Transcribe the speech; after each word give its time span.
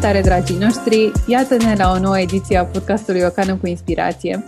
Salutare, 0.00 0.28
dragii 0.28 0.56
noștri! 0.56 1.12
Iată-ne 1.26 1.74
la 1.78 1.92
o 1.96 1.98
nouă 1.98 2.18
ediție 2.18 2.58
a 2.58 2.64
podcastului 2.64 3.22
Ocană 3.22 3.56
cu 3.56 3.66
Inspirație. 3.66 4.44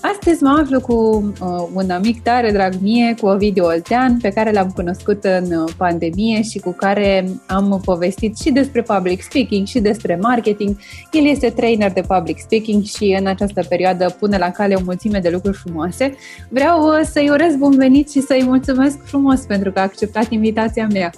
Astăzi 0.00 0.42
mă 0.42 0.58
aflu 0.62 0.80
cu 0.80 0.94
uh, 1.40 1.68
un 1.74 1.90
amic 1.90 2.22
tare 2.22 2.50
drag 2.50 2.74
mie, 2.80 3.14
cu 3.20 3.26
Ovidiu 3.26 3.64
Oltean, 3.64 4.16
pe 4.16 4.28
care 4.28 4.52
l-am 4.52 4.70
cunoscut 4.70 5.24
în 5.24 5.52
uh, 5.52 5.72
pandemie 5.76 6.42
și 6.42 6.58
cu 6.58 6.72
care 6.72 7.28
am 7.46 7.80
povestit 7.84 8.38
și 8.38 8.50
despre 8.50 8.82
public 8.82 9.22
speaking 9.22 9.66
și 9.66 9.80
despre 9.80 10.18
marketing. 10.22 10.76
El 11.12 11.26
este 11.26 11.50
trainer 11.50 11.92
de 11.92 12.02
public 12.08 12.38
speaking 12.38 12.82
și 12.82 13.16
în 13.20 13.26
această 13.26 13.62
perioadă 13.68 14.16
pune 14.18 14.38
la 14.38 14.50
cale 14.50 14.74
o 14.74 14.80
mulțime 14.84 15.18
de 15.18 15.28
lucruri 15.28 15.56
frumoase. 15.56 16.14
Vreau 16.48 16.86
uh, 16.86 17.00
să-i 17.12 17.28
urez 17.28 17.54
bun 17.56 17.76
venit 17.76 18.10
și 18.10 18.20
să-i 18.20 18.44
mulțumesc 18.44 18.98
frumos 19.04 19.40
pentru 19.40 19.72
că 19.72 19.78
a 19.78 19.82
acceptat 19.82 20.30
invitația 20.30 20.86
mea. 20.92 21.10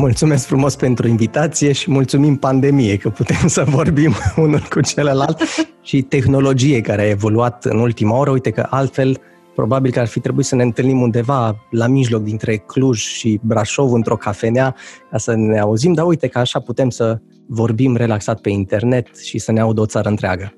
Mulțumesc 0.00 0.46
frumos 0.46 0.76
pentru 0.76 1.08
invitație 1.08 1.72
și 1.72 1.90
mulțumim 1.90 2.36
pandemie 2.36 2.96
că 2.96 3.08
putem 3.08 3.46
să 3.46 3.64
vorbim 3.66 4.12
unul 4.44 4.62
cu 4.70 4.80
celălalt 4.80 5.42
și 5.82 6.02
tehnologie 6.02 6.80
care 6.80 7.02
a 7.02 7.08
evoluat 7.08 7.64
în 7.64 7.78
ultima 7.78 8.18
oră. 8.18 8.30
Uite 8.30 8.50
că 8.50 8.66
altfel 8.70 9.16
probabil 9.54 9.90
că 9.92 10.00
ar 10.00 10.06
fi 10.06 10.20
trebuit 10.20 10.46
să 10.46 10.54
ne 10.54 10.62
întâlnim 10.62 11.00
undeva 11.00 11.66
la 11.70 11.86
mijloc 11.86 12.22
dintre 12.22 12.56
Cluj 12.56 12.98
și 12.98 13.40
Brașov 13.42 13.92
într-o 13.92 14.16
cafenea 14.16 14.74
ca 15.10 15.18
să 15.18 15.34
ne 15.34 15.58
auzim, 15.58 15.92
dar 15.92 16.06
uite 16.06 16.26
că 16.26 16.38
așa 16.38 16.60
putem 16.60 16.90
să 16.90 17.20
vorbim 17.46 17.96
relaxat 17.96 18.40
pe 18.40 18.50
internet 18.50 19.16
și 19.16 19.38
să 19.38 19.52
ne 19.52 19.60
audă 19.60 19.80
o 19.80 19.86
țară 19.86 20.08
întreagă. 20.08 20.52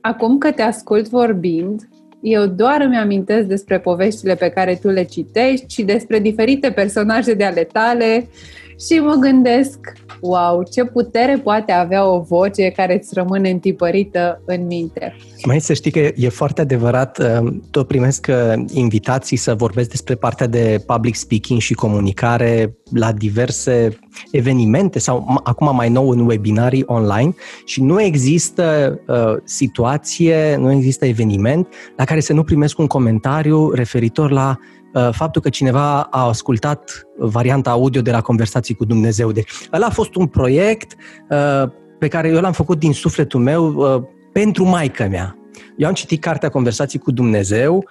Acum 0.00 0.38
că 0.38 0.50
te 0.50 0.62
ascult 0.62 1.08
vorbind, 1.08 1.88
eu 2.22 2.46
doar 2.46 2.80
îmi 2.80 2.96
amintesc 2.96 3.46
despre 3.46 3.78
poveștile 3.78 4.34
pe 4.34 4.48
care 4.48 4.78
tu 4.82 4.88
le 4.88 5.04
citești 5.04 5.64
și 5.68 5.82
despre 5.82 6.18
diferite 6.18 6.70
personaje 6.70 7.34
de 7.34 7.44
ale 7.44 7.64
tale 7.72 8.28
și 8.78 8.98
mă 8.98 9.14
gândesc, 9.20 9.78
wow, 10.20 10.62
ce 10.70 10.84
putere 10.84 11.40
poate 11.42 11.72
avea 11.72 12.06
o 12.06 12.20
voce 12.20 12.70
care 12.70 12.94
îți 12.94 13.14
rămâne 13.14 13.50
întipărită 13.50 14.42
în 14.44 14.66
minte. 14.66 15.16
Mai 15.44 15.60
să 15.60 15.72
știi 15.72 15.90
că 15.90 15.98
e 15.98 16.28
foarte 16.28 16.60
adevărat, 16.60 17.18
uh, 17.18 17.52
tot 17.70 17.86
primesc 17.86 18.26
uh, 18.30 18.64
invitații 18.72 19.36
să 19.36 19.54
vorbesc 19.54 19.90
despre 19.90 20.14
partea 20.14 20.46
de 20.46 20.82
public 20.86 21.14
speaking 21.14 21.60
și 21.60 21.74
comunicare 21.74 22.76
la 22.90 23.12
diverse 23.12 23.98
evenimente 24.30 24.98
sau 24.98 25.40
acum 25.42 25.74
mai 25.74 25.88
nou 25.88 26.08
în 26.08 26.26
webinarii 26.26 26.84
online 26.86 27.34
și 27.64 27.82
nu 27.82 28.02
există 28.02 28.98
uh, 29.06 29.36
situație, 29.44 30.56
nu 30.56 30.72
există 30.72 31.06
eveniment 31.06 31.68
la 31.96 32.04
care 32.04 32.20
să 32.20 32.32
nu 32.32 32.42
primesc 32.42 32.78
un 32.78 32.86
comentariu 32.86 33.70
referitor 33.70 34.30
la 34.30 34.58
Uh, 34.58 34.81
faptul 35.10 35.42
că 35.42 35.48
cineva 35.48 36.00
a 36.00 36.26
ascultat 36.26 37.06
varianta 37.18 37.70
audio 37.70 38.00
de 38.00 38.10
la 38.10 38.20
Conversații 38.20 38.74
cu 38.74 38.84
Dumnezeu. 38.84 39.32
Deci, 39.32 39.50
ăla 39.72 39.86
a 39.86 39.90
fost 39.90 40.14
un 40.14 40.26
proiect 40.26 40.94
uh, 41.28 41.70
pe 41.98 42.08
care 42.08 42.28
eu 42.28 42.40
l-am 42.40 42.52
făcut 42.52 42.78
din 42.78 42.92
sufletul 42.92 43.40
meu 43.40 43.74
uh, 43.74 44.02
pentru 44.32 44.64
maica 44.64 45.06
mea. 45.06 45.36
Eu 45.76 45.88
am 45.88 45.94
citit 45.94 46.20
cartea 46.20 46.48
Conversații 46.48 46.98
cu 46.98 47.10
Dumnezeu 47.10 47.84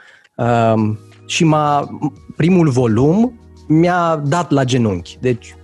și 1.25 1.43
m-a, 1.43 1.99
primul 2.35 2.69
volum 2.69 3.39
mi-a 3.67 4.21
dat 4.25 4.51
la 4.51 4.63
genunchi. 4.63 5.17
Deci 5.21 5.55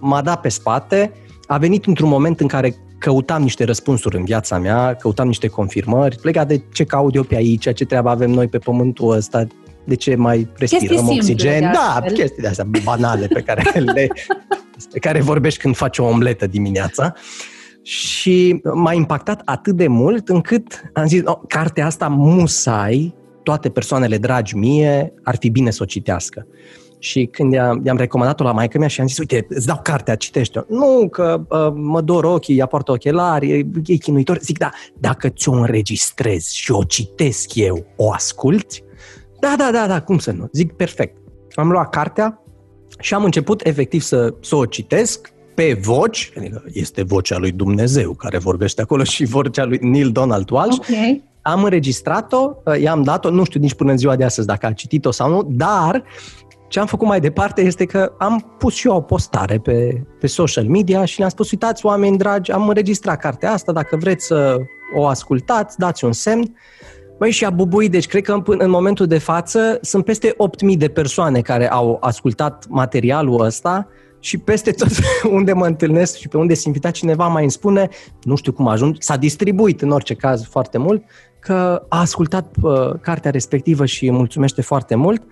m-a 0.00 0.22
dat 0.22 0.40
pe 0.40 0.48
spate, 0.48 1.12
a 1.46 1.58
venit 1.58 1.86
într-un 1.86 2.08
moment 2.08 2.40
în 2.40 2.46
care 2.46 2.74
căutam 2.98 3.42
niște 3.42 3.64
răspunsuri 3.64 4.16
în 4.16 4.24
viața 4.24 4.58
mea, 4.58 4.94
căutam 4.94 5.26
niște 5.26 5.48
confirmări, 5.48 6.18
legat 6.22 6.48
de 6.48 6.62
ce 6.72 6.84
caut 6.84 7.14
eu 7.14 7.22
pe 7.22 7.34
aici, 7.34 7.74
ce 7.74 7.84
treabă 7.84 8.08
avem 8.08 8.30
noi 8.30 8.48
pe 8.48 8.58
pământul 8.58 9.10
ăsta, 9.10 9.46
de 9.86 9.94
ce 9.94 10.14
mai 10.14 10.48
respirăm 10.56 11.08
oxigen. 11.08 11.60
Da, 11.60 12.00
chestii 12.12 12.42
de 12.42 12.48
astea 12.48 12.66
banale 12.84 13.26
pe 13.26 13.40
care 13.40 13.80
le 13.80 14.08
pe 14.92 14.98
care 14.98 15.20
vorbești 15.20 15.60
când 15.60 15.76
faci 15.76 15.98
o 15.98 16.04
omletă 16.04 16.46
dimineața. 16.46 17.14
Și 17.82 18.60
m-a 18.74 18.92
impactat 18.92 19.42
atât 19.44 19.76
de 19.76 19.86
mult 19.86 20.28
încât 20.28 20.82
am 20.92 21.06
zis, 21.06 21.20
oh, 21.24 21.38
cartea 21.48 21.86
asta 21.86 22.08
musai, 22.08 23.14
toate 23.42 23.68
persoanele 23.68 24.18
dragi 24.18 24.56
mie, 24.56 25.12
ar 25.22 25.36
fi 25.36 25.50
bine 25.50 25.70
să 25.70 25.82
o 25.82 25.86
citească. 25.86 26.46
Și 26.98 27.28
când 27.32 27.52
i-am, 27.52 27.82
i-am 27.84 27.96
recomandat-o 27.96 28.44
la 28.44 28.52
maică 28.52 28.78
mea 28.78 28.88
și 28.88 29.00
am 29.00 29.06
zis, 29.06 29.18
uite, 29.18 29.46
îți 29.48 29.66
dau 29.66 29.80
cartea, 29.82 30.14
citește-o. 30.14 30.62
Nu, 30.68 31.08
că 31.08 31.46
uh, 31.48 31.72
mă 31.74 32.00
dor 32.00 32.24
ochii, 32.24 32.58
ea 32.58 32.66
poartă 32.66 32.92
ochelari, 32.92 33.50
e, 33.50 33.66
e 33.86 33.94
chinuitor. 33.96 34.38
Zic, 34.38 34.58
da, 34.58 34.70
dacă 34.98 35.28
ți-o 35.28 35.52
înregistrezi 35.52 36.56
și 36.56 36.72
o 36.72 36.82
citesc 36.82 37.54
eu, 37.54 37.86
o 37.96 38.12
asculti, 38.12 38.82
da, 39.40 39.54
da, 39.58 39.70
da, 39.72 39.86
da, 39.86 40.02
cum 40.02 40.18
să 40.18 40.32
nu? 40.32 40.48
Zic, 40.52 40.72
perfect. 40.72 41.16
Am 41.54 41.70
luat 41.70 41.90
cartea 41.90 42.42
și 43.00 43.14
am 43.14 43.24
început 43.24 43.66
efectiv 43.66 44.00
să, 44.00 44.34
să 44.40 44.56
o 44.56 44.64
citesc 44.64 45.32
pe 45.54 45.78
voci, 45.82 46.32
adică 46.36 46.64
este 46.72 47.02
vocea 47.02 47.38
lui 47.38 47.52
Dumnezeu 47.52 48.12
care 48.12 48.38
vorbește 48.38 48.82
acolo 48.82 49.04
și 49.04 49.24
vocea 49.24 49.64
lui 49.64 49.78
Neil 49.82 50.10
Donald 50.10 50.50
Walsh. 50.50 50.78
Okay. 50.78 51.24
Am 51.42 51.64
înregistrat-o, 51.64 52.52
i-am 52.80 53.02
dat-o, 53.02 53.30
nu 53.30 53.44
știu 53.44 53.60
nici 53.60 53.74
până 53.74 53.90
în 53.90 53.96
ziua 53.96 54.16
de 54.16 54.24
astăzi 54.24 54.46
dacă 54.46 54.66
a 54.66 54.72
citit-o 54.72 55.10
sau 55.10 55.30
nu, 55.30 55.42
dar 55.50 56.04
ce 56.68 56.80
am 56.80 56.86
făcut 56.86 57.06
mai 57.06 57.20
departe 57.20 57.60
este 57.60 57.84
că 57.84 58.12
am 58.18 58.54
pus 58.58 58.74
și 58.74 58.86
eu 58.86 58.94
o 58.94 59.00
postare 59.00 59.58
pe, 59.58 60.02
pe 60.20 60.26
social 60.26 60.64
media 60.64 61.04
și 61.04 61.18
le-am 61.18 61.30
spus, 61.30 61.50
uitați, 61.50 61.86
oameni 61.86 62.18
dragi, 62.18 62.52
am 62.52 62.68
înregistrat 62.68 63.20
cartea 63.20 63.52
asta, 63.52 63.72
dacă 63.72 63.96
vreți 63.96 64.26
să 64.26 64.56
o 64.96 65.06
ascultați, 65.06 65.78
dați 65.78 66.04
un 66.04 66.12
semn. 66.12 66.56
Băi, 67.18 67.30
și 67.30 67.44
a 67.44 67.50
bubuit, 67.50 67.90
deci 67.90 68.06
cred 68.06 68.22
că 68.22 68.32
în, 68.32 68.42
în 68.58 68.70
momentul 68.70 69.06
de 69.06 69.18
față 69.18 69.78
sunt 69.80 70.04
peste 70.04 70.36
8.000 70.72 70.76
de 70.76 70.88
persoane 70.88 71.40
care 71.40 71.70
au 71.70 71.96
ascultat 72.00 72.66
materialul 72.68 73.40
ăsta 73.40 73.88
și 74.20 74.38
peste 74.38 74.70
tot 74.70 74.88
unde 75.36 75.52
mă 75.52 75.66
întâlnesc 75.66 76.16
și 76.16 76.28
pe 76.28 76.36
unde 76.36 76.54
se 76.54 76.62
invita 76.66 76.90
cineva 76.90 77.26
mai 77.26 77.42
îmi 77.42 77.50
spune, 77.50 77.88
nu 78.22 78.36
știu 78.36 78.52
cum 78.52 78.68
ajung, 78.68 78.96
s-a 78.98 79.16
distribuit 79.16 79.82
în 79.82 79.90
orice 79.90 80.14
caz 80.14 80.44
foarte 80.44 80.78
mult, 80.78 81.02
că 81.40 81.82
a 81.88 82.00
ascultat 82.00 82.54
uh, 82.62 82.92
cartea 83.00 83.30
respectivă 83.30 83.86
și 83.86 84.04
îi 84.04 84.10
mulțumește 84.10 84.62
foarte 84.62 84.94
mult. 84.94 85.22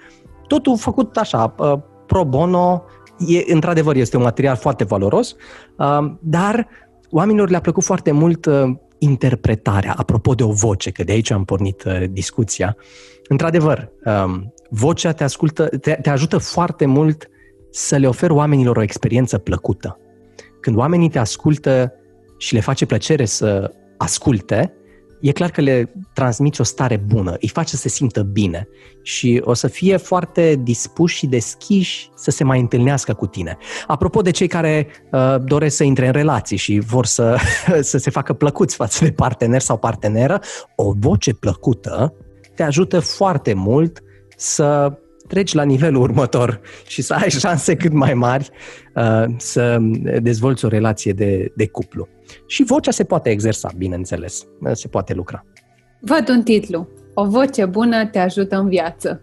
Totul 0.46 0.78
făcut 0.78 1.16
așa, 1.16 1.54
uh, 1.58 1.72
pro 2.06 2.24
bono, 2.24 2.82
e, 3.18 3.52
într-adevăr 3.52 3.96
este 3.96 4.16
un 4.16 4.22
material 4.22 4.56
foarte 4.56 4.84
valoros, 4.84 5.36
uh, 5.76 6.12
dar 6.20 6.68
oamenilor 7.10 7.50
le-a 7.50 7.60
plăcut 7.60 7.84
foarte 7.84 8.10
mult 8.10 8.46
uh, 8.46 8.72
interpretarea, 9.04 9.94
apropo 9.96 10.34
de 10.34 10.42
o 10.42 10.52
voce, 10.52 10.90
că 10.90 11.04
de 11.04 11.12
aici 11.12 11.30
am 11.30 11.44
pornit 11.44 11.82
uh, 11.84 12.04
discuția. 12.10 12.76
Într-adevăr, 13.28 13.92
um, 14.04 14.54
vocea 14.70 15.12
te, 15.12 15.24
ascultă, 15.24 15.66
te, 15.66 15.92
te 16.02 16.10
ajută 16.10 16.38
foarte 16.38 16.86
mult 16.86 17.28
să 17.70 17.96
le 17.96 18.08
oferi 18.08 18.32
oamenilor 18.32 18.76
o 18.76 18.82
experiență 18.82 19.38
plăcută. 19.38 19.98
Când 20.60 20.76
oamenii 20.76 21.08
te 21.08 21.18
ascultă 21.18 21.92
și 22.38 22.54
le 22.54 22.60
face 22.60 22.86
plăcere 22.86 23.24
să 23.24 23.74
asculte, 23.96 24.72
e 25.24 25.32
clar 25.32 25.50
că 25.50 25.60
le 25.60 25.92
transmiți 26.12 26.60
o 26.60 26.64
stare 26.64 26.96
bună, 26.96 27.36
îi 27.40 27.48
faci 27.48 27.68
să 27.68 27.76
se 27.76 27.88
simtă 27.88 28.22
bine 28.22 28.68
și 29.02 29.40
o 29.44 29.54
să 29.54 29.66
fie 29.66 29.96
foarte 29.96 30.60
dispuși 30.62 31.16
și 31.16 31.26
deschiși 31.26 32.10
să 32.14 32.30
se 32.30 32.44
mai 32.44 32.60
întâlnească 32.60 33.14
cu 33.14 33.26
tine. 33.26 33.58
Apropo 33.86 34.20
de 34.20 34.30
cei 34.30 34.46
care 34.46 34.86
uh, 35.10 35.36
doresc 35.44 35.76
să 35.76 35.84
intre 35.84 36.06
în 36.06 36.12
relații 36.12 36.56
și 36.56 36.78
vor 36.78 37.06
să, 37.06 37.38
să 37.80 37.98
se 37.98 38.10
facă 38.10 38.32
plăcuți 38.32 38.76
față 38.76 39.04
de 39.04 39.12
partener 39.12 39.60
sau 39.60 39.78
parteneră, 39.78 40.40
o 40.76 40.92
voce 40.96 41.34
plăcută 41.34 42.14
te 42.54 42.62
ajută 42.62 43.00
foarte 43.00 43.52
mult 43.52 44.02
să 44.36 44.98
treci 45.28 45.52
la 45.52 45.62
nivelul 45.62 46.02
următor 46.02 46.60
și 46.86 47.02
să 47.02 47.14
ai 47.14 47.30
șanse 47.30 47.76
cât 47.76 47.92
mai 47.92 48.14
mari 48.14 48.50
uh, 48.94 49.24
să 49.36 49.78
dezvolți 50.22 50.64
o 50.64 50.68
relație 50.68 51.12
de, 51.12 51.52
de 51.54 51.68
cuplu. 51.68 52.08
Și 52.46 52.64
vocea 52.64 52.90
se 52.90 53.04
poate 53.04 53.30
exersa, 53.30 53.70
bineînțeles, 53.76 54.46
se 54.72 54.88
poate 54.88 55.14
lucra. 55.14 55.44
Văd 56.00 56.28
un 56.28 56.42
titlu. 56.42 56.88
O 57.14 57.24
voce 57.24 57.64
bună 57.64 58.06
te 58.06 58.18
ajută 58.18 58.56
în 58.56 58.68
viață. 58.68 59.20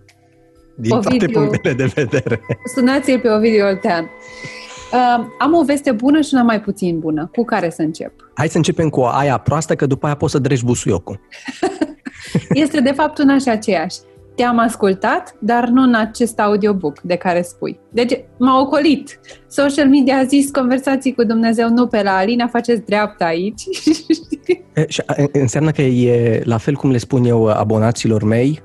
Din 0.75 0.91
Ovidiu, 0.91 1.27
toate 1.27 1.47
punctele 1.47 1.73
de 1.73 1.91
vedere. 1.95 2.41
Sunați-l 2.75 3.19
pe 3.19 3.29
Ovidiu 3.29 3.65
Oltean. 3.65 4.03
Uh, 4.03 5.25
am 5.39 5.53
o 5.53 5.63
veste 5.63 5.91
bună 5.91 6.21
și 6.21 6.29
una 6.33 6.43
mai 6.43 6.61
puțin 6.61 6.99
bună. 6.99 7.29
Cu 7.35 7.43
care 7.43 7.69
să 7.69 7.81
încep? 7.81 8.13
Hai 8.33 8.47
să 8.49 8.57
începem 8.57 8.89
cu 8.89 9.01
aia 9.01 9.37
proastă, 9.37 9.75
că 9.75 9.85
după 9.85 10.05
aia 10.05 10.15
poți 10.15 10.31
să 10.31 10.39
dregi 10.39 10.65
busuiocul. 10.65 11.19
este 12.63 12.81
de 12.81 12.91
fapt 12.91 13.17
una 13.17 13.37
și 13.37 13.49
aceeași 13.49 13.97
te-am 14.41 14.57
ascultat, 14.57 15.35
dar 15.39 15.67
nu 15.67 15.81
în 15.81 15.93
acest 15.93 16.39
audiobook 16.39 17.01
de 17.01 17.15
care 17.15 17.41
spui. 17.41 17.79
Deci 17.89 18.19
m-a 18.37 18.59
ocolit. 18.59 19.19
Social 19.47 19.87
media 19.87 20.17
a 20.17 20.23
zis 20.23 20.51
conversații 20.51 21.13
cu 21.13 21.23
Dumnezeu, 21.23 21.69
nu 21.69 21.87
pe 21.87 22.01
la 22.03 22.15
Alina, 22.15 22.47
faceți 22.47 22.85
dreapta 22.85 23.25
aici. 23.25 23.63
E, 24.73 24.85
și 24.87 25.03
înseamnă 25.31 25.71
că 25.71 25.81
e 25.81 26.41
la 26.45 26.57
fel 26.57 26.75
cum 26.75 26.91
le 26.91 26.97
spun 26.97 27.23
eu 27.23 27.47
abonaților 27.47 28.23
mei, 28.23 28.61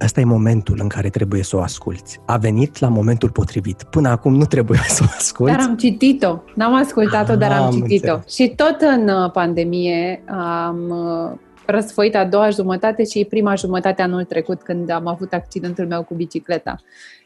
ăsta 0.00 0.20
e 0.20 0.24
momentul 0.24 0.78
în 0.80 0.88
care 0.88 1.08
trebuie 1.08 1.42
să 1.42 1.56
o 1.56 1.60
asculți. 1.60 2.20
A 2.26 2.36
venit 2.36 2.78
la 2.78 2.88
momentul 2.88 3.30
potrivit. 3.30 3.82
Până 3.82 4.08
acum 4.08 4.34
nu 4.34 4.44
trebuie 4.44 4.80
să 4.88 5.02
o 5.06 5.10
asculți. 5.16 5.56
Dar 5.56 5.66
am 5.68 5.76
citit-o. 5.76 6.38
N-am 6.54 6.74
ascultat-o, 6.74 7.36
dar 7.36 7.52
am, 7.52 7.62
am 7.62 7.70
citit-o. 7.70 8.12
Înțeles. 8.12 8.34
Și 8.34 8.52
tot 8.56 8.76
în 8.80 9.08
uh, 9.08 9.30
pandemie 9.30 10.24
am 10.28 10.78
uh, 10.88 11.38
răsfoit 11.70 12.14
a 12.14 12.24
doua 12.24 12.50
jumătate 12.50 13.04
și 13.04 13.24
prima 13.24 13.54
jumătate 13.54 14.02
anul 14.02 14.24
trecut 14.24 14.62
când 14.62 14.90
am 14.90 15.06
avut 15.06 15.32
accidentul 15.32 15.86
meu 15.86 16.02
cu 16.02 16.14
bicicleta. 16.14 16.76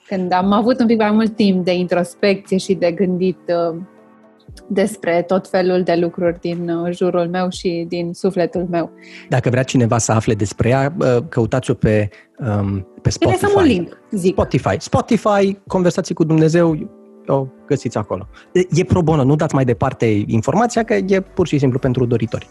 Când 0.07 0.33
am 0.33 0.53
avut 0.53 0.81
un 0.81 0.87
pic 0.87 0.99
mai 0.99 1.11
mult 1.11 1.37
timp 1.37 1.65
de 1.65 1.75
introspecție 1.75 2.57
și 2.57 2.75
de 2.75 2.93
gândit 2.93 3.39
uh, 3.47 3.77
despre 4.67 5.25
tot 5.27 5.49
felul 5.49 5.83
de 5.83 5.95
lucruri 5.95 6.41
din 6.41 6.69
uh, 6.69 6.97
jurul 6.97 7.29
meu 7.29 7.51
și 7.51 7.85
din 7.89 8.13
sufletul 8.13 8.67
meu. 8.71 8.91
Dacă 9.29 9.51
vrea 9.51 9.63
cineva 9.63 9.99
să 9.99 10.13
afle 10.13 10.35
despre 10.35 10.69
ea, 10.69 10.95
uh, 10.99 11.17
căutați-o 11.29 11.75
pe, 11.75 12.09
um, 12.39 12.87
pe 13.03 13.11
Spotify. 13.11 13.39
Trebuie 13.39 13.63
un 13.63 13.69
link, 13.69 13.99
zic. 14.11 14.33
Spotify. 14.33 14.77
Spotify, 14.79 15.59
Conversații 15.67 16.15
cu 16.15 16.25
Dumnezeu, 16.25 16.91
o 17.27 17.47
găsiți 17.67 17.99
acolo. 17.99 18.29
E 18.71 18.85
pro 18.85 19.03
bono, 19.03 19.25
nu 19.25 19.37
dați 19.37 19.55
mai 19.55 19.65
departe 19.65 20.25
informația, 20.27 20.83
că 20.83 20.95
e 20.95 21.21
pur 21.21 21.47
și 21.47 21.59
simplu 21.59 21.79
pentru 21.79 22.07
doritori. 22.07 22.49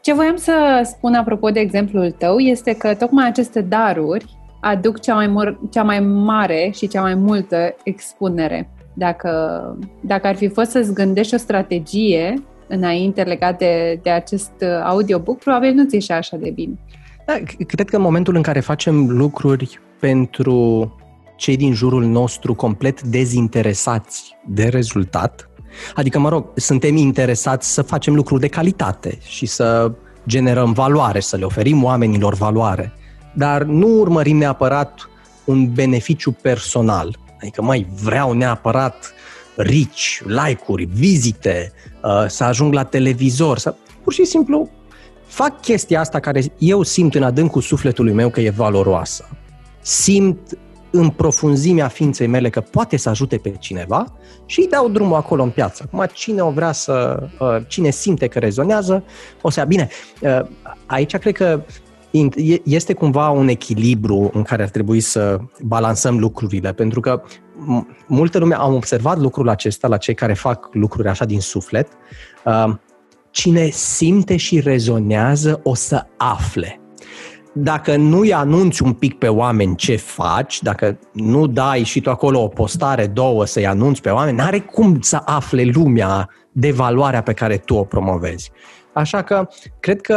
Ce 0.00 0.14
voiam 0.14 0.36
să 0.36 0.80
spun 0.84 1.14
apropo 1.14 1.50
de 1.50 1.60
exemplul 1.60 2.10
tău 2.10 2.38
este 2.38 2.72
că 2.72 2.94
tocmai 2.94 3.26
aceste 3.26 3.60
daruri 3.60 4.38
aduc 4.60 5.00
cea 5.00 5.14
mai, 5.14 5.26
mur- 5.26 5.58
cea 5.70 5.82
mai 5.82 6.00
mare 6.00 6.70
și 6.74 6.88
cea 6.88 7.00
mai 7.00 7.14
multă 7.14 7.74
expunere. 7.82 8.70
Dacă, 8.94 9.30
dacă 10.00 10.26
ar 10.26 10.36
fi 10.36 10.48
fost 10.48 10.70
să-ți 10.70 10.92
gândești 10.92 11.34
o 11.34 11.38
strategie 11.38 12.34
înainte 12.66 13.22
legat 13.22 13.58
de, 13.58 14.00
de 14.02 14.10
acest 14.10 14.52
audiobook, 14.84 15.38
probabil 15.38 15.72
nu 15.72 15.84
ți 15.84 15.94
ieșea 15.94 16.16
așa 16.16 16.36
de 16.36 16.50
bine. 16.50 16.78
Da, 17.26 17.32
cred 17.66 17.88
că 17.88 17.96
în 17.96 18.02
momentul 18.02 18.36
în 18.36 18.42
care 18.42 18.60
facem 18.60 19.08
lucruri 19.08 19.80
pentru 20.00 20.92
cei 21.36 21.56
din 21.56 21.72
jurul 21.72 22.04
nostru 22.04 22.54
complet 22.54 23.02
dezinteresați 23.02 24.36
de 24.46 24.64
rezultat, 24.64 25.49
adică, 25.94 26.18
mă 26.18 26.28
rog, 26.28 26.46
suntem 26.54 26.96
interesați 26.96 27.72
să 27.72 27.82
facem 27.82 28.14
lucruri 28.14 28.40
de 28.40 28.48
calitate 28.48 29.18
și 29.26 29.46
să 29.46 29.92
generăm 30.28 30.72
valoare, 30.72 31.20
să 31.20 31.36
le 31.36 31.44
oferim 31.44 31.84
oamenilor 31.84 32.34
valoare, 32.34 32.92
dar 33.34 33.62
nu 33.62 33.88
urmărim 33.88 34.36
neapărat 34.36 35.08
un 35.44 35.72
beneficiu 35.72 36.32
personal. 36.32 37.18
Adică, 37.40 37.62
mai 37.62 37.86
vreau 38.02 38.32
neapărat 38.32 39.14
rici, 39.56 40.22
like-uri, 40.24 40.84
vizite, 40.84 41.72
uh, 42.02 42.24
să 42.26 42.44
ajung 42.44 42.72
la 42.72 42.84
televizor, 42.84 43.58
să 43.58 43.74
pur 44.02 44.12
și 44.12 44.24
simplu 44.24 44.70
fac 45.26 45.60
chestia 45.60 46.00
asta 46.00 46.20
care 46.20 46.42
eu 46.58 46.82
simt 46.82 47.14
în 47.14 47.22
adâncul 47.22 47.62
sufletului 47.62 48.12
meu 48.12 48.30
că 48.30 48.40
e 48.40 48.50
valoroasă. 48.50 49.28
Simt 49.80 50.58
în 50.90 51.08
profunzimea 51.08 51.88
ființei 51.88 52.26
mele 52.26 52.48
că 52.48 52.60
poate 52.60 52.96
să 52.96 53.08
ajute 53.08 53.36
pe 53.36 53.50
cineva 53.58 54.04
și 54.46 54.60
îi 54.60 54.68
dau 54.68 54.88
drumul 54.88 55.16
acolo 55.16 55.42
în 55.42 55.50
piață. 55.50 55.82
Acum, 55.86 56.06
cine 56.12 56.40
o 56.40 56.50
vrea 56.50 56.72
să, 56.72 57.26
uh, 57.38 57.56
cine 57.66 57.90
simte 57.90 58.26
că 58.26 58.38
rezonează, 58.38 59.04
o 59.42 59.50
să 59.50 59.60
ia. 59.60 59.64
Bine, 59.64 59.88
uh, 60.20 60.40
aici 60.86 61.16
cred 61.16 61.34
că 61.34 61.62
este 62.64 62.92
cumva 62.92 63.30
un 63.30 63.48
echilibru 63.48 64.30
în 64.32 64.42
care 64.42 64.62
ar 64.62 64.68
trebui 64.68 65.00
să 65.00 65.38
balansăm 65.62 66.18
lucrurile, 66.18 66.72
pentru 66.72 67.00
că 67.00 67.22
multe 68.06 68.38
lume 68.38 68.54
am 68.54 68.74
observat 68.74 69.18
lucrul 69.18 69.48
acesta 69.48 69.88
la 69.88 69.96
cei 69.96 70.14
care 70.14 70.32
fac 70.32 70.68
lucruri 70.72 71.08
așa 71.08 71.24
din 71.24 71.40
suflet. 71.40 71.88
Uh, 72.44 72.74
cine 73.30 73.68
simte 73.68 74.36
și 74.36 74.60
rezonează 74.60 75.60
o 75.62 75.74
să 75.74 76.06
afle 76.16 76.79
dacă 77.52 77.96
nu-i 77.96 78.32
anunți 78.32 78.82
un 78.82 78.92
pic 78.92 79.18
pe 79.18 79.28
oameni 79.28 79.76
ce 79.76 79.96
faci, 79.96 80.62
dacă 80.62 80.98
nu 81.12 81.46
dai 81.46 81.82
și 81.82 82.00
tu 82.00 82.10
acolo 82.10 82.42
o 82.42 82.48
postare, 82.48 83.06
două, 83.06 83.46
să-i 83.46 83.66
anunți 83.66 84.00
pe 84.00 84.10
oameni, 84.10 84.36
n-are 84.36 84.58
cum 84.58 85.00
să 85.00 85.22
afle 85.24 85.62
lumea 85.74 86.28
de 86.52 86.70
valoarea 86.70 87.22
pe 87.22 87.32
care 87.32 87.56
tu 87.56 87.74
o 87.74 87.84
promovezi. 87.84 88.50
Așa 88.92 89.22
că 89.22 89.48
cred 89.80 90.00
că 90.00 90.14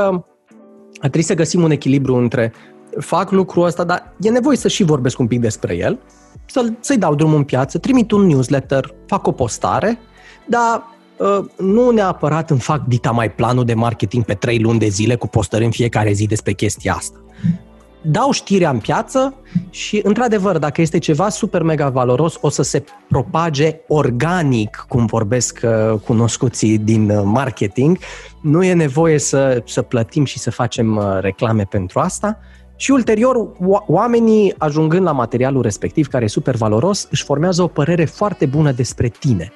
ar 0.94 1.10
trebui 1.10 1.22
să 1.22 1.34
găsim 1.34 1.64
un 1.64 1.72
echilibru 1.72 2.16
între 2.16 2.54
fac 3.00 3.32
lucrul 3.32 3.66
ăsta, 3.66 3.84
dar 3.84 4.14
e 4.20 4.30
nevoie 4.30 4.58
să 4.58 4.68
și 4.68 4.84
vorbesc 4.84 5.20
un 5.20 5.28
pic 5.28 5.40
despre 5.40 5.76
el, 5.76 6.00
să, 6.46 6.66
să-i 6.80 6.98
dau 6.98 7.16
drumul 7.16 7.38
în 7.38 7.44
piață, 7.44 7.78
trimit 7.78 8.12
un 8.12 8.26
newsletter, 8.26 8.96
fac 9.06 9.28
o 9.28 9.32
postare, 9.32 10.00
dar 10.46 10.76
uh, 10.76 11.03
nu 11.57 11.89
neapărat 11.89 12.50
îmi 12.50 12.60
fac 12.60 12.86
dita 12.86 13.12
mai 13.12 13.31
planul 13.31 13.65
de 13.65 13.74
marketing 13.74 14.24
pe 14.24 14.33
trei 14.33 14.60
luni 14.60 14.80
de 14.80 14.88
zile 14.88 15.15
cu 15.15 15.27
postări 15.27 15.65
în 15.65 15.71
fiecare 15.71 16.12
zi 16.12 16.25
despre 16.25 16.54
chestia 16.54 16.94
asta 16.94 17.24
dau 18.04 18.31
știrea 18.31 18.69
în 18.69 18.77
piață 18.77 19.33
și, 19.69 20.01
într-adevăr, 20.04 20.57
dacă 20.57 20.81
este 20.81 20.98
ceva 20.98 21.30
super 21.30 21.62
mega 21.62 21.89
valoros, 21.89 22.38
o 22.42 22.50
să 22.50 22.62
se 22.62 22.83
propage 23.07 23.75
organic, 23.88 24.86
cum 24.89 25.06
vorbesc 25.06 25.60
uh, 25.63 26.00
cunoscuții 26.00 26.77
din 26.77 27.10
uh, 27.10 27.21
marketing. 27.25 27.98
Nu 28.42 28.63
e 28.63 28.74
nevoie 28.74 29.19
să, 29.19 29.63
să 29.65 29.81
plătim 29.81 30.25
și 30.25 30.39
să 30.39 30.51
facem 30.51 30.95
uh, 30.95 31.18
reclame 31.19 31.63
pentru 31.63 32.00
asta. 32.00 32.39
Și 32.75 32.92
ulterior, 32.92 33.51
oamenii, 33.88 34.54
ajungând 34.57 35.04
la 35.04 35.12
materialul 35.12 35.62
respectiv, 35.62 36.07
care 36.07 36.24
e 36.24 36.27
super 36.27 36.56
valoros, 36.56 37.07
își 37.12 37.24
formează 37.24 37.62
o 37.62 37.68
părere 37.68 38.06
foarte 38.06 38.45
bună 38.45 38.71
despre 38.71 39.07
tine. 39.19 39.51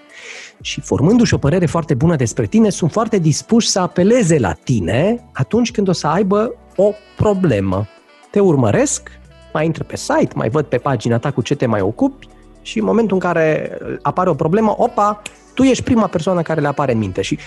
Și 0.62 0.82
formându-și 0.82 1.34
o 1.34 1.38
părere 1.38 1.66
foarte 1.66 1.94
bună 1.94 2.16
despre 2.16 2.46
tine, 2.46 2.70
sunt 2.70 2.92
foarte 2.92 3.18
dispuși 3.18 3.68
să 3.68 3.80
apeleze 3.80 4.40
la 4.40 4.52
tine 4.52 5.30
atunci 5.34 5.72
când 5.72 5.88
o 5.88 5.92
să 5.92 6.08
aibă 6.08 6.54
o 6.76 6.92
problemă. 7.16 7.88
Te 8.32 8.40
urmăresc, 8.40 9.10
mai 9.54 9.66
intră 9.66 9.84
pe 9.84 9.96
site, 9.96 10.30
mai 10.36 10.50
văd 10.50 10.66
pe 10.66 10.78
pagina 10.78 11.18
ta 11.18 11.32
cu 11.32 11.42
ce 11.42 11.56
te 11.56 11.66
mai 11.66 11.82
ocupi 11.82 12.28
și 12.62 12.80
în 12.80 12.86
momentul 12.86 13.14
în 13.14 13.22
care 13.22 13.78
apare 14.02 14.30
o 14.30 14.34
problemă, 14.34 14.76
opa, 14.78 15.22
tu 15.54 15.64
ești 15.64 15.84
prima 15.84 16.08
persoană 16.08 16.42
care 16.42 16.62
le 16.62 16.68
apare 16.68 16.92
în 16.92 16.98
minte. 16.98 17.22
Și 17.22 17.38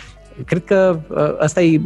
cred 0.47 0.65
că 0.65 1.01
ă, 1.11 1.37
ăsta 1.41 1.63
e 1.63 1.81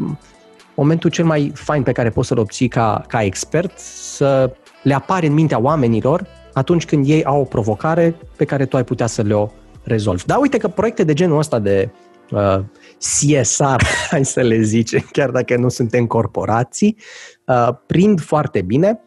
momentul 0.75 1.11
cel 1.11 1.25
mai 1.25 1.53
fain 1.55 1.83
pe 1.83 1.93
care 1.93 2.11
poți 2.11 2.29
să-l 2.29 2.39
obții 2.39 2.69
ca, 2.69 3.05
ca 3.09 3.23
expert, 3.23 3.79
să 3.79 4.57
le 4.83 4.95
apare 4.95 5.27
în 5.27 5.33
mintea 5.33 5.61
oamenilor 5.61 6.27
atunci 6.53 6.85
când 6.85 7.09
ei 7.09 7.25
au 7.25 7.41
o 7.41 7.45
provocare 7.45 8.15
pe 8.37 8.45
care 8.45 8.67
tu 8.67 8.77
ai 8.77 8.85
putea 8.85 9.07
să 9.07 9.23
le 9.23 9.35
o 9.35 9.49
rezolvi. 9.85 10.25
Dar 10.25 10.39
uite 10.39 10.59
că 10.59 10.69
proiecte 10.69 11.05
de 11.05 11.13
genul 11.13 11.39
ăsta 11.39 11.59
de 11.59 11.91
uh, 12.31 12.59
CSR, 12.99 13.83
hai 14.11 14.25
să 14.25 14.41
le 14.41 14.61
zice, 14.61 15.05
chiar 15.13 15.31
dacă 15.31 15.57
nu 15.57 15.69
suntem 15.69 16.07
corporații, 16.07 16.97
uh, 17.47 17.69
prind 17.87 18.21
foarte 18.21 18.63
bine, 18.63 19.01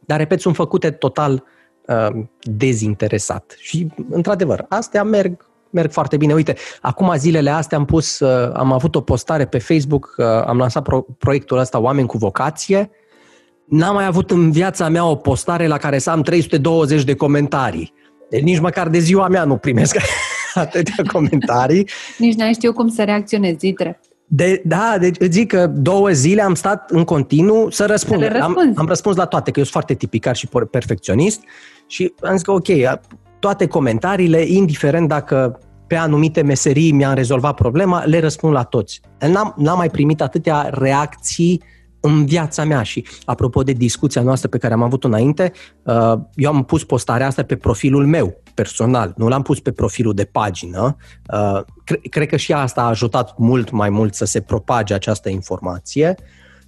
dar, 0.00 0.18
repet, 0.18 0.40
sunt 0.40 0.54
făcute 0.54 0.90
total 0.90 1.44
uh, 1.86 2.24
dezinteresat. 2.40 3.54
Și, 3.58 3.86
într-adevăr, 4.10 4.64
astea 4.68 5.02
merg 5.02 5.50
merg 5.70 5.90
foarte 5.90 6.16
bine. 6.16 6.34
Uite, 6.34 6.56
acum 6.80 7.14
zilele 7.16 7.50
astea 7.50 7.78
am 7.78 7.84
pus, 7.84 8.20
uh, 8.20 8.50
am 8.54 8.72
avut 8.72 8.94
o 8.94 9.00
postare 9.00 9.46
pe 9.46 9.58
Facebook, 9.58 10.14
uh, 10.16 10.26
am 10.26 10.58
lansat 10.58 10.82
pro- 10.82 11.06
proiectul 11.18 11.58
ăsta 11.58 11.78
Oameni 11.78 12.06
cu 12.06 12.18
vocație. 12.18 12.90
N-am 13.64 13.94
mai 13.94 14.06
avut 14.06 14.30
în 14.30 14.50
viața 14.50 14.88
mea 14.88 15.04
o 15.04 15.14
postare 15.14 15.66
la 15.66 15.76
care 15.76 15.98
să 15.98 16.10
am 16.10 16.22
320 16.22 17.04
de 17.04 17.14
comentarii. 17.14 17.92
Deci 18.30 18.42
nici 18.42 18.60
măcar 18.60 18.88
de 18.88 18.98
ziua 18.98 19.28
mea 19.28 19.44
nu 19.44 19.56
primesc 19.56 19.96
atâtea 20.54 21.04
comentarii. 21.12 21.88
Nici 22.18 22.34
n-ai 22.34 22.52
știu 22.52 22.72
cum 22.72 22.88
să 22.88 23.02
reacționezi, 23.02 23.56
Zitre. 23.58 24.00
De, 24.32 24.62
da, 24.64 24.96
deci 25.00 25.16
îți 25.18 25.30
zic 25.30 25.48
că 25.48 25.66
două 25.66 26.10
zile 26.10 26.42
am 26.42 26.54
stat 26.54 26.90
în 26.90 27.04
continuu 27.04 27.70
să 27.70 27.86
răspund. 27.86 28.36
Am, 28.40 28.72
am 28.74 28.86
răspuns 28.86 29.16
la 29.16 29.24
toate, 29.24 29.50
că 29.50 29.58
eu 29.58 29.64
sunt 29.64 29.74
foarte 29.74 29.94
tipicar 29.94 30.36
și 30.36 30.48
perfecționist 30.70 31.40
și 31.86 32.12
am 32.20 32.32
zis 32.32 32.42
că 32.42 32.50
ok, 32.50 32.66
toate 33.38 33.66
comentariile, 33.66 34.40
indiferent 34.46 35.08
dacă 35.08 35.60
pe 35.86 35.96
anumite 35.96 36.42
meserii 36.42 36.92
mi-am 36.92 37.14
rezolvat 37.14 37.54
problema, 37.54 38.04
le 38.04 38.20
răspund 38.20 38.52
la 38.52 38.62
toți. 38.62 39.00
N-am, 39.18 39.54
n-am 39.56 39.76
mai 39.76 39.90
primit 39.90 40.20
atâtea 40.20 40.68
reacții 40.72 41.62
în 42.00 42.26
viața 42.26 42.64
mea 42.64 42.82
și 42.82 43.06
apropo 43.24 43.62
de 43.62 43.72
discuția 43.72 44.22
noastră 44.22 44.48
pe 44.48 44.58
care 44.58 44.74
am 44.74 44.82
avut-o 44.82 45.06
înainte, 45.08 45.52
uh, 45.82 46.14
eu 46.34 46.52
am 46.52 46.64
pus 46.64 46.84
postarea 46.84 47.26
asta 47.26 47.42
pe 47.42 47.56
profilul 47.56 48.06
meu 48.06 48.42
personal, 48.54 49.14
nu 49.16 49.28
l-am 49.28 49.42
pus 49.42 49.60
pe 49.60 49.72
profilul 49.72 50.14
de 50.14 50.24
pagină. 50.24 50.96
Uh, 51.32 51.60
cred 52.10 52.28
că 52.28 52.36
și 52.36 52.52
asta 52.52 52.80
a 52.80 52.88
ajutat 52.88 53.38
mult 53.38 53.70
mai 53.70 53.90
mult 53.90 54.14
să 54.14 54.24
se 54.24 54.40
propage 54.40 54.94
această 54.94 55.28
informație, 55.28 56.14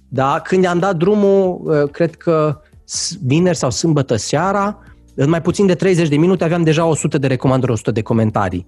dar 0.07 0.41
când 0.41 0.63
i-am 0.63 0.79
dat 0.79 0.95
drumul, 0.95 1.61
uh, 1.63 1.89
cred 1.89 2.15
că 2.15 2.61
vineri 3.25 3.57
sau 3.57 3.69
sâmbătă 3.69 4.15
seara, 4.15 4.77
în 5.15 5.29
mai 5.29 5.41
puțin 5.41 5.65
de 5.65 5.75
30 5.75 6.07
de 6.07 6.15
minute 6.15 6.43
aveam 6.43 6.63
deja 6.63 6.85
100 6.85 7.17
de 7.17 7.27
recomandări, 7.27 7.71
100 7.71 7.91
de 7.91 8.01
comentarii. 8.01 8.65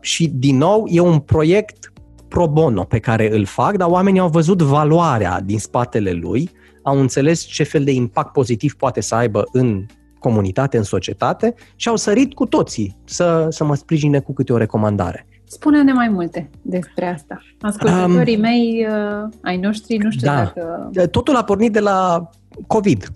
Și 0.00 0.28
din 0.28 0.56
nou, 0.56 0.86
e 0.88 1.00
un 1.00 1.18
proiect 1.18 1.92
pro 2.30 2.46
bono 2.46 2.84
pe 2.84 2.98
care 2.98 3.34
îl 3.34 3.44
fac, 3.44 3.76
dar 3.76 3.88
oamenii 3.88 4.20
au 4.20 4.28
văzut 4.28 4.62
valoarea 4.62 5.40
din 5.40 5.58
spatele 5.58 6.12
lui, 6.12 6.50
au 6.82 7.00
înțeles 7.00 7.40
ce 7.40 7.62
fel 7.62 7.84
de 7.84 7.90
impact 7.90 8.32
pozitiv 8.32 8.74
poate 8.74 9.00
să 9.00 9.14
aibă 9.14 9.44
în 9.52 9.86
comunitate, 10.18 10.76
în 10.76 10.82
societate 10.82 11.54
și 11.76 11.88
au 11.88 11.96
sărit 11.96 12.34
cu 12.34 12.46
toții 12.46 12.96
să, 13.04 13.46
să 13.48 13.64
mă 13.64 13.74
sprijine 13.74 14.20
cu 14.20 14.32
câte 14.32 14.52
o 14.52 14.56
recomandare. 14.56 15.26
Spune-ne 15.44 15.92
mai 15.92 16.08
multe 16.08 16.50
despre 16.62 17.06
asta. 17.06 17.42
Ascultătorii 17.60 18.34
um, 18.34 18.40
mei, 18.40 18.86
uh, 18.88 19.28
ai 19.42 19.56
noștri, 19.56 19.96
nu 19.96 20.10
știu 20.10 20.26
da. 20.26 20.34
dacă... 20.34 20.90
Totul 21.06 21.36
a 21.36 21.44
pornit 21.44 21.72
de 21.72 21.80
la 21.80 22.28
COVID. 22.66 23.08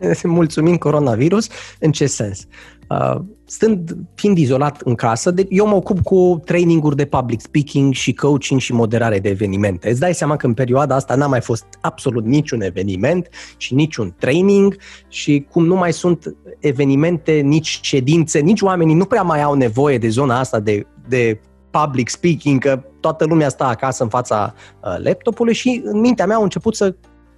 Mulțumim 0.24 0.76
coronavirus. 0.76 1.48
În 1.78 1.92
ce 1.92 2.06
sens? 2.06 2.46
Uh, 2.88 3.20
stând, 3.44 3.96
fiind 4.14 4.38
izolat 4.38 4.80
în 4.80 4.94
casă, 4.94 5.30
de, 5.30 5.46
eu 5.48 5.66
mă 5.66 5.74
ocup 5.74 6.02
cu 6.02 6.42
traininguri 6.44 6.96
de 6.96 7.04
public 7.04 7.40
speaking 7.40 7.92
și 7.92 8.12
coaching 8.12 8.60
și 8.60 8.72
moderare 8.72 9.18
de 9.18 9.28
evenimente. 9.28 9.90
Îți 9.90 10.00
dai 10.00 10.14
seama 10.14 10.36
că 10.36 10.46
în 10.46 10.54
perioada 10.54 10.94
asta 10.94 11.14
n-a 11.14 11.26
mai 11.26 11.40
fost 11.40 11.64
absolut 11.80 12.24
niciun 12.24 12.60
eveniment 12.60 13.28
și 13.56 13.74
niciun 13.74 14.14
training 14.18 14.76
și 15.08 15.46
cum 15.50 15.64
nu 15.64 15.74
mai 15.74 15.92
sunt 15.92 16.36
evenimente, 16.58 17.32
nici 17.32 17.78
ședințe, 17.82 18.38
nici 18.38 18.60
oamenii 18.60 18.94
nu 18.94 19.04
prea 19.04 19.22
mai 19.22 19.42
au 19.42 19.54
nevoie 19.54 19.98
de 19.98 20.08
zona 20.08 20.38
asta 20.38 20.60
de, 20.60 20.86
de 21.08 21.40
public 21.70 22.08
speaking, 22.08 22.60
că 22.60 22.82
toată 23.00 23.24
lumea 23.24 23.48
sta 23.48 23.64
acasă 23.64 24.02
în 24.02 24.08
fața 24.08 24.54
uh, 24.84 24.96
laptopului 24.98 25.54
și 25.54 25.80
în 25.84 26.00
mintea 26.00 26.26
mea 26.26 26.36
au 26.36 26.42
început 26.42 26.74
să 26.74 26.94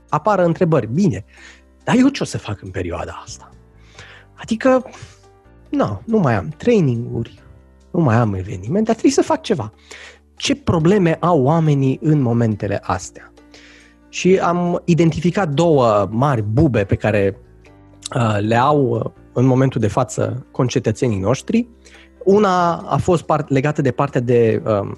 apară 0.09 0.45
întrebări. 0.45 0.89
Bine, 0.93 1.25
dar 1.85 1.97
eu 1.97 2.09
ce 2.09 2.23
o 2.23 2.27
să 2.27 2.39
fac 2.39 2.63
în 2.63 2.71
perioada 2.71 3.23
asta? 3.25 3.51
Adică, 4.35 4.85
nu, 5.71 6.03
nu 6.05 6.19
mai 6.19 6.35
am 6.35 6.49
traininguri, 6.57 7.43
nu 7.91 8.01
mai 8.01 8.17
am 8.17 8.35
evenimente, 8.35 8.83
dar 8.85 8.93
trebuie 8.93 9.13
să 9.13 9.23
fac 9.23 9.43
ceva. 9.43 9.73
Ce 10.37 10.55
probleme 10.55 11.17
au 11.21 11.43
oamenii 11.43 11.99
în 12.03 12.21
momentele 12.21 12.81
astea? 12.83 13.33
Și 14.09 14.39
am 14.39 14.83
identificat 14.85 15.49
două 15.49 16.09
mari 16.11 16.43
bube 16.43 16.85
pe 16.85 16.95
care 16.95 17.37
uh, 18.17 18.37
le 18.41 18.57
au 18.57 18.89
uh, 18.89 19.05
în 19.33 19.45
momentul 19.45 19.81
de 19.81 19.89
față 19.89 20.47
concetățenii 20.51 21.19
noștri. 21.19 21.69
Una 22.25 22.75
a 22.75 22.97
fost 22.97 23.23
part, 23.23 23.49
legată 23.49 23.83
de 23.83 23.91
partea 23.91 24.21
de 24.21 24.63
uh, 24.67 24.93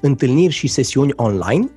întâlniri 0.00 0.52
și 0.52 0.66
sesiuni 0.66 1.12
online, 1.16 1.70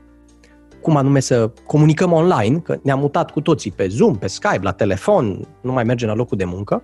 cum 0.81 0.95
anume 0.95 1.19
să 1.19 1.51
comunicăm 1.65 2.11
online, 2.11 2.57
că 2.57 2.79
ne-am 2.83 2.99
mutat 2.99 3.31
cu 3.31 3.41
toții 3.41 3.71
pe 3.71 3.87
Zoom, 3.87 4.15
pe 4.15 4.27
Skype, 4.27 4.59
la 4.61 4.71
telefon, 4.71 5.47
nu 5.61 5.71
mai 5.71 5.83
mergem 5.83 6.07
la 6.07 6.13
locul 6.13 6.37
de 6.37 6.45
muncă. 6.45 6.83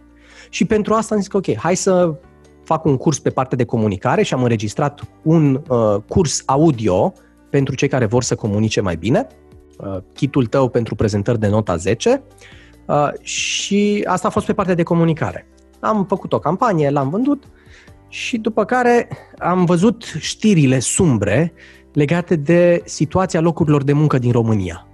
Și 0.49 0.65
pentru 0.65 0.93
asta 0.93 1.13
am 1.15 1.21
zis 1.21 1.29
că 1.29 1.37
ok, 1.37 1.55
hai 1.55 1.75
să 1.75 2.15
fac 2.63 2.85
un 2.85 2.97
curs 2.97 3.19
pe 3.19 3.29
partea 3.29 3.57
de 3.57 3.65
comunicare 3.65 4.23
și 4.23 4.33
am 4.33 4.41
înregistrat 4.41 5.01
un 5.23 5.61
uh, 5.67 5.95
curs 6.07 6.43
audio 6.45 7.13
pentru 7.49 7.75
cei 7.75 7.87
care 7.87 8.05
vor 8.05 8.23
să 8.23 8.35
comunice 8.35 8.81
mai 8.81 8.95
bine, 8.95 9.27
uh, 9.77 9.97
kitul 10.13 10.45
tău 10.45 10.69
pentru 10.69 10.95
prezentări 10.95 11.39
de 11.39 11.47
nota 11.47 11.75
10 11.75 12.23
uh, 12.85 13.09
și 13.21 14.03
asta 14.07 14.27
a 14.27 14.31
fost 14.31 14.45
pe 14.45 14.53
partea 14.53 14.75
de 14.75 14.83
comunicare. 14.83 15.47
Am 15.79 16.05
făcut 16.05 16.33
o 16.33 16.39
campanie, 16.39 16.89
l-am 16.89 17.09
vândut 17.09 17.43
și 18.07 18.37
după 18.37 18.65
care 18.65 19.07
am 19.37 19.65
văzut 19.65 20.03
știrile 20.19 20.79
sumbre 20.79 21.53
legate 21.95 22.35
de 22.35 22.81
situația 22.85 23.41
locurilor 23.41 23.83
de 23.83 23.93
muncă 23.93 24.17
din 24.17 24.31
România. 24.31 24.87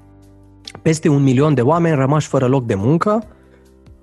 Peste 0.81 1.09
un 1.09 1.23
milion 1.23 1.53
de 1.53 1.61
oameni 1.61 1.95
rămași 1.95 2.27
fără 2.27 2.47
loc 2.47 2.65
de 2.65 2.75
muncă, 2.75 3.23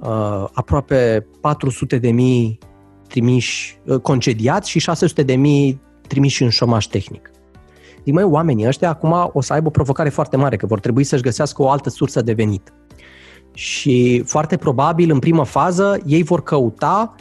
uh, 0.00 0.44
aproape 0.52 1.26
400 1.40 1.98
de 1.98 2.10
mii 2.10 2.58
trimiși 3.08 3.80
uh, 3.84 3.98
concediați 4.00 4.70
și 4.70 4.78
600 4.78 5.22
de 5.22 5.36
mii 5.36 5.80
trimiși 6.06 6.42
în 6.42 6.48
șomaș 6.48 6.84
tehnic. 6.84 7.30
Zic, 8.04 8.14
măi, 8.14 8.24
oamenii 8.24 8.66
ăștia 8.66 8.88
acum 8.88 9.30
o 9.32 9.40
să 9.40 9.52
aibă 9.52 9.66
o 9.68 9.70
provocare 9.70 10.08
foarte 10.08 10.36
mare, 10.36 10.56
că 10.56 10.66
vor 10.66 10.80
trebui 10.80 11.04
să-și 11.04 11.22
găsească 11.22 11.62
o 11.62 11.70
altă 11.70 11.90
sursă 11.90 12.22
de 12.22 12.32
venit. 12.32 12.72
Și 13.54 14.22
foarte 14.26 14.56
probabil, 14.56 15.10
în 15.10 15.18
primă 15.18 15.44
fază, 15.44 16.00
ei 16.06 16.22
vor 16.22 16.42
căuta 16.42 17.14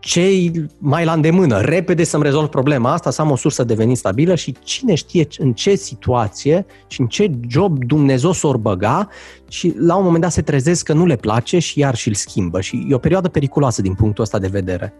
cei 0.00 0.66
mai 0.78 1.04
la 1.04 1.12
îndemână, 1.12 1.60
repede 1.60 2.04
să-mi 2.04 2.22
rezolv 2.22 2.48
problema 2.48 2.92
asta, 2.92 3.10
să 3.10 3.22
am 3.22 3.30
o 3.30 3.36
sursă 3.36 3.64
de 3.64 3.74
venit 3.74 3.96
stabilă 3.96 4.34
și 4.34 4.56
cine 4.62 4.94
știe 4.94 5.26
în 5.38 5.52
ce 5.52 5.74
situație 5.74 6.66
și 6.86 7.00
în 7.00 7.06
ce 7.06 7.30
job 7.48 7.84
Dumnezeu 7.84 8.32
s-or 8.32 8.56
băga 8.56 9.08
și 9.48 9.74
la 9.78 9.96
un 9.96 10.04
moment 10.04 10.22
dat 10.22 10.32
se 10.32 10.42
trezesc 10.42 10.84
că 10.84 10.92
nu 10.92 11.06
le 11.06 11.16
place 11.16 11.58
și 11.58 11.78
iar 11.78 11.94
și-l 11.94 12.14
schimbă. 12.14 12.60
Și 12.60 12.86
e 12.88 12.94
o 12.94 12.98
perioadă 12.98 13.28
periculoasă 13.28 13.82
din 13.82 13.94
punctul 13.94 14.24
ăsta 14.24 14.38
de 14.38 14.48
vedere. 14.48 14.94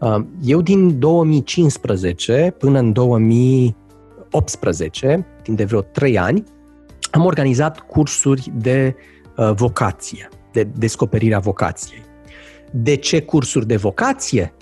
Uh, 0.00 0.24
eu 0.42 0.60
din 0.60 0.98
2015 0.98 2.54
până 2.58 2.78
în 2.78 2.92
2018, 2.92 5.26
timp 5.42 5.56
de 5.56 5.64
vreo 5.64 5.80
3 5.80 6.18
ani, 6.18 6.44
am 7.10 7.24
organizat 7.24 7.78
cursuri 7.78 8.52
de 8.56 8.94
uh, 9.36 9.50
vocație, 9.54 10.28
de 10.52 10.62
descoperirea 10.62 11.38
vocației. 11.38 12.03
De 12.76 12.94
ce 12.94 13.22
cursuri 13.22 13.66
de 13.66 13.76
vocație? 13.76 14.54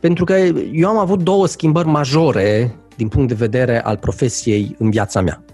Pentru 0.00 0.24
că 0.24 0.32
eu 0.72 0.88
am 0.88 0.96
avut 0.98 1.22
două 1.22 1.46
schimbări 1.46 1.88
majore 1.88 2.76
din 2.96 3.08
punct 3.08 3.28
de 3.28 3.34
vedere 3.34 3.82
al 3.82 3.96
profesiei 3.96 4.74
în 4.78 4.90
viața 4.90 5.20
mea. 5.20 5.44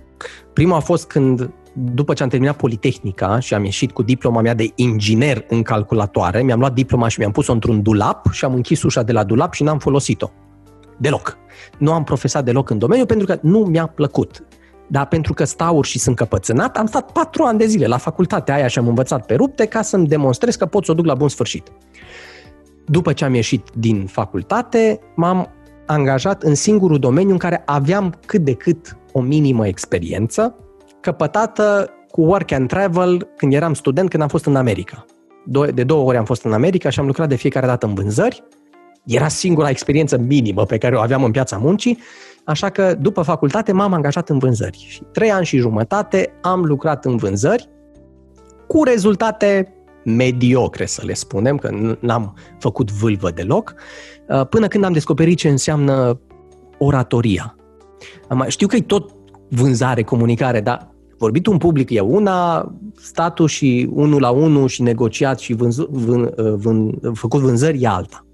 Prima 0.53 0.77
a 0.77 0.81
fost 0.81 1.07
când, 1.07 1.51
după 1.73 2.13
ce 2.13 2.23
am 2.23 2.29
terminat 2.29 2.57
Politehnica 2.57 3.39
și 3.39 3.55
am 3.55 3.65
ieșit 3.65 3.91
cu 3.91 4.03
diploma 4.03 4.41
mea 4.41 4.55
de 4.55 4.73
inginer 4.75 5.45
în 5.49 5.63
calculatoare, 5.63 6.43
mi-am 6.43 6.59
luat 6.59 6.73
diploma 6.73 7.09
și 7.09 7.19
mi-am 7.19 7.33
pus-o 7.33 7.53
într-un 7.53 7.83
dulap 7.83 8.33
și 8.33 8.45
am 8.45 8.55
închis 8.55 8.83
ușa 8.83 9.03
de 9.03 9.13
la 9.13 9.25
dulap 9.25 9.53
și 9.53 9.63
n-am 9.63 9.79
folosit-o. 9.79 10.31
Deloc. 10.99 11.39
Nu 11.79 11.93
am 11.93 12.05
profesat 12.05 12.45
deloc 12.45 12.71
în 12.71 12.79
domeniu 12.79 13.07
pentru 13.07 13.27
că 13.27 13.39
nu 13.43 13.59
mi-a 13.59 13.87
plăcut. 13.87 14.45
Dar 14.89 15.07
pentru 15.07 15.35
că 15.35 15.45
stau 15.45 15.83
și 15.83 15.99
sunt 15.99 16.17
căpățânat, 16.17 16.77
am 16.77 16.87
stat 16.87 17.13
patru 17.13 17.43
ani 17.43 17.59
de 17.59 17.67
zile 17.67 17.87
la 17.87 17.97
facultatea 17.97 18.55
aia 18.55 18.67
și 18.67 18.79
am 18.79 18.89
învățat 18.89 19.27
pe 19.27 19.35
rupte 19.35 19.67
ca 19.67 19.83
să-mi 19.83 20.07
demonstrez 20.07 20.57
că 20.57 20.67
pot 20.67 20.85
să 20.85 20.91
o 20.91 20.95
duc 20.95 21.07
la 21.07 21.15
bun 21.15 21.29
sfârșit. 21.29 21.73
După 22.87 23.13
ce 23.13 23.25
am 23.25 23.35
ieșit 23.35 23.69
din 23.75 24.07
facultate, 24.07 25.01
m-am 25.15 25.49
angajat 25.87 26.43
în 26.43 26.55
singurul 26.55 26.99
domeniu 26.99 27.31
în 27.31 27.39
care 27.39 27.63
aveam 27.67 28.15
cât 28.27 28.41
de 28.41 28.53
cât 28.53 28.97
o 29.13 29.21
minimă 29.21 29.67
experiență, 29.67 30.55
căpătată 31.01 31.91
cu 32.11 32.21
work 32.23 32.53
and 32.53 32.69
travel 32.69 33.29
când 33.37 33.53
eram 33.53 33.75
student, 33.75 34.11
când 34.11 34.23
am 34.23 34.29
fost 34.29 34.45
în 34.45 34.57
America. 34.57 35.05
De 35.75 35.85
două 35.85 36.05
ori 36.07 36.17
am 36.17 36.25
fost 36.25 36.45
în 36.45 36.53
America 36.53 36.91
și 36.91 37.01
am 37.01 37.07
lucrat 37.07 37.29
de 37.29 37.35
fiecare 37.35 37.67
dată 37.67 37.87
în 37.87 37.95
vânzări. 37.95 38.43
Era 39.05 39.29
singura 39.29 39.69
experiență 39.69 40.19
minimă 40.19 40.65
pe 40.65 40.79
care 40.79 40.97
o 40.97 41.01
aveam 41.01 41.25
în 41.25 41.31
piața 41.31 41.57
muncii, 41.57 41.99
așa 42.49 42.71
că 42.71 42.95
după 43.01 43.23
facultate 43.23 43.73
m-am 43.73 43.93
angajat 43.93 44.29
în 44.29 44.39
vânzări. 44.39 44.87
Și 44.89 45.03
trei 45.13 45.31
ani 45.31 45.45
și 45.45 45.57
jumătate 45.59 46.33
am 46.43 46.65
lucrat 46.65 47.05
în 47.05 47.17
vânzări 47.17 47.69
cu 48.67 48.85
rezultate 48.85 49.73
mediocre, 50.05 50.87
să 50.87 51.03
le 51.05 51.15
spunem, 51.15 51.57
că 51.57 51.97
n-am 52.01 52.37
făcut 52.59 52.91
vâlvă 52.91 53.31
deloc, 53.31 53.75
uh, 54.29 54.47
până 54.47 54.69
când 54.69 54.85
am 54.85 54.93
descoperit 54.93 55.39
ce 55.39 55.49
înseamnă 55.49 56.21
oratoria. 56.79 57.57
Știu 58.47 58.67
că 58.67 58.77
e 58.77 58.81
tot 58.81 59.11
vânzare, 59.49 60.03
comunicare, 60.03 60.61
dar 60.61 60.95
vorbit 61.19 61.47
un 61.47 61.59
public 61.59 61.91
e 61.91 62.01
una, 62.01 62.73
statul 62.97 63.47
și 63.47 63.89
unul 63.93 64.21
la 64.21 64.31
unul 64.31 64.69
și 64.69 64.83
negociat 64.83 65.39
și 65.39 65.53
vânz, 65.53 65.77
vân, 65.91 66.23
uh, 66.23 66.55
vân, 66.57 66.99
făcut 67.13 67.41
vânzări 67.41 67.83
e 67.83 67.87
alta. 67.87 68.27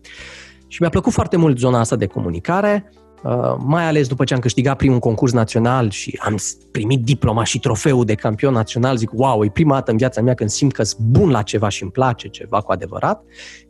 Și 0.66 0.76
mi-a 0.80 0.90
plăcut 0.90 1.12
foarte 1.12 1.37
mult 1.37 1.59
zona 1.59 1.78
asta 1.78 1.97
de 1.97 2.06
comunicare. 2.06 2.92
Uh, 3.25 3.54
mai 3.59 3.87
ales 3.87 4.09
după 4.09 4.25
ce 4.25 4.35
am 4.35 4.40
câștigat 4.40 4.76
primul 4.76 4.99
concurs 4.99 5.33
național 5.33 5.90
și 5.90 6.21
am 6.23 6.37
primit 6.71 7.04
diploma 7.04 7.45
și 7.45 7.59
trofeul 7.59 8.04
de 8.04 8.14
campion 8.14 8.52
național, 8.52 8.97
zic, 8.97 9.11
wow, 9.12 9.45
e 9.45 9.49
prima 9.49 9.75
dată 9.75 9.90
în 9.90 9.97
viața 9.97 10.21
mea 10.21 10.35
când 10.35 10.50
simt 10.50 10.73
că 10.73 10.83
sunt 10.83 11.07
bun 11.07 11.31
la 11.31 11.43
ceva 11.43 11.69
și 11.69 11.83
îmi 11.83 11.93
place 11.93 12.28
ceva 12.28 12.61
cu 12.61 12.73
adevărat. 12.73 13.23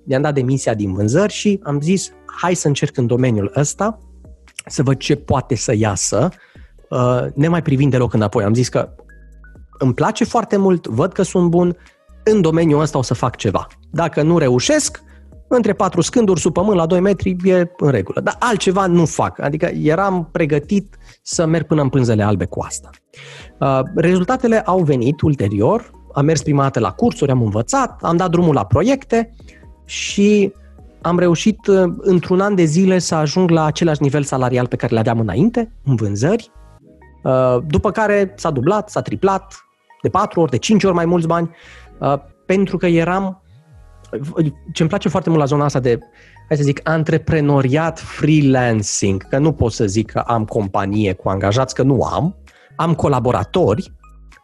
Mi-am 0.04 0.23
dat 0.23 0.34
demisia 0.34 0.75
din 0.75 0.92
vânzări 0.92 1.32
și 1.32 1.61
am 1.62 1.80
zis, 1.80 2.11
hai 2.40 2.54
să 2.54 2.66
încerc 2.66 2.96
în 2.96 3.06
domeniul 3.06 3.52
ăsta, 3.56 3.99
să 4.66 4.82
văd 4.82 4.96
ce 4.96 5.14
poate 5.16 5.54
să 5.54 5.75
iasă, 5.76 6.28
uh, 6.90 7.25
nemai 7.34 7.62
privind 7.62 7.90
deloc 7.90 8.12
înapoi. 8.12 8.44
Am 8.44 8.54
zis 8.54 8.68
că 8.68 8.94
îmi 9.78 9.94
place 9.94 10.25
foarte 10.25 10.56
mult, 10.56 10.87
văd 10.87 11.12
că 11.12 11.23
sunt 11.23 11.50
bun, 11.50 11.76
în 12.25 12.40
domeniul 12.40 12.80
ăsta 12.80 12.99
o 12.99 13.02
să 13.02 13.14
fac 13.14 13.37
ceva. 13.37 13.66
Dacă 13.90 14.23
nu 14.23 14.38
reușesc, 14.38 15.02
între 15.56 15.73
patru 15.73 16.00
scânduri 16.00 16.40
sub 16.40 16.52
pământ 16.52 16.76
la 16.76 16.87
2 16.87 17.00
metri 17.00 17.37
e 17.44 17.70
în 17.76 17.90
regulă. 17.90 18.20
Dar 18.20 18.37
altceva 18.38 18.87
nu 18.87 19.04
fac. 19.04 19.40
Adică 19.40 19.66
eram 19.66 20.28
pregătit 20.32 20.96
să 21.23 21.46
merg 21.46 21.66
până 21.66 21.82
în 21.82 21.88
pânzele 21.88 22.23
albe 22.23 22.44
cu 22.44 22.62
asta. 22.62 22.90
Uh, 23.58 23.80
rezultatele 23.94 24.61
au 24.61 24.82
venit 24.82 25.20
ulterior. 25.20 25.90
Am 26.12 26.25
mers 26.25 26.42
prima 26.42 26.62
dată 26.62 26.80
la 26.80 26.90
cursuri, 26.90 27.30
am 27.30 27.42
învățat, 27.42 28.02
am 28.02 28.16
dat 28.16 28.30
drumul 28.30 28.54
la 28.54 28.64
proiecte 28.64 29.34
și 29.84 30.52
am 31.00 31.18
reușit 31.18 31.66
uh, 31.66 31.92
într-un 31.96 32.40
an 32.40 32.54
de 32.54 32.64
zile 32.64 32.99
să 32.99 33.14
ajung 33.14 33.50
la 33.50 33.64
același 33.64 34.02
nivel 34.02 34.23
salarial 34.23 34.66
pe 34.66 34.76
care 34.76 34.92
le 34.92 34.99
aveam 34.99 35.20
înainte, 35.20 35.73
în 35.84 35.94
vânzări, 35.94 36.50
uh, 37.23 37.56
după 37.66 37.90
care 37.90 38.34
s-a 38.37 38.50
dublat, 38.50 38.90
s-a 38.90 39.00
triplat, 39.00 39.54
de 40.02 40.08
patru 40.08 40.40
ori, 40.40 40.50
de 40.50 40.56
cinci 40.56 40.84
ori 40.84 40.94
mai 40.94 41.04
mulți 41.04 41.26
bani, 41.26 41.50
pentru 42.46 42.76
că 42.76 42.87
eram 42.87 43.43
ce 44.73 44.83
îmi 44.83 44.88
place 44.88 45.09
foarte 45.09 45.28
mult 45.28 45.40
la 45.40 45.47
zona 45.47 45.64
asta 45.64 45.80
de, 45.80 45.99
hai 46.49 46.56
să 46.56 46.62
zic, 46.62 46.80
antreprenoriat 46.88 48.00
freelancing, 48.00 49.28
că 49.28 49.38
nu 49.38 49.52
pot 49.52 49.73
să 49.73 49.87
zic 49.87 50.11
că 50.11 50.18
am 50.18 50.44
companie 50.44 51.12
cu 51.12 51.28
angajați, 51.28 51.75
că 51.75 51.83
nu 51.83 52.02
am, 52.02 52.37
am 52.76 52.94
colaboratori, 52.94 53.92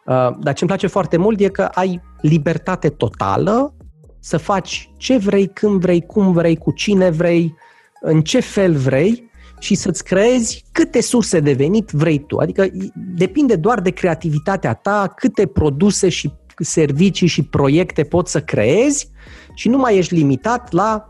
uh, 0.07 0.15
dar 0.15 0.55
ce 0.55 0.65
îmi 0.65 0.69
place 0.69 0.87
foarte 0.87 1.17
mult 1.17 1.41
e 1.41 1.49
că 1.49 1.63
ai 1.63 2.03
libertate 2.21 2.89
totală 2.89 3.75
să 4.21 4.37
faci 4.37 4.91
ce 4.97 5.17
vrei, 5.17 5.49
când 5.49 5.81
vrei, 5.81 6.07
cum 6.07 6.33
vrei, 6.33 6.57
cu 6.57 6.73
cine 6.73 7.11
vrei, 7.11 7.55
în 8.01 8.23
ce 8.23 8.41
fel 8.41 8.75
vrei 8.75 9.31
și 9.59 9.75
să-ți 9.75 10.05
creezi 10.05 10.65
câte 10.73 11.01
surse 11.01 11.41
de 11.41 11.53
venit 11.53 11.91
vrei 11.91 12.19
tu. 12.19 12.37
Adică 12.39 12.67
depinde 12.95 13.57
doar 13.57 13.81
de 13.81 13.91
creativitatea 13.91 14.75
ta, 14.75 15.13
câte 15.17 15.47
produse 15.47 16.09
și 16.09 16.33
servicii 16.57 17.27
și 17.27 17.43
proiecte 17.43 18.05
poți 18.05 18.31
să 18.31 18.41
creezi 18.41 19.11
și 19.61 19.69
nu 19.69 19.79
mai 19.79 19.97
ești 19.97 20.15
limitat 20.15 20.73
la 20.73 21.09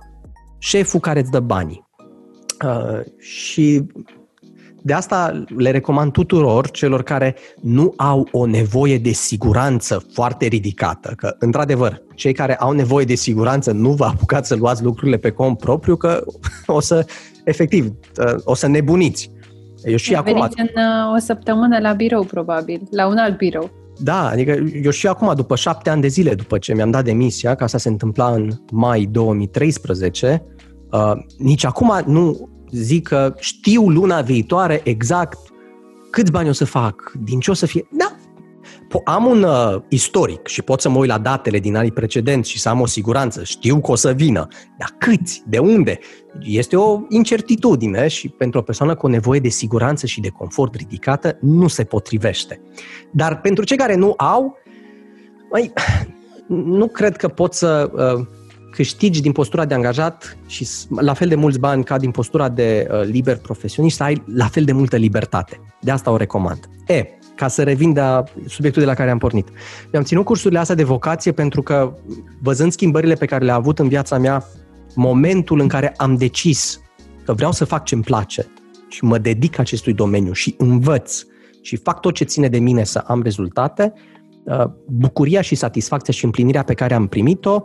șeful 0.58 1.00
care 1.00 1.20
îți 1.20 1.30
dă 1.30 1.40
banii. 1.40 1.86
Uh, 2.64 3.00
și 3.18 3.82
de 4.82 4.92
asta 4.92 5.44
le 5.56 5.70
recomand 5.70 6.12
tuturor 6.12 6.70
celor 6.70 7.02
care 7.02 7.36
nu 7.60 7.92
au 7.96 8.28
o 8.32 8.46
nevoie 8.46 8.98
de 8.98 9.10
siguranță 9.10 10.04
foarte 10.12 10.46
ridicată, 10.46 11.12
că, 11.16 11.36
într-adevăr, 11.38 12.02
cei 12.14 12.32
care 12.32 12.56
au 12.56 12.72
nevoie 12.72 13.04
de 13.04 13.14
siguranță 13.14 13.72
nu 13.72 13.90
vă 13.90 14.04
apucați 14.04 14.48
să 14.48 14.56
luați 14.56 14.82
lucrurile 14.82 15.16
pe 15.16 15.30
cont 15.30 15.58
propriu, 15.58 15.96
că 15.96 16.24
o 16.66 16.80
să, 16.80 17.06
efectiv, 17.44 17.86
uh, 17.86 18.34
o 18.44 18.54
să 18.54 18.66
nebuniți. 18.66 19.30
Eu 19.84 19.96
și 19.96 20.14
acum... 20.14 20.40
în 20.40 20.82
uh, 20.82 21.14
o 21.14 21.18
săptămână 21.18 21.78
la 21.78 21.92
birou, 21.92 22.24
probabil, 22.24 22.80
la 22.90 23.06
un 23.06 23.16
alt 23.16 23.36
birou. 23.36 23.79
Da, 24.02 24.28
adică 24.28 24.64
eu 24.82 24.90
și 24.90 25.06
acum, 25.06 25.32
după 25.34 25.56
șapte 25.56 25.90
ani 25.90 26.00
de 26.00 26.08
zile, 26.08 26.34
după 26.34 26.58
ce 26.58 26.74
mi-am 26.74 26.90
dat 26.90 27.04
demisia, 27.04 27.54
ca 27.54 27.64
asta 27.64 27.78
se 27.78 27.88
întâmpla 27.88 28.30
în 28.30 28.50
mai 28.72 29.08
2013, 29.10 30.42
uh, 30.90 31.12
nici 31.38 31.64
acum 31.64 32.02
nu 32.06 32.48
zic 32.70 33.08
că 33.08 33.34
știu 33.38 33.88
luna 33.88 34.20
viitoare 34.20 34.80
exact 34.84 35.38
câți 36.10 36.30
bani 36.30 36.48
o 36.48 36.52
să 36.52 36.64
fac, 36.64 37.12
din 37.24 37.40
ce 37.40 37.50
o 37.50 37.54
să 37.54 37.66
fie. 37.66 37.88
Da, 37.90 38.16
am 39.04 39.26
un 39.26 39.42
uh, 39.42 39.82
istoric 39.88 40.46
și 40.46 40.62
pot 40.62 40.80
să 40.80 40.88
mă 40.88 40.98
uit 40.98 41.08
la 41.08 41.18
datele 41.18 41.58
din 41.58 41.76
anii 41.76 41.92
precedenți 41.92 42.50
și 42.50 42.58
să 42.58 42.68
am 42.68 42.80
o 42.80 42.86
siguranță, 42.86 43.44
știu 43.44 43.80
că 43.80 43.90
o 43.90 43.94
să 43.94 44.12
vină, 44.12 44.48
dar 44.78 44.94
câți, 44.98 45.42
de 45.46 45.58
unde? 45.58 45.98
Este 46.40 46.76
o 46.76 47.00
incertitudine 47.08 48.08
și 48.08 48.28
pentru 48.28 48.58
o 48.58 48.62
persoană 48.62 48.94
cu 48.94 49.06
o 49.06 49.08
nevoie 49.08 49.40
de 49.40 49.48
siguranță 49.48 50.06
și 50.06 50.20
de 50.20 50.28
confort 50.28 50.74
ridicată 50.74 51.38
nu 51.40 51.68
se 51.68 51.84
potrivește. 51.84 52.60
Dar 53.10 53.40
pentru 53.40 53.64
cei 53.64 53.76
care 53.76 53.94
nu 53.94 54.14
au, 54.16 54.58
mai, 55.50 55.72
nu 56.46 56.88
cred 56.88 57.16
că 57.16 57.28
pot 57.28 57.54
să 57.54 57.90
uh, 57.94 58.26
câștigi 58.70 59.20
din 59.20 59.32
postura 59.32 59.64
de 59.64 59.74
angajat 59.74 60.36
și 60.46 60.68
la 60.88 61.14
fel 61.14 61.28
de 61.28 61.34
mulți 61.34 61.58
bani 61.58 61.84
ca 61.84 61.98
din 61.98 62.10
postura 62.10 62.48
de 62.48 62.88
uh, 62.90 63.02
liber 63.04 63.36
profesionist, 63.36 63.96
să 63.96 64.02
ai 64.02 64.22
la 64.34 64.46
fel 64.46 64.64
de 64.64 64.72
multă 64.72 64.96
libertate. 64.96 65.60
De 65.80 65.90
asta 65.90 66.10
o 66.10 66.16
recomand. 66.16 66.68
E, 66.86 67.04
ca 67.40 67.48
să 67.48 67.62
revin 67.62 67.92
de 67.92 68.02
subiectul 68.46 68.82
de 68.82 68.88
la 68.88 68.94
care 68.94 69.10
am 69.10 69.18
pornit. 69.18 69.48
Mi-am 69.92 70.04
ținut 70.04 70.24
cursurile 70.24 70.58
astea 70.58 70.74
de 70.74 70.84
vocație 70.84 71.32
pentru 71.32 71.62
că, 71.62 71.94
văzând 72.42 72.72
schimbările 72.72 73.14
pe 73.14 73.26
care 73.26 73.44
le-a 73.44 73.54
avut 73.54 73.78
în 73.78 73.88
viața 73.88 74.18
mea, 74.18 74.44
momentul 74.94 75.60
în 75.60 75.68
care 75.68 75.94
am 75.96 76.16
decis 76.16 76.80
că 77.24 77.32
vreau 77.32 77.52
să 77.52 77.64
fac 77.64 77.84
ce-mi 77.84 78.02
place 78.02 78.46
și 78.88 79.04
mă 79.04 79.18
dedic 79.18 79.58
acestui 79.58 79.92
domeniu 79.92 80.32
și 80.32 80.54
învăț 80.58 81.22
și 81.62 81.76
fac 81.76 82.00
tot 82.00 82.14
ce 82.14 82.24
ține 82.24 82.48
de 82.48 82.58
mine 82.58 82.84
să 82.84 82.98
am 82.98 83.22
rezultate, 83.22 83.92
uh, 84.44 84.64
bucuria 84.86 85.40
și 85.40 85.54
satisfacția 85.54 86.12
și 86.12 86.24
împlinirea 86.24 86.62
pe 86.62 86.74
care 86.74 86.94
am 86.94 87.06
primit-o, 87.06 87.62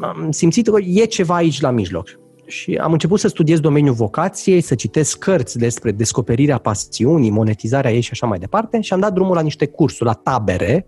am 0.00 0.30
simțit 0.30 0.68
că 0.68 0.80
e 0.80 1.04
ceva 1.04 1.34
aici 1.34 1.60
la 1.60 1.70
mijloc 1.70 2.19
și 2.50 2.74
am 2.74 2.92
început 2.92 3.20
să 3.20 3.28
studiez 3.28 3.60
domeniul 3.60 3.94
vocației, 3.94 4.60
să 4.60 4.74
citesc 4.74 5.18
cărți 5.18 5.58
despre 5.58 5.92
descoperirea 5.92 6.58
pasiunii, 6.58 7.30
monetizarea 7.30 7.92
ei 7.92 8.00
și 8.00 8.08
așa 8.12 8.26
mai 8.26 8.38
departe 8.38 8.80
și 8.80 8.92
am 8.92 9.00
dat 9.00 9.12
drumul 9.12 9.34
la 9.34 9.40
niște 9.40 9.66
cursuri, 9.66 10.04
la 10.04 10.12
tabere, 10.12 10.86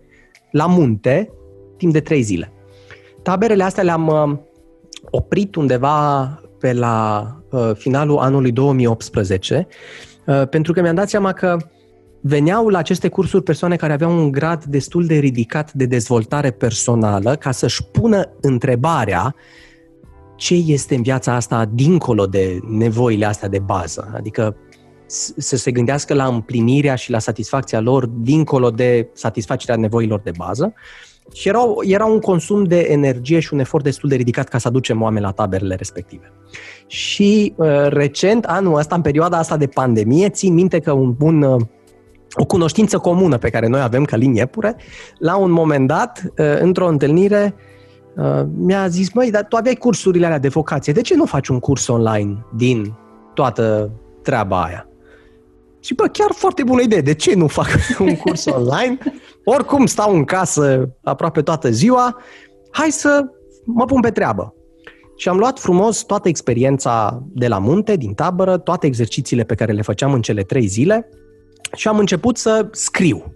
la 0.51 0.65
munte, 0.65 1.29
timp 1.77 1.93
de 1.93 1.99
trei 1.99 2.21
zile. 2.21 2.51
Taberele 3.21 3.63
astea 3.63 3.83
le-am 3.83 4.07
uh, 4.07 4.37
oprit 5.09 5.55
undeva 5.55 6.25
pe 6.59 6.73
la 6.73 7.27
uh, 7.51 7.71
finalul 7.73 8.17
anului 8.17 8.51
2018, 8.51 9.67
uh, 10.25 10.47
pentru 10.47 10.73
că 10.73 10.81
mi-am 10.81 10.95
dat 10.95 11.09
seama 11.09 11.31
că 11.31 11.57
veneau 12.21 12.67
la 12.67 12.77
aceste 12.77 13.07
cursuri 13.07 13.43
persoane 13.43 13.75
care 13.75 13.93
aveau 13.93 14.11
un 14.11 14.31
grad 14.31 14.63
destul 14.63 15.05
de 15.05 15.15
ridicat 15.15 15.73
de 15.73 15.85
dezvoltare 15.85 16.51
personală 16.51 17.35
ca 17.35 17.51
să-și 17.51 17.83
pună 17.83 18.29
întrebarea 18.41 19.35
ce 20.35 20.53
este 20.53 20.95
în 20.95 21.01
viața 21.01 21.35
asta 21.35 21.65
dincolo 21.73 22.25
de 22.25 22.59
nevoile 22.67 23.25
astea 23.25 23.47
de 23.47 23.59
bază. 23.59 24.11
Adică 24.15 24.55
să 25.37 25.55
se 25.55 25.71
gândească 25.71 26.13
la 26.13 26.25
împlinirea 26.25 26.95
și 26.95 27.11
la 27.11 27.19
satisfacția 27.19 27.79
lor 27.79 28.05
dincolo 28.05 28.69
de 28.69 29.09
satisfacerea 29.13 29.75
nevoilor 29.75 30.19
de 30.19 30.31
bază. 30.37 30.73
Și 31.33 31.47
era, 31.47 31.59
era 31.81 32.05
un 32.05 32.19
consum 32.19 32.63
de 32.63 32.79
energie 32.79 33.39
și 33.39 33.53
un 33.53 33.59
efort 33.59 33.83
destul 33.83 34.09
de 34.09 34.15
ridicat 34.15 34.47
ca 34.47 34.57
să 34.57 34.67
aducem 34.67 35.01
oameni 35.01 35.25
la 35.25 35.31
taberele 35.31 35.75
respective. 35.75 36.33
Și 36.87 37.53
uh, 37.55 37.87
recent, 37.87 38.45
anul 38.45 38.77
ăsta, 38.77 38.95
în 38.95 39.01
perioada 39.01 39.37
asta 39.37 39.57
de 39.57 39.67
pandemie, 39.67 40.29
țin 40.29 40.53
minte 40.53 40.79
că 40.79 40.91
un 40.91 41.13
bun 41.13 41.41
uh, 41.41 41.61
o 42.35 42.45
cunoștință 42.45 42.97
comună 42.97 43.37
pe 43.37 43.49
care 43.49 43.67
noi 43.67 43.81
avem 43.81 44.05
ca 44.05 44.15
linie 44.15 44.45
pure, 44.45 44.75
la 45.17 45.35
un 45.35 45.51
moment 45.51 45.87
dat, 45.87 46.23
uh, 46.37 46.59
într-o 46.59 46.87
întâlnire, 46.87 47.55
Uh, 47.55 47.72
mi-a 48.55 48.87
zis, 48.87 49.13
măi, 49.13 49.31
dar 49.31 49.45
tu 49.45 49.55
aveai 49.55 49.75
cursurile 49.75 50.25
alea 50.25 50.39
de 50.39 50.47
vocație, 50.47 50.93
de 50.93 51.01
ce 51.01 51.15
nu 51.15 51.25
faci 51.25 51.47
un 51.47 51.59
curs 51.59 51.87
online 51.87 52.45
din 52.55 52.93
toată 53.33 53.91
treaba 54.21 54.63
aia? 54.63 54.87
Și 55.79 55.93
bă, 55.93 56.07
chiar 56.07 56.31
foarte 56.31 56.63
bună 56.63 56.81
idee, 56.81 57.01
de 57.01 57.13
ce 57.13 57.35
nu 57.35 57.47
fac 57.47 57.67
un 57.99 58.15
curs 58.15 58.45
online? 58.45 58.97
Oricum 59.43 59.85
stau 59.85 60.15
în 60.15 60.23
casă 60.23 60.89
aproape 61.03 61.41
toată 61.41 61.69
ziua, 61.69 62.21
hai 62.71 62.91
să 62.91 63.25
mă 63.65 63.85
pun 63.85 64.01
pe 64.01 64.11
treabă. 64.11 64.53
Și 65.15 65.29
am 65.29 65.37
luat 65.37 65.59
frumos 65.59 66.03
toată 66.03 66.27
experiența 66.27 67.23
de 67.33 67.47
la 67.47 67.59
munte, 67.59 67.95
din 67.95 68.13
tabără, 68.13 68.57
toate 68.57 68.87
exercițiile 68.87 69.43
pe 69.43 69.55
care 69.55 69.71
le 69.71 69.81
făceam 69.81 70.13
în 70.13 70.21
cele 70.21 70.43
trei 70.43 70.65
zile 70.65 71.09
și 71.75 71.87
am 71.87 71.97
început 71.97 72.37
să 72.37 72.67
scriu. 72.71 73.33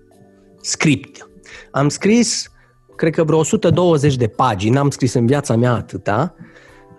Script. 0.61 1.29
Am 1.71 1.89
scris 1.89 2.51
cred 2.97 3.13
că 3.13 3.23
vreo 3.23 3.37
120 3.37 4.15
de 4.15 4.27
pagini, 4.27 4.73
n-am 4.73 4.89
scris 4.89 5.13
în 5.13 5.25
viața 5.25 5.55
mea 5.55 5.73
atâta, 5.73 6.35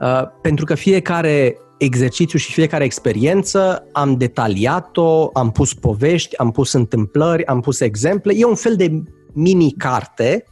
uh, 0.01 0.23
pentru 0.43 0.65
că 0.65 0.75
fiecare 0.75 1.59
exercițiu 1.79 2.39
și 2.39 2.53
fiecare 2.53 2.85
experiență 2.85 3.87
am 3.93 4.17
detaliat-o, 4.17 5.31
am 5.33 5.51
pus 5.51 5.75
povești, 5.75 6.37
am 6.37 6.51
pus 6.51 6.73
întâmplări, 6.73 7.47
am 7.47 7.61
pus 7.61 7.81
exemple. 7.81 8.33
E 8.37 8.45
un 8.45 8.55
fel 8.55 8.77
de 8.77 9.03
mini-carte 9.33 10.45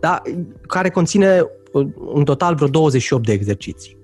da, 0.00 0.22
care 0.66 0.90
conține 0.90 1.42
în 2.14 2.24
total 2.24 2.54
vreo 2.54 2.68
28 2.68 3.26
de 3.26 3.32
exerciții. 3.32 3.96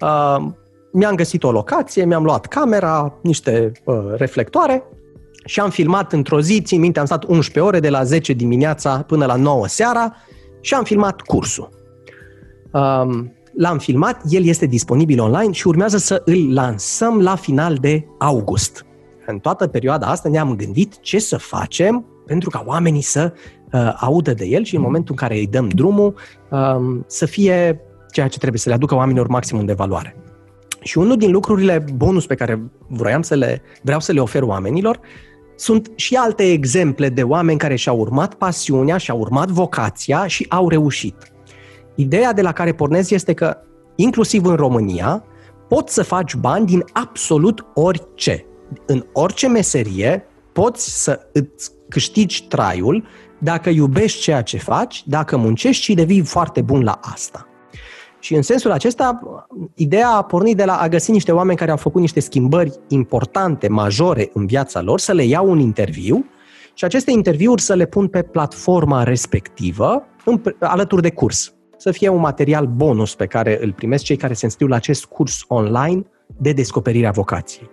Uh, 0.00 0.46
mi-am 0.92 1.14
găsit 1.14 1.44
o 1.44 1.50
locație, 1.50 2.04
mi-am 2.04 2.24
luat 2.24 2.46
camera, 2.46 3.18
niște 3.22 3.72
uh, 3.84 3.96
reflectoare 4.16 4.84
și 5.46 5.60
am 5.60 5.70
filmat 5.70 6.12
într-o 6.12 6.40
zi, 6.40 6.62
țin 6.62 6.80
minte, 6.80 6.98
am 6.98 7.06
stat 7.06 7.24
11 7.24 7.60
ore 7.60 7.80
de 7.80 7.88
la 7.88 8.04
10 8.04 8.32
dimineața 8.32 9.04
până 9.06 9.26
la 9.26 9.34
9 9.34 9.66
seara 9.66 10.14
și 10.60 10.74
am 10.74 10.84
filmat 10.84 11.20
cursul. 11.20 11.68
Um, 12.72 13.32
l-am 13.54 13.78
filmat, 13.78 14.20
el 14.28 14.44
este 14.44 14.66
disponibil 14.66 15.20
online 15.20 15.52
și 15.52 15.66
urmează 15.66 15.96
să 15.96 16.22
îl 16.24 16.52
lansăm 16.52 17.20
la 17.20 17.34
final 17.34 17.74
de 17.74 18.06
august. 18.18 18.86
În 19.26 19.38
toată 19.38 19.66
perioada 19.66 20.06
asta 20.06 20.28
ne-am 20.28 20.56
gândit 20.56 21.00
ce 21.00 21.18
să 21.18 21.36
facem 21.36 22.04
pentru 22.26 22.50
ca 22.50 22.62
oamenii 22.66 23.02
să 23.02 23.32
uh, 23.72 23.96
audă 24.00 24.34
de 24.34 24.44
el 24.44 24.64
și 24.64 24.74
în 24.74 24.80
momentul 24.80 25.10
în 25.10 25.26
care 25.26 25.38
îi 25.38 25.46
dăm 25.46 25.68
drumul 25.68 26.14
um, 26.50 27.04
să 27.06 27.26
fie 27.26 27.80
ceea 28.10 28.28
ce 28.28 28.38
trebuie 28.38 28.60
să 28.60 28.68
le 28.68 28.74
aducă 28.74 28.94
oamenilor 28.94 29.26
maximum 29.26 29.64
de 29.64 29.72
valoare. 29.72 30.16
Și 30.80 30.98
unul 30.98 31.16
din 31.16 31.30
lucrurile 31.30 31.84
bonus 31.94 32.26
pe 32.26 32.34
care 32.34 32.62
vroiam 32.88 33.22
să 33.22 33.34
le, 33.34 33.62
vreau 33.82 34.00
să 34.00 34.12
le 34.12 34.20
ofer 34.20 34.42
oamenilor 34.42 35.00
sunt 35.56 35.90
și 35.94 36.14
alte 36.14 36.50
exemple 36.50 37.08
de 37.08 37.22
oameni 37.22 37.58
care 37.58 37.76
și-au 37.76 37.98
urmat 37.98 38.34
pasiunea, 38.34 38.96
și-au 38.96 39.18
urmat 39.18 39.48
vocația 39.48 40.26
și 40.26 40.46
au 40.48 40.68
reușit. 40.68 41.32
Ideea 41.94 42.32
de 42.32 42.42
la 42.42 42.52
care 42.52 42.72
pornesc 42.72 43.10
este 43.10 43.32
că, 43.32 43.56
inclusiv 43.94 44.44
în 44.44 44.54
România, 44.54 45.24
poți 45.68 45.94
să 45.94 46.02
faci 46.02 46.34
bani 46.34 46.66
din 46.66 46.84
absolut 46.92 47.66
orice. 47.74 48.46
În 48.86 49.04
orice 49.12 49.48
meserie 49.48 50.24
poți 50.52 51.02
să 51.02 51.20
îți 51.32 51.70
câștigi 51.88 52.46
traiul 52.48 53.04
dacă 53.38 53.70
iubești 53.70 54.20
ceea 54.20 54.42
ce 54.42 54.58
faci, 54.58 55.02
dacă 55.06 55.36
muncești 55.36 55.82
și 55.82 55.94
devii 55.94 56.24
foarte 56.24 56.60
bun 56.60 56.82
la 56.82 56.98
asta. 57.02 57.46
Și 58.26 58.34
în 58.34 58.42
sensul 58.42 58.70
acesta, 58.70 59.20
ideea 59.74 60.08
a 60.08 60.22
pornit 60.22 60.56
de 60.56 60.64
la 60.64 60.76
a 60.76 60.88
găsi 60.88 61.10
niște 61.10 61.32
oameni 61.32 61.58
care 61.58 61.70
au 61.70 61.76
făcut 61.76 62.00
niște 62.00 62.20
schimbări 62.20 62.72
importante, 62.88 63.68
majore 63.68 64.30
în 64.32 64.46
viața 64.46 64.82
lor, 64.82 65.00
să 65.00 65.12
le 65.12 65.24
iau 65.24 65.50
un 65.50 65.58
interviu 65.58 66.24
și 66.74 66.84
aceste 66.84 67.10
interviuri 67.10 67.62
să 67.62 67.74
le 67.74 67.86
pun 67.86 68.08
pe 68.08 68.22
platforma 68.22 69.02
respectivă 69.02 70.04
în, 70.24 70.42
alături 70.60 71.02
de 71.02 71.10
curs. 71.10 71.54
Să 71.76 71.90
fie 71.90 72.08
un 72.08 72.20
material 72.20 72.66
bonus 72.66 73.14
pe 73.14 73.26
care 73.26 73.58
îl 73.62 73.72
primesc 73.72 74.04
cei 74.04 74.16
care 74.16 74.34
se 74.34 74.44
înscriu 74.44 74.66
la 74.66 74.76
acest 74.76 75.04
curs 75.04 75.44
online 75.48 76.02
de 76.26 76.52
descoperirea 76.52 77.10
vocației. 77.10 77.70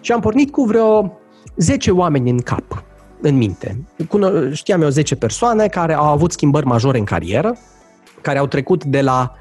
Și 0.00 0.12
am 0.12 0.20
pornit 0.20 0.50
cu 0.50 0.64
vreo 0.64 1.18
10 1.56 1.90
oameni 1.90 2.30
în 2.30 2.38
cap, 2.38 2.84
în 3.20 3.36
minte. 3.36 3.84
Știam 4.52 4.82
eu 4.82 4.88
10 4.88 5.16
persoane 5.16 5.66
care 5.66 5.94
au 5.94 6.06
avut 6.06 6.32
schimbări 6.32 6.66
majore 6.66 6.98
în 6.98 7.04
carieră, 7.04 7.56
care 8.20 8.38
au 8.38 8.46
trecut 8.46 8.84
de 8.84 9.00
la 9.00 9.36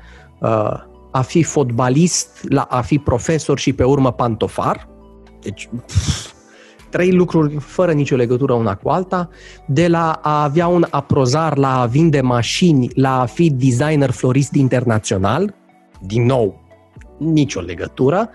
a 1.11 1.21
fi 1.21 1.43
fotbalist, 1.43 2.45
la 2.49 2.61
a 2.61 2.81
fi 2.81 2.97
profesor 2.97 3.59
și 3.59 3.73
pe 3.73 3.83
urmă 3.83 4.11
pantofar. 4.11 4.87
Deci, 5.41 5.69
pf, 5.85 6.33
trei 6.89 7.11
lucruri 7.11 7.55
fără 7.59 7.91
nicio 7.91 8.15
legătură 8.15 8.53
una 8.53 8.75
cu 8.75 8.89
alta, 8.89 9.29
de 9.67 9.87
la 9.87 10.11
a 10.11 10.43
avea 10.43 10.67
un 10.67 10.85
aprozar, 10.89 11.57
la 11.57 11.81
a 11.81 11.85
vinde 11.85 12.21
mașini, 12.21 12.89
la 12.93 13.21
a 13.21 13.25
fi 13.25 13.49
designer 13.49 14.11
florist 14.11 14.53
internațional, 14.53 15.55
din 16.01 16.25
nou, 16.25 16.61
nicio 17.17 17.59
legătură. 17.59 18.29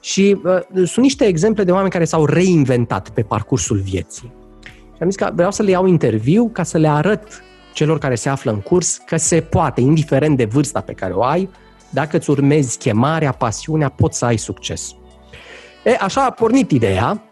Și 0.00 0.40
uh, 0.44 0.58
sunt 0.74 1.04
niște 1.04 1.24
exemple 1.24 1.64
de 1.64 1.72
oameni 1.72 1.90
care 1.90 2.04
s-au 2.04 2.24
reinventat 2.24 3.10
pe 3.10 3.22
parcursul 3.22 3.78
vieții. 3.78 4.32
Și 4.64 5.02
am 5.02 5.10
zis 5.10 5.16
că 5.16 5.30
vreau 5.34 5.50
să 5.50 5.62
le 5.62 5.70
iau 5.70 5.86
interviu 5.86 6.48
ca 6.52 6.62
să 6.62 6.78
le 6.78 6.88
arăt 6.88 7.42
celor 7.76 7.98
care 7.98 8.14
se 8.14 8.28
află 8.28 8.50
în 8.50 8.60
curs 8.60 8.96
că 9.06 9.16
se 9.16 9.40
poate, 9.40 9.80
indiferent 9.80 10.36
de 10.36 10.44
vârsta 10.44 10.80
pe 10.80 10.92
care 10.92 11.12
o 11.12 11.22
ai, 11.22 11.50
dacă 11.90 12.16
îți 12.16 12.30
urmezi 12.30 12.78
chemarea, 12.78 13.32
pasiunea, 13.32 13.88
poți 13.88 14.18
să 14.18 14.24
ai 14.24 14.36
succes. 14.36 14.94
E, 15.84 15.96
așa 16.00 16.24
a 16.24 16.30
pornit 16.30 16.70
ideea 16.70 17.22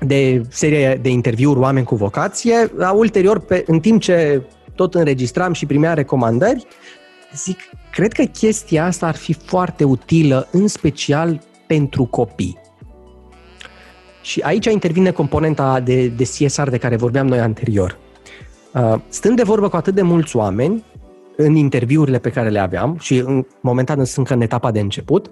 de 0.00 0.42
serie 0.48 0.98
de 1.02 1.08
interviuri 1.08 1.58
oameni 1.58 1.86
cu 1.86 1.94
vocație. 1.94 2.70
Ulterior, 2.94 3.38
pe, 3.38 3.64
în 3.66 3.80
timp 3.80 4.00
ce 4.00 4.42
tot 4.74 4.94
înregistram 4.94 5.52
și 5.52 5.66
primea 5.66 5.94
recomandări, 5.94 6.66
zic, 7.34 7.58
cred 7.90 8.12
că 8.12 8.22
chestia 8.22 8.84
asta 8.84 9.06
ar 9.06 9.16
fi 9.16 9.32
foarte 9.32 9.84
utilă, 9.84 10.48
în 10.50 10.68
special 10.68 11.40
pentru 11.66 12.04
copii. 12.04 12.58
Și 14.22 14.40
aici 14.40 14.66
intervine 14.66 15.10
componenta 15.10 15.80
de, 15.80 16.06
de 16.06 16.24
CSR 16.24 16.68
de 16.68 16.78
care 16.78 16.96
vorbeam 16.96 17.26
noi 17.26 17.40
anterior. 17.40 18.04
Uh, 18.76 18.94
stând 19.08 19.36
de 19.36 19.42
vorbă 19.42 19.68
cu 19.68 19.76
atât 19.76 19.94
de 19.94 20.02
mulți 20.02 20.36
oameni, 20.36 20.84
în 21.36 21.54
interviurile 21.54 22.18
pe 22.18 22.30
care 22.30 22.48
le 22.48 22.58
aveam 22.58 22.96
și 23.00 23.16
în, 23.16 23.46
momentan 23.60 23.96
sunt 23.96 24.16
încă 24.16 24.34
în 24.34 24.40
etapa 24.40 24.70
de 24.70 24.80
început, 24.80 25.30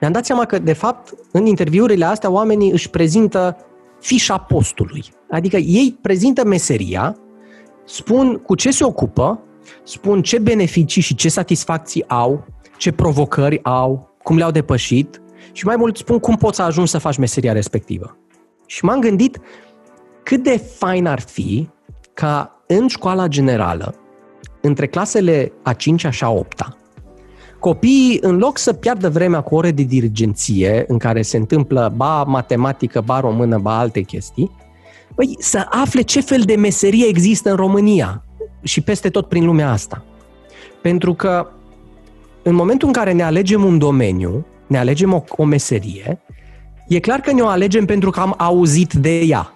mi-am 0.00 0.12
dat 0.12 0.24
seama 0.24 0.44
că, 0.44 0.58
de 0.58 0.72
fapt, 0.72 1.14
în 1.32 1.46
interviurile 1.46 2.04
astea, 2.04 2.30
oamenii 2.30 2.70
își 2.70 2.90
prezintă 2.90 3.56
fișa 4.00 4.38
postului. 4.38 5.04
Adică 5.30 5.56
ei 5.56 5.98
prezintă 6.00 6.44
meseria, 6.44 7.16
spun 7.84 8.36
cu 8.36 8.54
ce 8.54 8.70
se 8.70 8.84
ocupă, 8.84 9.40
spun 9.82 10.22
ce 10.22 10.38
beneficii 10.38 11.02
și 11.02 11.14
ce 11.14 11.28
satisfacții 11.28 12.08
au, 12.08 12.44
ce 12.76 12.92
provocări 12.92 13.60
au, 13.62 14.16
cum 14.22 14.36
le-au 14.36 14.50
depășit 14.50 15.22
și 15.52 15.66
mai 15.66 15.76
mult 15.76 15.96
spun 15.96 16.18
cum 16.18 16.36
poți 16.36 16.56
să 16.56 16.62
ajungi 16.62 16.90
să 16.90 16.98
faci 16.98 17.16
meseria 17.16 17.52
respectivă. 17.52 18.16
Și 18.66 18.84
m-am 18.84 19.00
gândit 19.00 19.38
cât 20.22 20.42
de 20.42 20.56
fain 20.56 21.06
ar 21.06 21.20
fi 21.20 21.68
ca 22.14 22.60
în 22.66 22.88
școala 22.88 23.26
generală, 23.26 23.94
între 24.60 24.86
clasele 24.86 25.52
a 25.62 25.74
5-a 25.74 26.10
și 26.10 26.24
a 26.24 26.32
8-a, 26.44 26.76
copiii, 27.58 28.18
în 28.20 28.36
loc 28.38 28.58
să 28.58 28.72
piardă 28.72 29.08
vremea 29.08 29.40
cu 29.40 29.54
ore 29.54 29.70
de 29.70 29.82
dirigenție, 29.82 30.84
în 30.88 30.98
care 30.98 31.22
se 31.22 31.36
întâmplă 31.36 31.92
ba 31.96 32.22
matematică, 32.22 33.00
ba 33.00 33.20
română, 33.20 33.58
ba 33.58 33.78
alte 33.78 34.00
chestii, 34.00 34.50
băi, 35.14 35.36
să 35.38 35.66
afle 35.70 36.00
ce 36.00 36.20
fel 36.20 36.40
de 36.40 36.56
meserie 36.56 37.06
există 37.06 37.50
în 37.50 37.56
România 37.56 38.24
și 38.62 38.80
peste 38.80 39.10
tot 39.10 39.28
prin 39.28 39.44
lumea 39.44 39.70
asta. 39.70 40.04
Pentru 40.82 41.14
că 41.14 41.48
în 42.42 42.54
momentul 42.54 42.86
în 42.86 42.94
care 42.94 43.12
ne 43.12 43.22
alegem 43.22 43.64
un 43.64 43.78
domeniu, 43.78 44.46
ne 44.66 44.78
alegem 44.78 45.12
o, 45.12 45.24
o 45.28 45.44
meserie, 45.44 46.20
e 46.88 47.00
clar 47.00 47.20
că 47.20 47.32
ne 47.32 47.40
o 47.40 47.46
alegem 47.46 47.84
pentru 47.84 48.10
că 48.10 48.20
am 48.20 48.34
auzit 48.38 48.92
de 48.92 49.20
ea. 49.20 49.52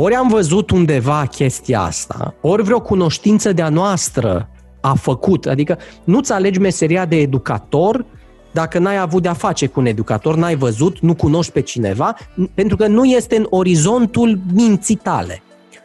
Ori 0.00 0.14
am 0.14 0.28
văzut 0.28 0.70
undeva 0.70 1.26
chestia 1.26 1.80
asta, 1.80 2.34
ori 2.40 2.62
vreo 2.62 2.80
cunoștință 2.80 3.52
de-a 3.52 3.68
noastră 3.68 4.48
a 4.80 4.94
făcut. 4.94 5.46
Adică 5.46 5.78
nu-ți 6.04 6.32
alegi 6.32 6.58
meseria 6.58 7.04
de 7.04 7.16
educator 7.16 8.04
dacă 8.52 8.78
n-ai 8.78 8.98
avut 8.98 9.22
de-a 9.22 9.32
face 9.32 9.66
cu 9.66 9.80
un 9.80 9.86
educator, 9.86 10.36
n-ai 10.36 10.56
văzut, 10.56 10.98
nu 10.98 11.14
cunoști 11.14 11.52
pe 11.52 11.60
cineva, 11.60 12.16
pentru 12.54 12.76
că 12.76 12.86
nu 12.86 13.04
este 13.04 13.36
în 13.36 13.46
orizontul 13.50 14.40
minții 14.52 14.94
tale. 14.94 15.42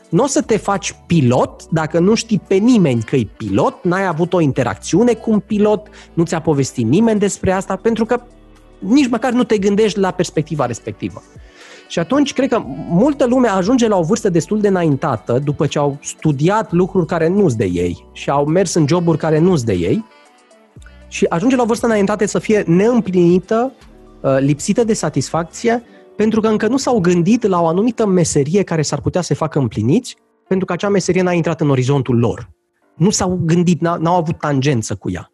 Nu 0.10 0.24
o 0.24 0.28
să 0.28 0.42
te 0.42 0.58
faci 0.58 0.96
pilot 1.08 1.70
dacă 1.70 2.00
nu 2.00 2.14
știi 2.14 2.42
pe 2.48 2.56
nimeni 2.56 3.02
că 3.02 3.16
e 3.16 3.28
pilot, 3.38 3.84
n-ai 3.84 4.06
avut 4.06 4.34
o 4.34 4.40
interacțiune 4.40 5.14
cu 5.14 5.32
un 5.32 5.40
pilot, 5.40 5.88
nu 6.14 6.24
ți-a 6.24 6.40
povestit 6.40 6.86
nimeni 6.86 7.20
despre 7.20 7.52
asta, 7.52 7.76
pentru 7.76 8.06
că 8.06 8.22
nici 8.80 9.10
măcar 9.10 9.32
nu 9.32 9.44
te 9.44 9.58
gândești 9.58 10.00
la 10.00 10.12
perspectiva 10.12 10.66
respectivă. 10.66 11.24
Și 11.88 12.00
atunci, 12.00 12.34
cred 12.34 12.50
că 12.50 12.64
multă 12.90 13.26
lume 13.26 13.48
ajunge 13.48 13.88
la 13.88 13.98
o 13.98 14.04
vârstă 14.04 14.30
destul 14.30 14.62
de 14.62 14.68
înaintată, 14.68 15.40
după 15.40 15.66
ce 15.66 15.80
au 15.80 15.98
studiat 16.02 16.72
lucruri 16.72 17.06
care 17.06 17.28
nu 17.28 17.48
sunt 17.48 17.54
de 17.54 17.66
ei 17.66 18.08
și 18.12 18.30
au 18.30 18.46
mers 18.46 18.74
în 18.74 18.88
joburi 18.88 19.18
care 19.18 19.40
nu 19.40 19.56
sunt 19.56 19.68
de 19.68 19.74
ei, 19.74 20.06
și 21.14 21.26
ajunge 21.30 21.56
la 21.56 21.62
o 21.62 21.66
vârstă 21.66 21.86
înaintată 21.86 22.26
să 22.26 22.40
fie 22.40 22.64
neîmplinită, 22.68 23.72
uh, 24.22 24.38
lipsită 24.40 24.84
de 24.84 24.94
satisfacție, 24.94 25.84
pentru 26.16 26.42
că 26.42 26.48
încă 26.48 26.68
nu 26.68 26.78
s-au 26.78 27.00
gândit 27.00 27.44
la 27.44 27.62
o 27.62 27.68
anumită 27.68 28.06
meserie 28.06 28.64
care 28.64 28.82
s-ar 28.82 29.02
putea 29.02 29.22
să 29.22 29.36
facă 29.36 29.60
împliniți, 29.60 30.16
pentru 30.48 30.66
că 30.66 30.74
acea 30.74 30.90
meserie 30.90 31.22
n-a 31.22 31.32
intrat 31.32 31.62
în 31.62 31.70
orizontul 31.70 32.20
lor. 32.20 32.50
Nu 32.96 33.10
s-au 33.10 33.40
gândit, 33.46 33.82
n-au 33.82 34.16
avut 34.16 34.38
tangență 34.40 34.96
cu 34.96 35.12
ea. 35.12 35.32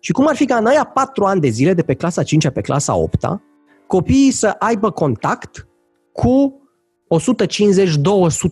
Și 0.00 0.12
cum 0.12 0.26
ar 0.28 0.36
fi 0.36 0.44
ca 0.44 0.56
în 0.56 0.66
aia 0.66 0.84
patru 0.84 1.24
ani 1.24 1.40
de 1.40 1.48
zile, 1.48 1.74
de 1.74 1.82
pe 1.82 1.94
clasa 1.94 2.22
5 2.22 2.48
pe 2.48 2.60
clasa 2.60 2.94
8 2.94 3.24
copiii 3.86 4.30
să 4.30 4.54
aibă 4.58 4.90
contact 4.90 5.68
cu 6.14 6.62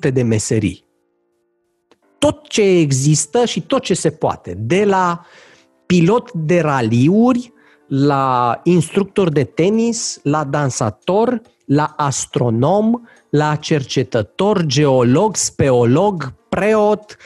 150-200 0.09 0.12
de 0.12 0.22
meserii. 0.22 0.85
Tot 2.18 2.48
ce 2.48 2.62
există 2.62 3.44
și 3.44 3.61
tot 3.61 3.83
ce 3.83 3.94
se 3.94 4.11
poate, 4.11 4.55
de 4.59 4.85
la 4.85 5.27
pilot 5.87 6.33
de 6.33 6.61
raliuri, 6.61 7.53
la 7.88 8.61
instructor 8.64 9.31
de 9.31 9.44
tenis, 9.44 10.20
la 10.22 10.44
dansator, 10.44 11.40
la 11.64 11.94
astronom, 11.96 13.09
la 13.31 13.55
cercetător, 13.55 14.64
geolog, 14.66 15.37
speolog, 15.37 16.35
preot, 16.48 17.16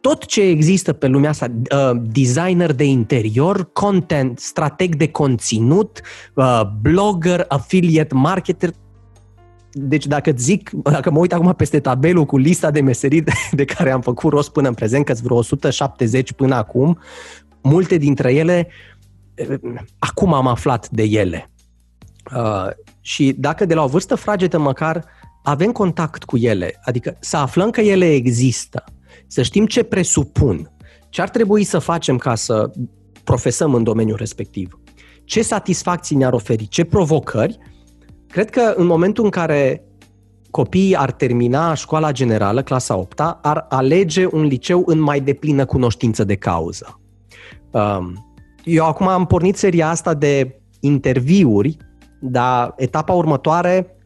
tot 0.00 0.24
ce 0.24 0.40
există 0.40 0.92
pe 0.92 1.06
lumea 1.06 1.30
asta, 1.30 1.46
uh, 1.50 2.00
designer 2.12 2.72
de 2.72 2.84
interior, 2.84 3.72
content, 3.72 4.38
strateg 4.38 4.94
de 4.94 5.08
conținut, 5.08 6.00
uh, 6.34 6.60
blogger, 6.80 7.44
affiliate 7.48 8.14
marketer, 8.14 8.70
deci 9.72 10.06
dacă 10.06 10.32
zic, 10.36 10.70
dacă 10.70 11.10
mă 11.10 11.18
uit 11.18 11.32
acum 11.32 11.52
peste 11.52 11.80
tabelul 11.80 12.24
cu 12.24 12.36
lista 12.36 12.70
de 12.70 12.80
meserii 12.80 13.22
de, 13.22 13.32
de 13.50 13.64
care 13.64 13.90
am 13.90 14.00
făcut 14.00 14.32
rost 14.32 14.52
până 14.52 14.68
în 14.68 14.74
prezent, 14.74 15.04
că 15.04 15.14
vreo 15.22 15.36
170 15.36 16.32
până 16.32 16.54
acum, 16.54 16.98
multe 17.62 17.96
dintre 17.96 18.32
ele, 18.32 18.68
eh, 19.34 19.58
acum 19.98 20.32
am 20.32 20.46
aflat 20.46 20.88
de 20.88 21.02
ele. 21.02 21.50
Uh, 22.36 22.66
și 23.00 23.34
dacă 23.38 23.64
de 23.64 23.74
la 23.74 23.82
o 23.82 23.86
vârstă 23.86 24.14
fragedă 24.14 24.58
măcar 24.58 25.04
avem 25.42 25.72
contact 25.72 26.24
cu 26.24 26.36
ele, 26.36 26.80
adică 26.84 27.16
să 27.20 27.36
aflăm 27.36 27.70
că 27.70 27.80
ele 27.80 28.12
există, 28.12 28.84
să 29.26 29.42
știm 29.42 29.66
ce 29.66 29.82
presupun, 29.82 30.70
ce 31.08 31.22
ar 31.22 31.28
trebui 31.28 31.64
să 31.64 31.78
facem 31.78 32.16
ca 32.16 32.34
să 32.34 32.70
profesăm 33.24 33.74
în 33.74 33.82
domeniul 33.82 34.16
respectiv, 34.16 34.78
ce 35.24 35.42
satisfacții 35.42 36.16
ne-ar 36.16 36.32
oferi, 36.32 36.68
ce 36.68 36.84
provocări, 36.84 37.58
cred 38.30 38.50
că 38.50 38.72
în 38.76 38.86
momentul 38.86 39.24
în 39.24 39.30
care 39.30 39.84
copiii 40.50 40.96
ar 40.96 41.12
termina 41.12 41.74
școala 41.74 42.12
generală, 42.12 42.62
clasa 42.62 42.96
8 42.96 43.20
ar 43.42 43.66
alege 43.68 44.26
un 44.32 44.42
liceu 44.42 44.82
în 44.86 45.00
mai 45.00 45.20
deplină 45.20 45.64
cunoștință 45.64 46.24
de 46.24 46.34
cauză. 46.34 47.00
Um, 47.70 48.26
eu 48.64 48.86
acum 48.86 49.06
am 49.06 49.26
pornit 49.26 49.56
seria 49.56 49.88
asta 49.88 50.14
de 50.14 50.60
interviuri, 50.80 51.76
dar 52.20 52.74
etapa 52.76 53.12
următoare 53.12 53.96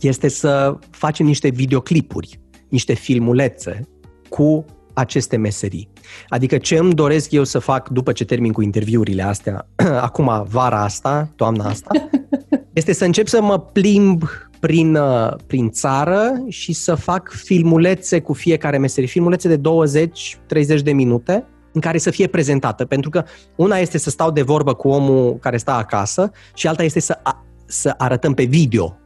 este 0.00 0.28
să 0.28 0.78
facem 0.90 1.26
niște 1.26 1.48
videoclipuri, 1.48 2.40
niște 2.68 2.94
filmulețe 2.94 3.88
cu 4.28 4.64
aceste 4.92 5.36
meserii. 5.36 5.88
Adică 6.28 6.58
ce 6.58 6.76
îmi 6.76 6.94
doresc 6.94 7.30
eu 7.30 7.44
să 7.44 7.58
fac 7.58 7.88
după 7.88 8.12
ce 8.12 8.24
termin 8.24 8.52
cu 8.52 8.62
interviurile 8.62 9.22
astea, 9.22 9.68
acum 10.08 10.44
vara 10.48 10.82
asta, 10.82 11.32
toamna 11.36 11.64
asta, 11.68 11.90
este 12.78 12.92
să 12.92 13.04
încep 13.04 13.26
să 13.26 13.42
mă 13.42 13.58
plimb 13.58 14.22
prin, 14.60 14.94
uh, 14.94 15.32
prin 15.46 15.70
țară 15.70 16.32
și 16.48 16.72
să 16.72 16.94
fac 16.94 17.32
filmulețe 17.32 18.20
cu 18.20 18.32
fiecare 18.32 18.78
meserie, 18.78 19.08
filmulețe 19.08 19.48
de 19.48 19.56
20-30 19.56 20.82
de 20.82 20.92
minute, 20.92 21.46
în 21.72 21.80
care 21.80 21.98
să 21.98 22.10
fie 22.10 22.26
prezentată. 22.26 22.84
Pentru 22.84 23.10
că 23.10 23.24
una 23.56 23.76
este 23.76 23.98
să 23.98 24.10
stau 24.10 24.30
de 24.30 24.42
vorbă 24.42 24.74
cu 24.74 24.88
omul 24.88 25.36
care 25.40 25.56
stă 25.56 25.70
acasă 25.70 26.30
și 26.54 26.66
alta 26.66 26.82
este 26.82 27.00
să, 27.00 27.18
a, 27.22 27.44
să 27.66 27.94
arătăm 27.98 28.34
pe 28.34 28.44
video 28.44 28.98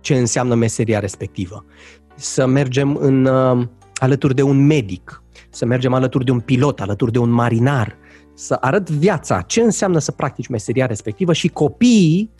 ce 0.00 0.14
înseamnă 0.14 0.54
meseria 0.54 0.98
respectivă. 0.98 1.64
Să 2.16 2.46
mergem 2.46 2.96
în, 2.96 3.24
uh, 3.24 3.66
alături 3.94 4.34
de 4.34 4.42
un 4.42 4.66
medic, 4.66 5.22
să 5.50 5.64
mergem 5.66 5.94
alături 5.94 6.24
de 6.24 6.30
un 6.30 6.40
pilot, 6.40 6.80
alături 6.80 7.12
de 7.12 7.18
un 7.18 7.30
marinar, 7.30 7.96
să 8.34 8.56
arăt 8.60 8.90
viața, 8.90 9.40
ce 9.40 9.60
înseamnă 9.60 9.98
să 9.98 10.12
practici 10.12 10.46
meseria 10.46 10.86
respectivă 10.86 11.32
și 11.32 11.48
copiii, 11.48 12.30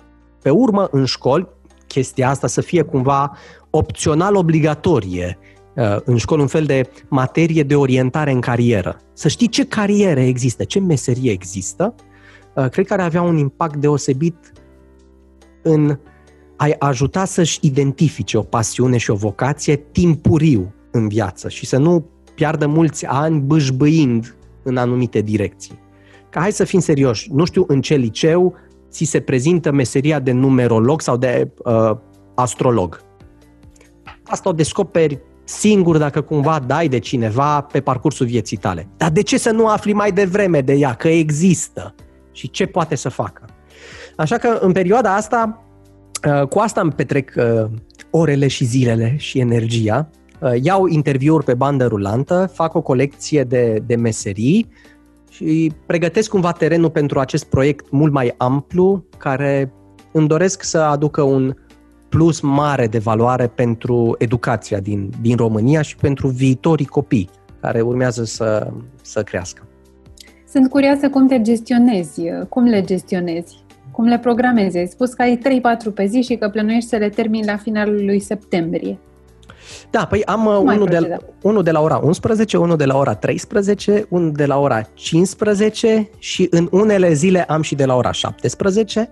pe 0.42 0.50
urmă, 0.50 0.88
în 0.90 1.04
școli, 1.04 1.48
chestia 1.86 2.28
asta 2.28 2.46
să 2.46 2.60
fie 2.60 2.82
cumva 2.82 3.36
opțional 3.70 4.34
obligatorie 4.34 5.38
uh, 5.76 5.96
în 6.04 6.16
școală, 6.16 6.42
un 6.42 6.48
fel 6.48 6.64
de 6.64 6.90
materie 7.08 7.62
de 7.62 7.76
orientare 7.76 8.30
în 8.30 8.40
carieră. 8.40 9.00
Să 9.12 9.28
știi 9.28 9.48
ce 9.48 9.66
cariere 9.66 10.26
există, 10.26 10.64
ce 10.64 10.80
meserie 10.80 11.30
există, 11.30 11.94
uh, 12.54 12.68
cred 12.68 12.86
că 12.86 12.92
ar 12.92 13.00
avea 13.00 13.22
un 13.22 13.36
impact 13.36 13.76
deosebit 13.76 14.52
în 15.62 15.98
a 16.56 16.68
ajuta 16.78 17.24
să-și 17.24 17.58
identifice 17.62 18.36
o 18.36 18.42
pasiune 18.42 18.96
și 18.96 19.10
o 19.10 19.14
vocație 19.14 19.76
timpuriu 19.76 20.74
în 20.90 21.08
viață 21.08 21.48
și 21.48 21.66
să 21.66 21.76
nu 21.76 22.06
piardă 22.34 22.66
mulți 22.66 23.06
ani 23.06 23.40
bâșbâind 23.40 24.36
în 24.62 24.76
anumite 24.76 25.20
direcții. 25.20 25.78
Ca 26.30 26.40
hai 26.40 26.52
să 26.52 26.64
fim 26.64 26.80
serioși, 26.80 27.32
nu 27.32 27.44
știu 27.44 27.64
în 27.66 27.80
ce 27.80 27.94
liceu 27.94 28.54
ți 28.90 29.04
se 29.04 29.20
prezintă 29.20 29.70
meseria 29.72 30.18
de 30.18 30.32
numerolog 30.32 31.00
sau 31.00 31.16
de 31.16 31.50
uh, 31.64 31.96
astrolog. 32.34 33.00
Asta 34.24 34.48
o 34.48 34.52
descoperi 34.52 35.20
singur 35.44 35.96
dacă 35.96 36.20
cumva 36.20 36.58
dai 36.66 36.88
de 36.88 36.98
cineva 36.98 37.60
pe 37.60 37.80
parcursul 37.80 38.26
vieții 38.26 38.56
tale. 38.56 38.88
Dar 38.96 39.10
de 39.10 39.22
ce 39.22 39.38
să 39.38 39.50
nu 39.50 39.66
afli 39.66 39.92
mai 39.92 40.12
devreme 40.12 40.60
de 40.60 40.72
ea, 40.72 40.94
că 40.94 41.08
există 41.08 41.94
și 42.32 42.50
ce 42.50 42.66
poate 42.66 42.94
să 42.94 43.08
facă? 43.08 43.44
Așa 44.16 44.36
că 44.36 44.58
în 44.60 44.72
perioada 44.72 45.14
asta, 45.14 45.64
uh, 46.28 46.46
cu 46.46 46.58
asta 46.58 46.80
îmi 46.80 46.92
petrec 46.92 47.32
uh, 47.36 47.70
orele 48.10 48.46
și 48.48 48.64
zilele 48.64 49.14
și 49.18 49.38
energia. 49.38 50.10
Uh, 50.40 50.52
iau 50.62 50.86
interviuri 50.86 51.44
pe 51.44 51.54
bandă 51.54 51.86
rulantă, 51.86 52.50
fac 52.52 52.74
o 52.74 52.80
colecție 52.80 53.44
de, 53.44 53.82
de 53.86 53.96
meserii 53.96 54.68
și 55.44 55.72
pregătesc 55.86 56.30
cumva 56.30 56.52
terenul 56.52 56.90
pentru 56.90 57.18
acest 57.18 57.44
proiect 57.44 57.90
mult 57.90 58.12
mai 58.12 58.34
amplu, 58.36 59.04
care 59.18 59.72
îmi 60.12 60.28
doresc 60.28 60.62
să 60.62 60.78
aducă 60.78 61.22
un 61.22 61.54
plus 62.08 62.40
mare 62.40 62.86
de 62.86 62.98
valoare 62.98 63.46
pentru 63.46 64.14
educația 64.18 64.80
din, 64.80 65.10
din 65.20 65.36
România 65.36 65.82
și 65.82 65.96
pentru 65.96 66.28
viitorii 66.28 66.86
copii 66.86 67.28
care 67.60 67.80
urmează 67.80 68.24
să, 68.24 68.70
să 69.02 69.22
crească. 69.22 69.62
Sunt 70.48 70.70
curioasă 70.70 71.10
cum 71.10 71.26
te 71.26 71.40
gestionezi, 71.40 72.22
cum 72.48 72.64
le 72.64 72.82
gestionezi, 72.82 73.64
cum 73.90 74.04
le 74.04 74.18
programezi. 74.18 74.78
Ai 74.78 74.86
spus 74.86 75.12
că 75.12 75.22
ai 75.22 75.38
3-4 75.90 75.94
pe 75.94 76.06
zi 76.06 76.22
și 76.22 76.34
că 76.34 76.48
plănuiești 76.48 76.88
să 76.88 76.96
le 76.96 77.08
termini 77.08 77.46
la 77.46 77.56
finalul 77.56 78.04
lui 78.04 78.20
septembrie. 78.20 78.98
Da, 79.90 80.06
păi 80.06 80.24
am 80.24 80.46
uh, 80.46 80.56
unul 80.56 80.86
de, 80.86 81.16
unul 81.42 81.62
de 81.62 81.70
la 81.70 81.80
ora 81.80 82.00
11, 82.02 82.56
unul 82.56 82.76
de 82.76 82.84
la 82.84 82.96
ora 82.96 83.14
13, 83.14 84.06
unul 84.08 84.32
de 84.32 84.46
la 84.46 84.58
ora 84.58 84.82
15 84.94 86.10
și 86.18 86.46
în 86.50 86.68
unele 86.70 87.12
zile 87.12 87.42
am 87.42 87.62
și 87.62 87.74
de 87.74 87.84
la 87.84 87.96
ora 87.96 88.12
17. 88.12 89.08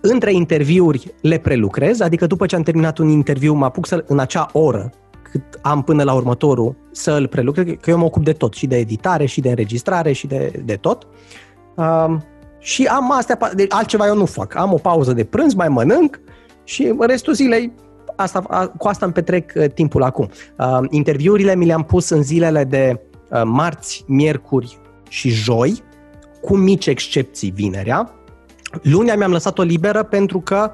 Între 0.00 0.32
interviuri 0.32 1.14
le 1.20 1.38
prelucrez, 1.38 2.00
adică 2.00 2.26
după 2.26 2.46
ce 2.46 2.56
am 2.56 2.62
terminat 2.62 2.98
un 2.98 3.08
interviu 3.08 3.54
mă 3.54 3.64
apuc 3.64 3.86
să 3.86 4.04
în 4.06 4.18
acea 4.18 4.48
oră 4.52 4.90
cât 5.32 5.42
am 5.62 5.82
până 5.82 6.02
la 6.02 6.12
următorul 6.12 6.76
să 6.90 7.12
îl 7.12 7.26
prelucrez, 7.26 7.64
că 7.80 7.90
eu 7.90 7.98
mă 7.98 8.04
ocup 8.04 8.24
de 8.24 8.32
tot, 8.32 8.54
și 8.54 8.66
de 8.66 8.76
editare, 8.76 9.24
și 9.26 9.40
de 9.40 9.48
înregistrare, 9.48 10.12
și 10.12 10.26
de, 10.26 10.62
de 10.64 10.74
tot. 10.74 11.06
Uh, 11.76 12.16
și 12.58 12.84
am 12.84 13.12
astea, 13.12 13.38
de 13.54 13.66
altceva 13.68 14.06
eu 14.06 14.16
nu 14.16 14.24
fac. 14.24 14.54
Am 14.54 14.72
o 14.72 14.76
pauză 14.76 15.12
de 15.12 15.24
prânz, 15.24 15.54
mai 15.54 15.68
mănânc 15.68 16.20
și 16.64 16.94
restul 16.98 17.32
zilei 17.32 17.72
asta, 18.16 18.40
cu 18.78 18.88
asta 18.88 19.04
îmi 19.04 19.14
petrec 19.14 19.52
uh, 19.56 19.70
timpul 19.74 20.02
acum. 20.02 20.30
Uh, 20.58 20.78
interviurile 20.90 21.54
mi 21.54 21.66
le-am 21.66 21.84
pus 21.84 22.08
în 22.08 22.22
zilele 22.22 22.64
de 22.64 23.00
uh, 23.30 23.42
marți, 23.44 24.04
miercuri 24.06 24.78
și 25.08 25.28
joi, 25.28 25.82
cu 26.40 26.56
mici 26.56 26.86
excepții 26.86 27.50
vinerea. 27.50 28.14
Lunea 28.82 29.16
mi-am 29.16 29.30
lăsat-o 29.30 29.62
liberă 29.62 30.02
pentru 30.02 30.40
că, 30.40 30.70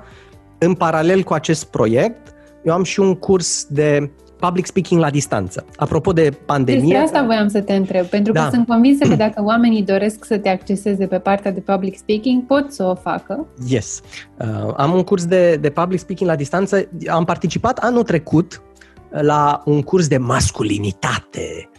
în 0.59 0.75
paralel 0.75 1.23
cu 1.23 1.33
acest 1.33 1.65
proiect, 1.65 2.35
eu 2.65 2.73
am 2.73 2.83
și 2.83 3.01
un 3.01 3.15
curs 3.15 3.67
de 3.69 4.11
public 4.41 4.67
speaking 4.67 5.01
la 5.01 5.11
distanță. 5.11 5.65
Apropo 5.77 6.13
de 6.13 6.31
pandemie... 6.47 6.81
Despre 6.81 6.99
asta 6.99 7.23
voiam 7.25 7.49
să 7.49 7.61
te 7.61 7.75
întreb, 7.75 8.07
pentru 8.07 8.33
că 8.33 8.39
da. 8.39 8.51
sunt 8.51 8.67
convinsă 8.67 9.09
că 9.09 9.15
dacă 9.15 9.43
oamenii 9.45 9.83
doresc 9.83 10.25
să 10.25 10.39
te 10.39 10.49
acceseze 10.49 11.07
pe 11.07 11.19
partea 11.19 11.53
de 11.53 11.61
public 11.61 11.97
speaking, 11.97 12.47
pot 12.47 12.73
să 12.73 12.85
o 12.85 12.95
facă. 12.95 13.47
Yes. 13.69 14.01
Uh, 14.39 14.73
am 14.77 14.93
un 14.93 15.03
curs 15.03 15.25
de, 15.25 15.57
de 15.57 15.71
public 15.71 15.99
speaking 15.99 16.31
la 16.31 16.37
distanță. 16.37 16.89
Am 17.07 17.25
participat 17.25 17.79
anul 17.79 18.03
trecut 18.03 18.63
la 19.11 19.63
un 19.65 19.83
curs 19.83 20.09
de 20.09 20.19
masculinitate 20.19 21.71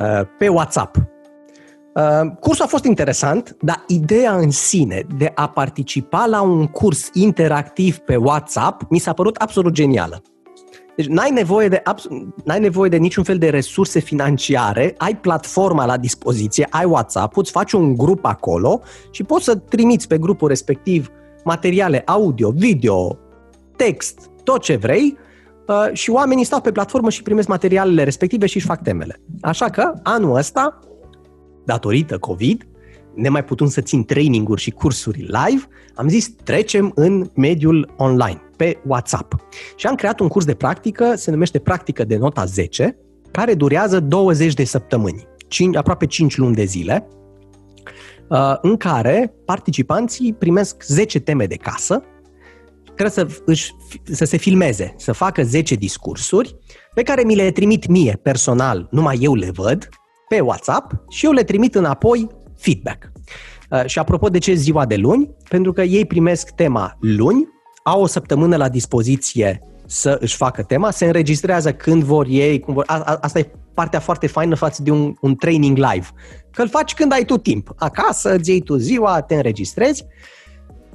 uh, 0.00 0.20
pe 0.38 0.48
WhatsApp. 0.48 0.96
Uh, 1.94 2.30
cursul 2.40 2.64
a 2.64 2.68
fost 2.68 2.84
interesant, 2.84 3.56
dar 3.60 3.84
ideea 3.86 4.36
în 4.36 4.50
sine 4.50 5.06
de 5.16 5.32
a 5.34 5.48
participa 5.48 6.26
la 6.26 6.42
un 6.42 6.66
curs 6.66 7.08
interactiv 7.12 7.98
pe 7.98 8.16
WhatsApp 8.16 8.82
mi 8.90 8.98
s-a 8.98 9.12
părut 9.12 9.36
absolut 9.36 9.72
genială. 9.72 10.22
Deci 10.96 11.06
n-ai 11.06 11.30
nevoie 11.30 11.68
de, 11.68 11.82
n-ai 12.44 12.60
nevoie 12.60 12.88
de 12.88 12.96
niciun 12.96 13.24
fel 13.24 13.38
de 13.38 13.48
resurse 13.48 13.98
financiare, 13.98 14.94
ai 14.98 15.16
platforma 15.16 15.86
la 15.86 15.96
dispoziție, 15.96 16.66
ai 16.70 16.84
WhatsApp, 16.84 17.36
îți 17.36 17.50
faci 17.50 17.72
un 17.72 17.96
grup 17.96 18.24
acolo 18.24 18.80
și 19.10 19.22
poți 19.22 19.44
să 19.44 19.56
trimiți 19.56 20.08
pe 20.08 20.18
grupul 20.18 20.48
respectiv 20.48 21.10
materiale 21.44 22.02
audio, 22.06 22.50
video, 22.50 23.18
text, 23.76 24.30
tot 24.44 24.62
ce 24.62 24.76
vrei 24.76 25.16
uh, 25.66 25.88
și 25.92 26.10
oamenii 26.10 26.44
stau 26.44 26.60
pe 26.60 26.72
platformă 26.72 27.10
și 27.10 27.22
primesc 27.22 27.48
materialele 27.48 28.02
respective 28.02 28.46
și 28.46 28.56
își 28.56 28.66
fac 28.66 28.82
temele. 28.82 29.20
Așa 29.40 29.70
că 29.70 29.92
anul 30.02 30.36
ăsta, 30.36 30.78
datorită 31.64 32.18
COVID, 32.18 32.66
nemai 33.14 33.44
putând 33.44 33.70
să 33.70 33.80
țin 33.80 34.04
traininguri 34.04 34.60
și 34.60 34.70
cursuri 34.70 35.18
live, 35.18 35.68
am 35.94 36.08
zis 36.08 36.28
trecem 36.44 36.92
în 36.94 37.30
mediul 37.34 37.94
online, 37.96 38.40
pe 38.56 38.80
WhatsApp. 38.86 39.34
Și 39.76 39.86
am 39.86 39.94
creat 39.94 40.20
un 40.20 40.28
curs 40.28 40.44
de 40.44 40.54
practică, 40.54 41.14
se 41.14 41.30
numește 41.30 41.58
Practică 41.58 42.04
de 42.04 42.16
nota 42.16 42.44
10, 42.44 42.96
care 43.30 43.54
durează 43.54 44.00
20 44.00 44.54
de 44.54 44.64
săptămâni, 44.64 45.26
5, 45.48 45.76
aproape 45.76 46.06
5 46.06 46.36
luni 46.36 46.54
de 46.54 46.64
zile, 46.64 47.08
uh, 48.28 48.54
în 48.60 48.76
care 48.76 49.34
participanții 49.44 50.32
primesc 50.32 50.82
10 50.82 51.20
teme 51.20 51.46
de 51.46 51.56
casă, 51.56 52.02
trebuie 52.84 53.10
să, 53.10 53.42
își, 53.44 53.72
să 54.02 54.24
se 54.24 54.36
filmeze, 54.36 54.94
să 54.96 55.12
facă 55.12 55.42
10 55.42 55.74
discursuri 55.74 56.56
pe 56.94 57.02
care 57.02 57.22
mi 57.22 57.34
le 57.34 57.50
trimit 57.50 57.86
mie 57.86 58.18
personal, 58.22 58.88
numai 58.90 59.18
eu 59.20 59.34
le 59.34 59.50
văd, 59.50 59.88
pe 60.28 60.40
WhatsApp 60.40 60.92
și 61.08 61.26
eu 61.26 61.32
le 61.32 61.44
trimit 61.44 61.74
înapoi 61.74 62.26
feedback. 62.56 63.12
Uh, 63.70 63.84
și 63.86 63.98
apropo 63.98 64.28
de 64.28 64.38
ce 64.38 64.54
ziua 64.54 64.86
de 64.86 64.96
luni, 64.96 65.30
pentru 65.48 65.72
că 65.72 65.82
ei 65.82 66.06
primesc 66.06 66.50
tema 66.50 66.96
luni, 67.00 67.48
au 67.86 68.02
o 68.02 68.06
săptămână 68.06 68.56
la 68.56 68.68
dispoziție 68.68 69.60
să 69.86 70.16
își 70.20 70.36
facă 70.36 70.62
tema, 70.62 70.90
se 70.90 71.04
înregistrează 71.04 71.72
când 71.72 72.02
vor 72.02 72.26
ei, 72.28 72.60
cum 72.60 72.74
vor. 72.74 72.84
A, 72.86 72.98
a, 72.98 73.18
asta 73.20 73.38
e 73.38 73.50
partea 73.74 74.00
foarte 74.00 74.26
faină 74.26 74.54
față 74.54 74.82
de 74.82 74.90
un, 74.90 75.14
un 75.20 75.34
training 75.34 75.76
live. 75.76 76.06
Că 76.50 76.62
îl 76.62 76.68
faci 76.68 76.94
când 76.94 77.12
ai 77.12 77.24
tu 77.24 77.36
timp. 77.36 77.70
Acasă, 77.76 78.34
îți 78.34 78.50
iei 78.50 78.60
tu 78.60 78.76
ziua, 78.76 79.20
te 79.20 79.34
înregistrezi, 79.34 80.04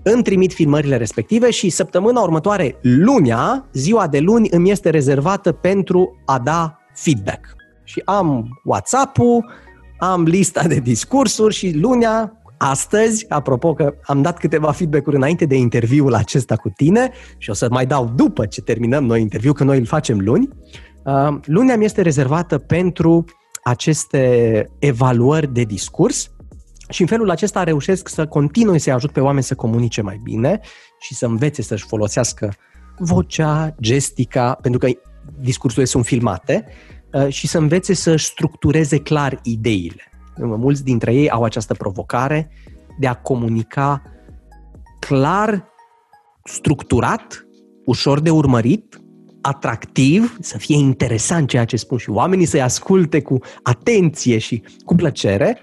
îmi 0.04 0.24
trimit 0.24 0.54
filmările 0.54 0.98
respective 0.98 1.50
și 1.50 1.70
săptămâna 1.70 2.22
următoare, 2.22 2.78
lunea, 2.82 3.70
ziua 3.74 4.08
de 4.08 4.20
luni, 4.20 4.50
îmi 4.52 4.72
este 4.72 4.90
rezervată 4.90 5.52
pentru 5.52 6.22
a 6.26 6.40
da 6.40 6.78
feedback. 6.94 7.56
Și 7.84 8.02
am 8.06 8.60
WhatsApp-ul, 8.64 9.52
am 10.00 10.24
lista 10.24 10.68
de 10.68 10.80
discursuri 10.80 11.54
și 11.54 11.78
lunea, 11.78 12.41
astăzi, 12.64 13.26
apropo 13.30 13.74
că 13.74 13.94
am 14.04 14.22
dat 14.22 14.38
câteva 14.38 14.72
feedback-uri 14.72 15.16
înainte 15.16 15.46
de 15.46 15.56
interviul 15.56 16.14
acesta 16.14 16.56
cu 16.56 16.70
tine 16.70 17.12
și 17.38 17.50
o 17.50 17.54
să 17.54 17.68
mai 17.70 17.86
dau 17.86 18.12
după 18.16 18.46
ce 18.46 18.62
terminăm 18.62 19.06
noi 19.06 19.22
interviu, 19.22 19.54
că 19.54 19.64
noi 19.64 19.78
îl 19.78 19.86
facem 19.86 20.20
luni, 20.20 20.50
uh, 21.04 21.38
lunea 21.46 21.78
mi 21.78 21.86
este 21.86 22.02
rezervată 22.02 22.58
pentru 22.58 23.26
aceste 23.64 24.66
evaluări 24.80 25.54
de 25.54 25.64
discurs 25.64 26.32
și 26.90 27.02
în 27.02 27.08
felul 27.08 27.30
acesta 27.30 27.64
reușesc 27.64 28.08
să 28.08 28.26
continui 28.26 28.80
să 28.80 28.92
ajut 28.92 29.12
pe 29.12 29.20
oameni 29.20 29.44
să 29.44 29.56
comunice 29.56 30.02
mai 30.02 30.20
bine 30.24 30.60
și 31.00 31.16
să 31.16 31.26
învețe 31.26 31.62
să-și 31.62 31.86
folosească 31.86 32.54
vocea, 32.98 33.76
gestica, 33.82 34.58
pentru 34.62 34.80
că 34.80 34.88
discursurile 35.40 35.86
sunt 35.86 36.06
filmate 36.06 36.66
Uh, 37.14 37.28
și 37.30 37.48
să 37.48 37.58
învețe 37.58 37.94
să 37.94 38.16
structureze 38.16 39.00
clar 39.00 39.40
ideile. 39.44 40.11
Mulți 40.38 40.84
dintre 40.84 41.14
ei 41.14 41.30
au 41.30 41.44
această 41.44 41.74
provocare 41.74 42.52
de 43.00 43.08
a 43.08 43.14
comunica 43.14 44.02
clar, 45.00 45.66
structurat, 46.44 47.48
ușor 47.86 48.20
de 48.20 48.30
urmărit, 48.30 49.02
atractiv, 49.42 50.38
să 50.40 50.58
fie 50.58 50.76
interesant 50.76 51.48
ceea 51.48 51.66
ce 51.66 51.76
spun 51.76 51.98
și 51.98 52.10
oamenii 52.10 52.46
să-i 52.46 52.62
asculte 52.62 53.22
cu 53.22 53.40
atenție 53.64 54.38
și 54.38 54.64
cu 54.86 54.96
plăcere. 54.96 55.58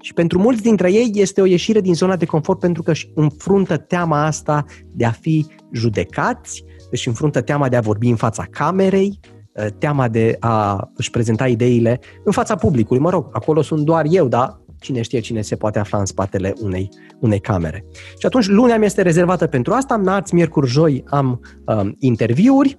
Și 0.00 0.12
pentru 0.12 0.38
mulți 0.38 0.62
dintre 0.62 0.92
ei 0.92 1.10
este 1.14 1.40
o 1.40 1.44
ieșire 1.44 1.80
din 1.80 1.94
zona 1.94 2.16
de 2.16 2.24
confort 2.24 2.58
pentru 2.58 2.82
că 2.82 2.90
își 2.90 3.10
înfruntă 3.14 3.76
teama 3.76 4.24
asta 4.24 4.64
de 4.94 5.04
a 5.04 5.10
fi 5.10 5.46
judecați, 5.72 6.64
își 6.90 7.08
înfruntă 7.08 7.40
teama 7.40 7.68
de 7.68 7.76
a 7.76 7.80
vorbi 7.80 8.08
în 8.08 8.16
fața 8.16 8.44
camerei, 8.50 9.20
Uh, 9.24 9.31
teama 9.78 10.08
de 10.08 10.36
a 10.40 10.88
își 10.94 11.10
prezenta 11.10 11.48
ideile 11.48 12.00
în 12.24 12.32
fața 12.32 12.54
publicului. 12.54 13.02
Mă 13.02 13.10
rog, 13.10 13.28
acolo 13.32 13.62
sunt 13.62 13.84
doar 13.84 14.04
eu, 14.08 14.28
dar 14.28 14.60
cine 14.80 15.02
știe 15.02 15.20
cine 15.20 15.40
se 15.40 15.56
poate 15.56 15.78
afla 15.78 15.98
în 15.98 16.04
spatele 16.04 16.54
unei, 16.60 16.88
unei 17.20 17.40
camere. 17.40 17.84
Și 18.18 18.26
atunci 18.26 18.46
lunea 18.46 18.78
mi 18.78 18.84
este 18.84 19.02
rezervată 19.02 19.46
pentru 19.46 19.72
asta, 19.72 19.96
marți, 19.96 20.34
miercuri, 20.34 20.68
joi 20.70 21.04
am 21.06 21.40
um, 21.64 21.96
interviuri, 21.98 22.78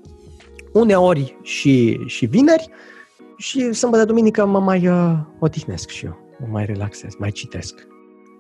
uneori 0.74 1.38
și, 1.42 2.00
și 2.06 2.26
vineri 2.26 2.70
și 3.38 3.74
sâmbătă, 3.74 4.06
duminică 4.06 4.46
mă 4.46 4.60
mai 4.60 4.88
uh, 4.88 5.14
odihnesc 5.40 5.90
și 5.90 6.06
eu, 6.06 6.18
mă 6.40 6.48
mai 6.52 6.66
relaxez, 6.66 7.16
mai 7.18 7.32
citesc. 7.32 7.88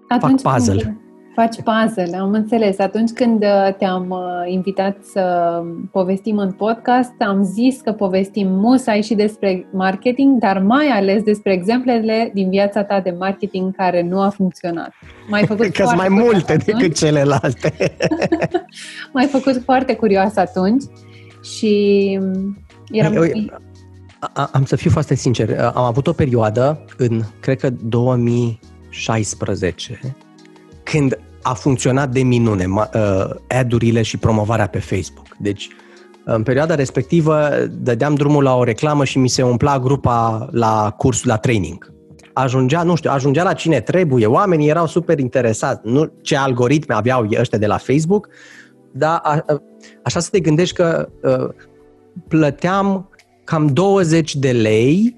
Atunci 0.08 0.41
Fac 0.41 0.54
puzzle. 0.54 1.03
Când, 1.36 1.50
Faci 1.50 1.63
puzzle, 1.63 2.17
am 2.17 2.32
înțeles. 2.32 2.80
Atunci 2.80 3.12
când 3.12 3.43
uh, 3.43 3.74
te-am 3.78 4.10
uh, 4.10 4.52
invitat 4.52 4.98
să 5.04 5.62
povestim 5.91 6.38
în 6.38 6.52
podcast, 6.52 7.12
am 7.19 7.43
zis 7.43 7.82
că 7.82 7.91
povestim 7.91 8.48
musai 8.48 9.02
și 9.02 9.13
despre 9.13 9.67
marketing, 9.72 10.39
dar 10.39 10.60
mai 10.60 10.88
ales 10.88 11.24
despre 11.24 11.54
exemplele 11.54 12.32
din 12.34 12.50
viața 12.50 12.84
ta 12.84 13.00
de 13.00 13.15
marketing 13.19 13.76
care 13.76 14.02
nu 14.02 14.22
a 14.22 14.30
funcționat. 14.30 14.93
Mai 15.30 15.46
făcut 15.46 15.67
că 15.67 15.91
mai 15.96 16.10
multe 16.10 16.52
atunci. 16.52 16.65
decât 16.65 16.98
celelalte. 16.98 17.96
mai 19.13 19.26
făcut 19.26 19.62
foarte 19.63 19.96
curios 19.96 20.36
atunci 20.36 20.84
și 21.43 22.19
eram... 22.91 23.13
Eu, 23.13 23.24
am 24.52 24.65
să 24.65 24.76
fiu 24.76 24.91
foarte 24.91 25.15
sincer, 25.15 25.60
am 25.60 25.84
avut 25.84 26.08
o 26.08 26.13
perioadă 26.13 26.86
în, 26.98 27.22
cred 27.39 27.60
că 27.60 27.69
2016, 27.69 30.00
când 30.84 31.19
a 31.41 31.54
funcționat 31.54 32.10
de 32.10 32.24
minune 32.24 32.65
uh, 32.67 32.86
ad-urile 33.48 34.02
și 34.02 34.17
promovarea 34.17 34.67
pe 34.67 34.80
Facebook. 34.80 35.28
Deci 35.39 35.69
În 36.26 36.43
perioada 36.43 36.76
respectivă 36.76 37.50
dădeam 37.72 38.15
drumul 38.15 38.43
la 38.43 38.56
o 38.56 38.63
reclamă 38.63 39.04
și 39.04 39.17
mi 39.17 39.28
se 39.28 39.43
umpla 39.43 39.80
grupa 39.80 40.48
la 40.52 40.93
curs, 40.98 41.24
la 41.24 41.38
training. 41.38 41.91
Ajungea, 42.34 42.84
nu 42.84 42.96
știu, 42.96 43.12
ajungea 43.12 43.43
la 43.43 43.54
cine 43.54 43.80
trebuie, 43.80 44.26
oamenii 44.26 44.69
erau 44.69 44.88
super 44.88 45.19
interesați, 45.19 45.80
nu 45.84 46.12
ce 46.22 46.36
algoritme 46.36 46.96
aveau 46.96 47.28
ăștia 47.39 47.58
de 47.58 47.65
la 47.65 47.78
Facebook, 47.78 48.28
dar 48.91 49.19
a, 49.24 49.43
a, 49.48 49.62
așa 50.04 50.19
să 50.19 50.30
te 50.32 50.39
gândești 50.39 50.76
că 50.76 51.10
a, 51.24 51.56
plăteam 52.28 53.10
cam 53.43 53.67
20 53.67 54.36
de 54.36 54.52
lei 54.52 55.15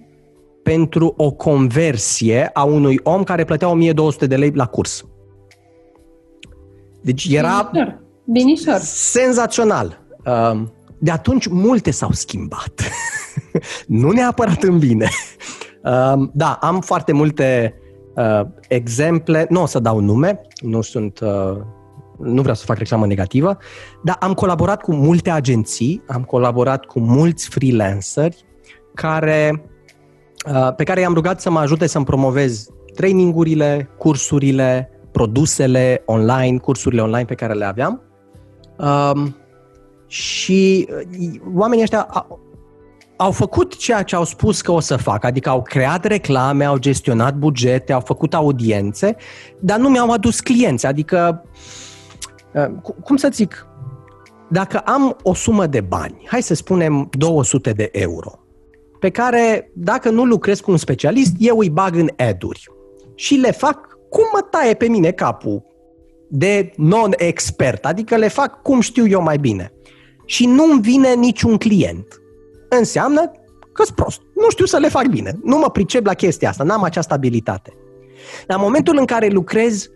pentru 0.63 1.13
o 1.17 1.31
conversie 1.31 2.49
a 2.53 2.63
unui 2.63 2.99
om 3.03 3.23
care 3.23 3.43
plătea 3.43 3.69
1200 3.69 4.27
de 4.27 4.35
lei 4.35 4.51
la 4.53 4.65
curs. 4.65 5.05
Deci 7.05 7.27
era 7.29 7.69
Binișor. 7.71 8.03
Binișor. 8.25 8.77
senzațional. 8.83 10.05
De 10.99 11.11
atunci 11.11 11.47
multe 11.47 11.91
s-au 11.91 12.11
schimbat. 12.11 12.81
nu 13.87 14.11
neapărat 14.11 14.63
în 14.63 14.79
bine. 14.79 15.09
Da, 16.33 16.57
am 16.61 16.81
foarte 16.81 17.11
multe 17.11 17.73
uh, 18.15 18.41
exemple, 18.67 19.45
nu 19.49 19.61
o 19.61 19.65
să 19.65 19.79
dau 19.79 19.99
nume, 19.99 20.41
nu 20.61 20.81
sunt 20.81 21.19
uh, 21.19 21.57
nu 22.17 22.41
vreau 22.41 22.55
să 22.55 22.65
fac 22.65 22.77
reclamă 22.77 23.05
negativă, 23.05 23.57
dar 24.03 24.17
am 24.19 24.33
colaborat 24.33 24.81
cu 24.81 24.93
multe 24.93 25.29
agenții, 25.29 26.03
am 26.07 26.23
colaborat 26.23 26.85
cu 26.85 26.99
mulți 26.99 27.49
freelanceri 27.49 28.45
care, 28.93 29.63
uh, 30.53 30.73
pe 30.75 30.83
care 30.83 30.99
i-am 30.99 31.13
rugat 31.13 31.41
să 31.41 31.49
mă 31.49 31.59
ajute 31.59 31.87
să-mi 31.87 32.05
promovez 32.05 32.67
trainingurile, 32.93 33.89
cursurile, 33.97 34.89
produsele 35.15 36.01
online, 36.05 36.57
cursurile 36.57 37.01
online 37.01 37.25
pe 37.25 37.35
care 37.35 37.53
le 37.53 37.65
aveam. 37.65 38.01
Um, 38.77 39.35
și 40.07 40.87
uh, 40.91 41.39
oamenii 41.55 41.83
ăștia 41.83 42.01
au, 42.01 42.39
au 43.17 43.31
făcut 43.31 43.77
ceea 43.77 44.03
ce 44.03 44.15
au 44.15 44.23
spus 44.23 44.61
că 44.61 44.71
o 44.71 44.79
să 44.79 44.95
facă, 44.95 45.27
adică 45.27 45.49
au 45.49 45.61
creat 45.61 46.05
reclame, 46.05 46.65
au 46.65 46.77
gestionat 46.77 47.35
bugete, 47.35 47.93
au 47.93 47.99
făcut 47.99 48.33
audiențe, 48.33 49.15
dar 49.59 49.79
nu 49.79 49.89
mi-au 49.89 50.11
adus 50.11 50.39
clienți, 50.39 50.85
adică 50.85 51.43
uh, 51.43 51.85
Uh, 52.55 52.93
cum 53.03 53.15
să 53.15 53.29
zic, 53.31 53.67
dacă 54.49 54.77
am 54.77 55.17
o 55.23 55.33
sumă 55.33 55.67
de 55.67 55.81
bani, 55.81 56.23
hai 56.25 56.41
să 56.41 56.53
spunem 56.53 57.09
200 57.17 57.71
de 57.71 57.89
euro, 57.91 58.39
pe 58.99 59.09
care, 59.09 59.71
dacă 59.73 60.09
nu 60.09 60.25
lucrez 60.25 60.59
cu 60.59 60.71
un 60.71 60.77
specialist, 60.77 61.33
eu 61.37 61.57
îi 61.57 61.69
bag 61.69 61.95
în 61.95 62.09
eduri 62.15 62.69
și 63.15 63.35
le 63.35 63.51
fac 63.51 63.94
cum 64.15 64.29
mă 64.33 64.41
taie 64.49 64.73
pe 64.73 64.87
mine 64.87 65.11
capul 65.11 65.65
de 66.29 66.71
non-expert, 66.75 67.85
adică 67.85 68.15
le 68.15 68.27
fac 68.27 68.61
cum 68.61 68.79
știu 68.79 69.07
eu 69.07 69.21
mai 69.21 69.37
bine. 69.37 69.73
Și 70.25 70.45
nu-mi 70.45 70.81
vine 70.81 71.13
niciun 71.13 71.57
client. 71.57 72.21
Înseamnă 72.69 73.31
că 73.73 73.83
sunt 73.83 73.95
prost. 73.95 74.21
Nu 74.35 74.49
știu 74.49 74.65
să 74.65 74.77
le 74.77 74.87
fac 74.87 75.05
bine. 75.05 75.31
Nu 75.43 75.57
mă 75.57 75.69
pricep 75.69 76.05
la 76.05 76.13
chestia 76.13 76.49
asta, 76.49 76.63
n-am 76.63 76.83
această 76.83 77.13
abilitate. 77.13 77.73
Dar 78.47 78.57
în 78.57 78.63
momentul 78.63 78.97
în 78.97 79.05
care 79.05 79.27
lucrez 79.27 79.89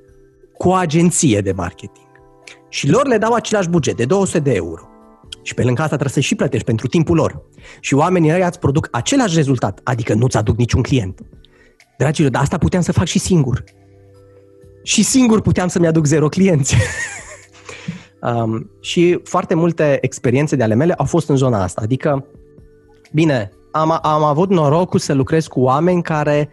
cu 0.57 0.69
o 0.69 0.73
agenție 0.73 1.41
de 1.41 1.51
marketing, 1.51 2.07
și 2.69 2.89
lor 2.89 3.07
le 3.07 3.17
dau 3.17 3.33
același 3.33 3.69
buget 3.69 3.97
de 3.97 4.05
200 4.05 4.39
de 4.39 4.53
euro. 4.53 4.89
Și 5.41 5.53
pe 5.53 5.63
lângă 5.63 5.81
asta 5.81 5.95
trebuie 5.95 6.13
să 6.13 6.19
și 6.19 6.35
plătești 6.35 6.65
pentru 6.65 6.87
timpul 6.87 7.15
lor. 7.15 7.41
Și 7.79 7.93
oamenii 7.93 8.31
ăia 8.31 8.47
îți 8.47 8.59
produc 8.59 8.87
același 8.91 9.35
rezultat, 9.35 9.79
adică 9.83 10.13
nu-ți 10.13 10.37
aduc 10.37 10.57
niciun 10.57 10.81
client. 10.81 11.19
Dragilor, 11.97 12.31
dar 12.31 12.41
asta 12.41 12.57
puteam 12.57 12.81
să 12.81 12.91
fac 12.91 13.05
și 13.05 13.19
singur. 13.19 13.63
Și 14.83 15.03
singur 15.03 15.41
puteam 15.41 15.67
să-mi 15.67 15.87
aduc 15.87 16.05
zero 16.05 16.27
clienți. 16.27 16.75
um, 18.21 18.69
și 18.79 19.19
foarte 19.23 19.53
multe 19.53 19.97
experiențe 20.01 20.55
de 20.55 20.63
ale 20.63 20.73
mele 20.73 20.93
au 20.93 21.05
fost 21.05 21.29
în 21.29 21.35
zona 21.35 21.63
asta. 21.63 21.81
Adică, 21.83 22.25
bine, 23.11 23.51
am, 23.71 23.99
am 24.01 24.23
avut 24.23 24.49
norocul 24.49 24.99
să 24.99 25.13
lucrez 25.13 25.47
cu 25.47 25.59
oameni 25.59 26.01
care, 26.01 26.49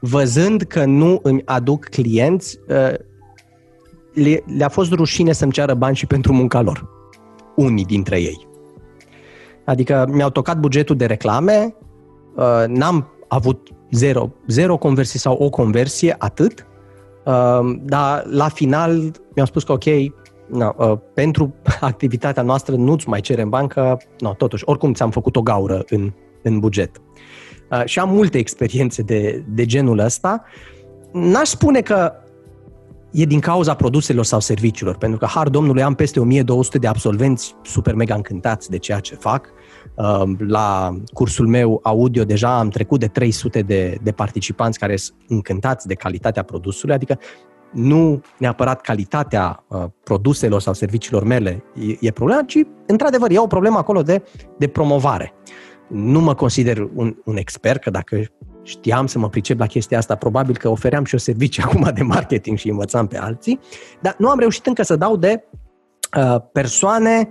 văzând 0.00 0.62
că 0.62 0.84
nu 0.84 1.20
îmi 1.22 1.42
aduc 1.44 1.84
clienți, 1.84 2.58
uh, 2.68 2.94
le, 4.14 4.42
le-a 4.56 4.68
fost 4.68 4.92
rușine 4.92 5.32
să-mi 5.32 5.52
ceară 5.52 5.74
bani 5.74 5.96
și 5.96 6.06
pentru 6.06 6.32
munca 6.32 6.60
lor. 6.60 6.88
Unii 7.56 7.84
dintre 7.84 8.20
ei. 8.20 8.46
Adică 9.64 10.08
mi-au 10.12 10.30
tocat 10.30 10.58
bugetul 10.58 10.96
de 10.96 11.06
reclame, 11.06 11.74
uh, 12.36 12.64
n-am 12.66 13.08
avut 13.28 13.68
zero, 13.90 14.32
zero 14.46 14.76
conversie 14.76 15.20
sau 15.20 15.36
o 15.36 15.50
conversie, 15.50 16.14
atât, 16.18 16.66
uh, 17.24 17.76
dar 17.82 18.24
la 18.26 18.48
final 18.48 19.12
mi-au 19.34 19.46
spus 19.46 19.64
că 19.64 19.72
ok, 19.72 19.84
no, 20.48 20.72
uh, 20.76 20.98
pentru 21.14 21.54
activitatea 21.80 22.42
noastră 22.42 22.74
nu-ți 22.74 23.08
mai 23.08 23.20
cerem 23.20 23.48
bancă, 23.48 24.00
no, 24.18 24.32
totuși, 24.32 24.62
oricum 24.66 24.92
ți-am 24.92 25.10
făcut 25.10 25.36
o 25.36 25.42
gaură 25.42 25.84
în, 25.88 26.12
în 26.42 26.58
buget. 26.58 27.00
Și 27.84 27.98
am 27.98 28.08
multe 28.08 28.38
experiențe 28.38 29.02
de, 29.02 29.44
de 29.48 29.64
genul 29.64 29.98
ăsta. 29.98 30.44
N-aș 31.12 31.48
spune 31.48 31.80
că 31.80 32.12
e 33.12 33.24
din 33.24 33.40
cauza 33.40 33.74
produselor 33.74 34.24
sau 34.24 34.40
serviciilor, 34.40 34.96
pentru 34.96 35.18
că, 35.18 35.26
har 35.26 35.48
domnului, 35.48 35.82
am 35.82 35.94
peste 35.94 36.20
1200 36.20 36.78
de 36.78 36.86
absolvenți 36.86 37.54
super 37.62 37.94
mega 37.94 38.14
încântați 38.14 38.70
de 38.70 38.78
ceea 38.78 38.98
ce 38.98 39.14
fac. 39.14 39.46
Um, 39.46 39.52
la 40.38 40.96
cursul 41.12 41.46
meu 41.46 41.80
audio 41.82 42.24
deja 42.24 42.58
am 42.58 42.68
trecut 42.68 43.00
de 43.00 43.06
300 43.06 43.62
de, 43.62 43.98
de 44.02 44.12
participanți 44.12 44.78
care 44.78 44.96
sunt 44.96 45.16
încântați 45.28 45.86
de 45.86 45.94
calitatea 45.94 46.42
produsului, 46.42 46.94
adică 46.94 47.18
nu 47.72 48.20
neapărat 48.38 48.80
calitatea 48.80 49.64
uh, 49.68 49.84
produselor 50.04 50.60
sau 50.60 50.72
serviciilor 50.72 51.24
mele 51.24 51.64
e, 51.74 52.06
e 52.06 52.10
problema, 52.10 52.42
ci, 52.42 52.58
într-adevăr, 52.86 53.30
e 53.30 53.38
o 53.38 53.46
problemă 53.46 53.78
acolo 53.78 54.02
de, 54.02 54.22
de 54.58 54.68
promovare. 54.68 55.34
Nu 55.88 56.20
mă 56.20 56.34
consider 56.34 56.88
un, 56.94 57.16
un 57.24 57.36
expert, 57.36 57.82
că 57.82 57.90
dacă 57.90 58.24
știam 58.62 59.06
să 59.06 59.18
mă 59.18 59.28
pricep 59.28 59.58
la 59.58 59.66
chestia 59.66 59.98
asta, 59.98 60.14
probabil 60.14 60.56
că 60.56 60.68
ofeream 60.68 61.04
și 61.04 61.14
o 61.14 61.18
servicii 61.18 61.62
acum 61.66 61.90
de 61.94 62.02
marketing 62.02 62.58
și 62.58 62.68
învățam 62.68 63.06
pe 63.06 63.18
alții, 63.18 63.60
dar 64.00 64.14
nu 64.18 64.28
am 64.28 64.38
reușit 64.38 64.66
încă 64.66 64.82
să 64.82 64.96
dau 64.96 65.16
de 65.16 65.44
uh, 66.16 66.36
persoane 66.52 67.28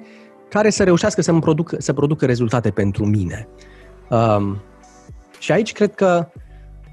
care 0.52 0.70
să 0.70 0.84
reușească 0.84 1.22
să, 1.22 1.34
produc, 1.34 1.76
să 1.78 1.94
producă 1.94 2.26
rezultate 2.26 2.70
pentru 2.72 3.06
mine. 3.06 3.48
Um, 4.10 4.62
și 5.40 5.52
aici 5.52 5.72
cred 5.72 5.94
că 5.94 6.28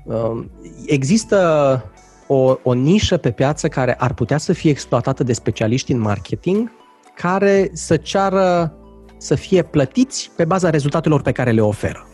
um, 0.04 0.50
există 0.86 1.84
o, 2.26 2.54
o 2.62 2.72
nișă 2.72 3.16
pe 3.16 3.30
piață 3.30 3.68
care 3.68 3.94
ar 3.94 4.14
putea 4.14 4.38
să 4.38 4.52
fie 4.52 4.70
exploatată 4.70 5.22
de 5.24 5.32
specialiști 5.32 5.92
în 5.92 5.98
marketing 5.98 6.70
care 7.14 7.70
să 7.72 7.96
ceară 7.96 8.72
să 9.16 9.34
fie 9.34 9.62
plătiți 9.62 10.30
pe 10.36 10.44
baza 10.44 10.70
rezultatelor 10.70 11.22
pe 11.22 11.32
care 11.32 11.50
le 11.50 11.60
oferă. 11.60 12.06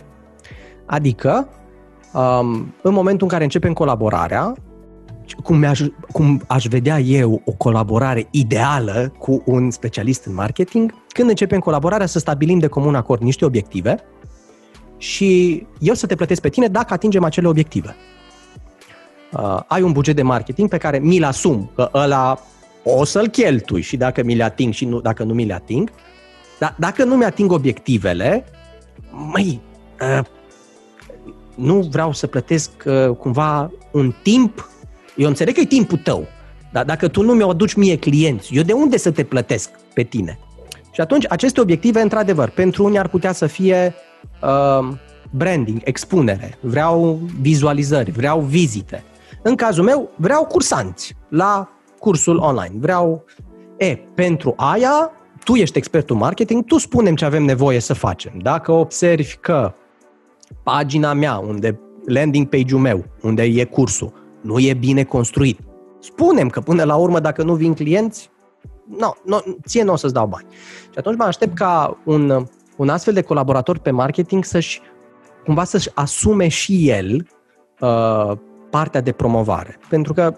Adică, 0.87 1.49
um, 2.13 2.75
în 2.83 2.93
momentul 2.93 3.23
în 3.23 3.33
care 3.33 3.45
începem 3.45 3.73
colaborarea, 3.73 4.55
cum 5.43 5.65
aș, 5.65 5.81
cum 6.13 6.43
aș 6.47 6.67
vedea 6.67 7.01
eu 7.01 7.43
o 7.45 7.53
colaborare 7.53 8.29
ideală 8.31 9.13
cu 9.19 9.43
un 9.47 9.71
specialist 9.71 10.25
în 10.25 10.35
marketing, 10.35 10.95
când 11.09 11.29
începem 11.29 11.59
colaborarea 11.59 12.07
să 12.07 12.19
stabilim 12.19 12.59
de 12.59 12.67
comun 12.67 12.95
acord 12.95 13.23
niște 13.23 13.45
obiective 13.45 13.97
și 14.97 15.67
eu 15.81 15.95
să 15.95 16.07
te 16.07 16.15
plătesc 16.15 16.41
pe 16.41 16.49
tine 16.49 16.67
dacă 16.67 16.93
atingem 16.93 17.25
acele 17.25 17.49
obiective. 17.49 17.97
Uh, 19.33 19.61
ai 19.67 19.83
un 19.83 19.93
buget 19.93 20.17
de 20.17 20.23
marketing 20.23 20.69
pe 20.69 20.79
care 20.79 20.99
mi-l 20.99 21.25
asum, 21.25 21.71
că 21.75 21.91
ăla 21.95 22.39
o 22.85 23.05
să-l 23.05 23.29
cheltui 23.29 23.81
și 23.81 23.97
dacă 23.97 24.23
mi 24.23 24.35
le 24.35 24.43
ating 24.43 24.73
și 24.73 24.85
nu, 24.85 25.01
dacă 25.01 25.23
nu 25.23 25.35
mi 25.35 25.45
le 25.45 25.55
ating, 25.55 25.91
dar 26.59 26.75
dacă 26.79 27.05
nu 27.05 27.17
mi-ating 27.17 27.53
obiectivele, 27.53 28.45
măi, 29.11 29.61
uh, 30.01 30.25
nu 31.55 31.81
vreau 31.81 32.13
să 32.13 32.27
plătesc 32.27 32.71
uh, 32.85 33.17
cumva 33.17 33.71
un 33.93 34.15
timp, 34.23 34.69
eu 35.17 35.29
înțeleg 35.29 35.55
că 35.55 35.61
e 35.61 35.65
timpul 35.65 35.99
tău, 35.99 36.27
dar 36.73 36.85
dacă 36.85 37.09
tu 37.09 37.23
nu 37.23 37.33
mi-o 37.33 37.49
aduci 37.49 37.75
mie 37.75 37.97
clienți, 37.97 38.55
eu 38.55 38.63
de 38.63 38.73
unde 38.73 38.97
să 38.97 39.11
te 39.11 39.25
plătesc 39.25 39.71
pe 39.95 40.03
tine? 40.03 40.39
Și 40.93 41.01
atunci 41.01 41.25
aceste 41.29 41.61
obiective, 41.61 42.01
într-adevăr, 42.01 42.49
pentru 42.49 42.85
unii 42.85 42.99
ar 42.99 43.09
putea 43.09 43.33
să 43.33 43.47
fie 43.47 43.95
uh, 44.43 44.89
branding, 45.31 45.81
expunere, 45.85 46.59
vreau 46.61 47.21
vizualizări, 47.41 48.11
vreau 48.11 48.41
vizite. 48.41 49.05
În 49.43 49.55
cazul 49.55 49.85
meu, 49.85 50.11
vreau 50.17 50.45
cursanți 50.45 51.17
la 51.29 51.69
cursul 51.99 52.37
online, 52.37 52.75
vreau... 52.79 53.25
E, 53.77 53.99
pentru 54.15 54.55
aia, 54.57 55.11
tu 55.45 55.55
ești 55.55 55.79
expertul 55.79 56.17
marketing, 56.17 56.65
tu 56.65 56.79
spunem 56.79 57.15
ce 57.15 57.25
avem 57.25 57.43
nevoie 57.45 57.81
să 57.81 57.93
facem. 57.93 58.33
Dacă 58.43 58.73
observi 58.73 59.37
că 59.37 59.75
pagina 60.63 61.13
mea, 61.13 61.37
unde 61.37 61.81
landing 62.07 62.49
page-ul 62.49 62.81
meu, 62.81 63.05
unde 63.23 63.43
e 63.43 63.65
cursul, 63.65 64.24
nu 64.45 64.59
e 64.59 64.75
bine 64.75 65.05
construit. 65.05 65.59
Spunem 66.01 66.49
că 66.49 66.61
până 66.61 66.85
la 66.85 66.97
urmă, 66.97 67.21
dacă 67.21 67.43
nu 67.43 67.55
vin 67.55 67.75
clienți, 67.75 68.31
no, 68.99 69.13
no, 69.25 69.39
ție 69.67 69.83
nu 69.83 69.93
o 69.93 69.97
să-ți 69.97 70.13
dau 70.13 70.27
bani. 70.27 70.47
Și 70.83 70.99
atunci 70.99 71.17
mă 71.17 71.25
aștept 71.25 71.57
ca 71.57 71.99
un, 72.05 72.47
un 72.77 72.89
astfel 72.89 73.15
de 73.15 73.23
colaborator 73.23 73.79
pe 73.79 73.91
marketing 73.91 74.45
să-și 74.45 74.81
cumva 75.45 75.65
să-și 75.65 75.91
asume 75.95 76.49
și 76.49 76.89
el 76.89 77.27
uh, 77.81 78.33
partea 78.71 79.01
de 79.01 79.13
promovare. 79.13 79.79
Pentru 79.89 80.13
că 80.13 80.35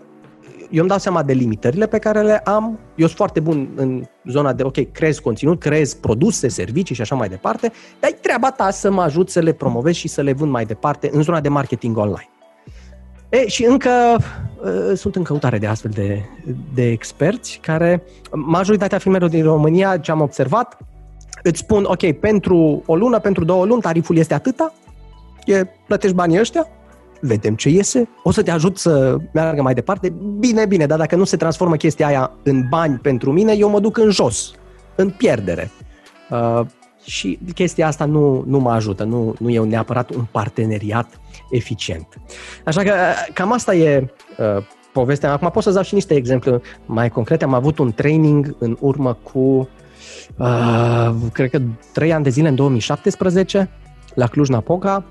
eu 0.70 0.80
îmi 0.80 0.88
dau 0.88 0.98
seama 0.98 1.22
de 1.22 1.32
limitările 1.32 1.86
pe 1.86 1.98
care 1.98 2.22
le 2.22 2.38
am. 2.38 2.78
Eu 2.94 3.06
sunt 3.06 3.16
foarte 3.16 3.40
bun 3.40 3.68
în 3.74 4.04
zona 4.24 4.52
de, 4.52 4.62
ok, 4.62 4.92
creez 4.92 5.18
conținut, 5.18 5.60
creez 5.60 5.94
produse, 5.94 6.48
servicii 6.48 6.94
și 6.94 7.00
așa 7.00 7.14
mai 7.14 7.28
departe, 7.28 7.72
dar 8.00 8.10
e 8.10 8.14
treaba 8.14 8.50
ta 8.50 8.70
să 8.70 8.90
mă 8.90 9.02
ajut 9.02 9.30
să 9.30 9.40
le 9.40 9.52
promovez 9.52 9.94
și 9.94 10.08
să 10.08 10.22
le 10.22 10.32
vând 10.32 10.50
mai 10.50 10.64
departe 10.64 11.10
în 11.12 11.22
zona 11.22 11.40
de 11.40 11.48
marketing 11.48 11.96
online. 11.96 12.28
E, 13.28 13.46
și 13.48 13.64
încă 13.64 13.90
uh, 14.64 14.96
sunt 14.96 15.16
în 15.16 15.22
căutare 15.22 15.58
de 15.58 15.66
astfel 15.66 15.90
de, 15.94 16.24
de 16.74 16.90
experți 16.90 17.58
care, 17.62 18.02
majoritatea 18.30 18.98
firmelor 18.98 19.28
din 19.28 19.42
România, 19.42 19.96
ce 19.96 20.10
am 20.10 20.20
observat, 20.20 20.78
îți 21.42 21.58
spun, 21.58 21.84
ok, 21.84 22.12
pentru 22.12 22.82
o 22.86 22.96
lună, 22.96 23.18
pentru 23.18 23.44
două 23.44 23.64
luni, 23.64 23.80
tariful 23.80 24.16
este 24.16 24.34
atâta, 24.34 24.74
e, 25.44 25.64
plătești 25.86 26.16
banii 26.16 26.40
ăștia, 26.40 26.68
vedem 27.20 27.54
ce 27.54 27.68
iese, 27.68 28.08
o 28.22 28.30
să 28.30 28.42
te 28.42 28.50
ajut 28.50 28.78
să 28.78 29.16
meargă 29.32 29.62
mai 29.62 29.74
departe. 29.74 30.12
Bine, 30.38 30.66
bine, 30.66 30.86
dar 30.86 30.98
dacă 30.98 31.16
nu 31.16 31.24
se 31.24 31.36
transformă 31.36 31.76
chestia 31.76 32.06
aia 32.06 32.32
în 32.42 32.66
bani 32.68 32.98
pentru 32.98 33.32
mine, 33.32 33.52
eu 33.56 33.68
mă 33.68 33.80
duc 33.80 33.96
în 33.96 34.10
jos, 34.10 34.54
în 34.94 35.10
pierdere. 35.10 35.70
Uh, 36.30 36.60
și 37.04 37.38
chestia 37.54 37.86
asta 37.86 38.04
nu, 38.04 38.44
nu 38.46 38.58
mă 38.58 38.70
ajută, 38.70 39.04
nu, 39.04 39.34
nu 39.38 39.50
e 39.50 39.58
neapărat 39.58 40.10
un 40.10 40.24
parteneriat 40.30 41.20
eficient. 41.50 42.06
Așa 42.64 42.82
că 42.82 42.90
uh, 42.90 43.34
cam 43.34 43.52
asta 43.52 43.74
e 43.74 44.10
uh, 44.38 44.66
povestea. 44.92 45.32
Acum 45.32 45.50
pot 45.50 45.62
să 45.62 45.70
dau 45.70 45.82
și 45.82 45.94
niște 45.94 46.14
exemple 46.14 46.60
mai 46.86 47.08
concrete. 47.08 47.44
Am 47.44 47.54
avut 47.54 47.78
un 47.78 47.92
training 47.92 48.56
în 48.58 48.76
urmă 48.80 49.18
cu, 49.22 49.68
uh, 50.36 51.10
cred 51.32 51.50
că, 51.50 51.60
trei 51.92 52.12
ani 52.12 52.24
de 52.24 52.30
zile, 52.30 52.48
în 52.48 52.54
2017, 52.54 53.70
la 54.14 54.26
Cluj-Napoca, 54.26 55.04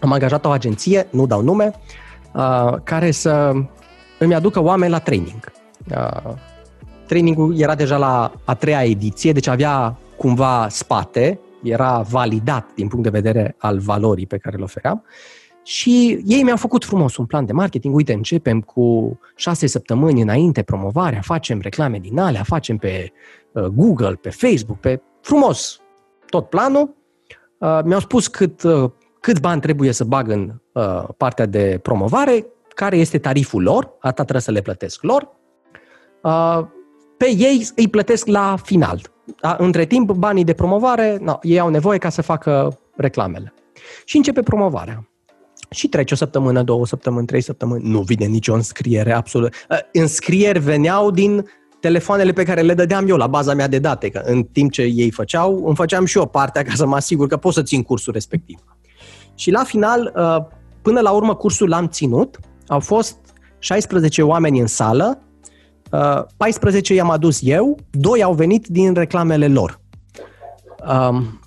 am 0.00 0.12
angajat 0.12 0.44
o 0.44 0.50
agenție, 0.50 1.06
nu 1.10 1.26
dau 1.26 1.42
nume, 1.42 1.72
uh, 2.34 2.74
care 2.82 3.10
să 3.10 3.52
îmi 4.18 4.34
aducă 4.34 4.62
oameni 4.62 4.92
la 4.92 4.98
training. 4.98 5.52
Uh, 5.90 6.32
trainingul 7.06 7.60
era 7.60 7.74
deja 7.74 7.96
la 7.96 8.32
a 8.44 8.54
treia 8.54 8.84
ediție, 8.84 9.32
deci 9.32 9.46
avea 9.46 9.98
cumva 10.16 10.66
spate, 10.70 11.40
era 11.62 12.00
validat 12.10 12.68
din 12.74 12.88
punct 12.88 13.04
de 13.04 13.20
vedere 13.20 13.54
al 13.58 13.78
valorii 13.78 14.26
pe 14.26 14.38
care 14.38 14.56
îl 14.56 14.62
ofeream. 14.62 15.04
Și 15.68 16.22
ei 16.26 16.42
mi-au 16.42 16.56
făcut 16.56 16.84
frumos 16.84 17.16
un 17.16 17.26
plan 17.26 17.44
de 17.44 17.52
marketing. 17.52 17.94
Uite, 17.94 18.12
începem 18.12 18.60
cu 18.60 19.18
șase 19.36 19.66
săptămâni 19.66 20.20
înainte 20.20 20.62
promovarea, 20.62 21.20
facem 21.20 21.60
reclame 21.60 21.98
din 21.98 22.18
alea, 22.18 22.42
facem 22.42 22.76
pe 22.76 23.12
uh, 23.52 23.64
Google, 23.64 24.14
pe 24.14 24.30
Facebook, 24.30 24.78
pe 24.78 25.02
frumos 25.20 25.80
tot 26.26 26.48
planul. 26.48 26.94
Uh, 27.58 27.80
mi-au 27.84 28.00
spus 28.00 28.26
cât 28.26 28.62
uh, 28.62 28.90
cât 29.20 29.40
bani 29.40 29.60
trebuie 29.60 29.92
să 29.92 30.04
bag 30.04 30.28
în 30.28 30.52
uh, 30.72 31.04
partea 31.16 31.46
de 31.46 31.78
promovare, 31.82 32.46
care 32.68 32.96
este 32.96 33.18
tariful 33.18 33.62
lor, 33.62 33.84
atât 34.00 34.14
trebuie 34.14 34.40
să 34.40 34.50
le 34.50 34.60
plătesc 34.60 35.02
lor. 35.02 35.28
Uh, 36.22 36.60
pe 37.16 37.30
ei 37.36 37.68
îi 37.76 37.88
plătesc 37.88 38.26
la 38.26 38.56
final. 38.62 39.00
Uh, 39.42 39.54
între 39.58 39.84
timp, 39.84 40.12
banii 40.12 40.44
de 40.44 40.52
promovare, 40.52 41.18
no, 41.20 41.38
ei 41.42 41.58
au 41.58 41.68
nevoie 41.68 41.98
ca 41.98 42.08
să 42.08 42.22
facă 42.22 42.78
reclamele. 42.96 43.52
Și 44.04 44.16
începe 44.16 44.42
promovarea. 44.42 45.07
Și 45.70 45.88
trece 45.88 46.14
o 46.14 46.16
săptămână, 46.16 46.62
două 46.62 46.86
săptămâni, 46.86 47.26
trei 47.26 47.40
săptămâni, 47.40 47.88
nu 47.88 48.00
vine 48.00 48.24
nicio 48.24 48.54
înscriere 48.54 49.12
absolut. 49.12 49.54
Uh, 49.70 49.78
înscrieri 49.92 50.58
veneau 50.58 51.10
din 51.10 51.44
telefoanele 51.80 52.32
pe 52.32 52.44
care 52.44 52.60
le 52.60 52.74
dădeam 52.74 53.08
eu 53.08 53.16
la 53.16 53.26
baza 53.26 53.54
mea 53.54 53.68
de 53.68 53.78
date, 53.78 54.08
că 54.08 54.22
în 54.24 54.42
timp 54.42 54.72
ce 54.72 54.82
ei 54.82 55.10
făceau, 55.10 55.66
îmi 55.66 55.76
făceam 55.76 56.04
și 56.04 56.18
eu 56.18 56.26
partea 56.26 56.62
ca 56.62 56.72
să 56.74 56.86
mă 56.86 56.94
asigur 56.94 57.26
că 57.26 57.36
pot 57.36 57.52
să 57.52 57.62
țin 57.62 57.82
cursul 57.82 58.12
respectiv. 58.12 58.58
Și 59.34 59.50
la 59.50 59.64
final, 59.64 60.12
uh, 60.16 60.56
până 60.82 61.00
la 61.00 61.10
urmă, 61.10 61.34
cursul 61.34 61.68
l-am 61.68 61.88
ținut. 61.88 62.38
Au 62.66 62.80
fost 62.80 63.16
16 63.58 64.22
oameni 64.22 64.60
în 64.60 64.66
sală, 64.66 65.22
14 66.36 66.92
uh, 66.92 66.98
i-am 66.98 67.10
adus 67.10 67.38
eu, 67.42 67.78
doi 67.90 68.22
au 68.22 68.32
venit 68.32 68.66
din 68.66 68.94
reclamele 68.94 69.48
lor. 69.48 69.80
Um, 70.88 71.40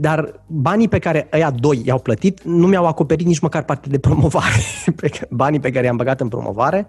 dar 0.00 0.44
banii 0.46 0.88
pe 0.88 0.98
care 0.98 1.28
ăia 1.32 1.50
doi 1.50 1.82
i-au 1.84 1.98
plătit 1.98 2.42
nu 2.42 2.66
mi-au 2.66 2.86
acoperit 2.86 3.26
nici 3.26 3.38
măcar 3.38 3.64
partea 3.64 3.90
de 3.90 3.98
promovare. 3.98 4.60
banii 5.30 5.60
pe 5.60 5.70
care 5.70 5.86
i-am 5.86 5.96
băgat 5.96 6.20
în 6.20 6.28
promovare. 6.28 6.86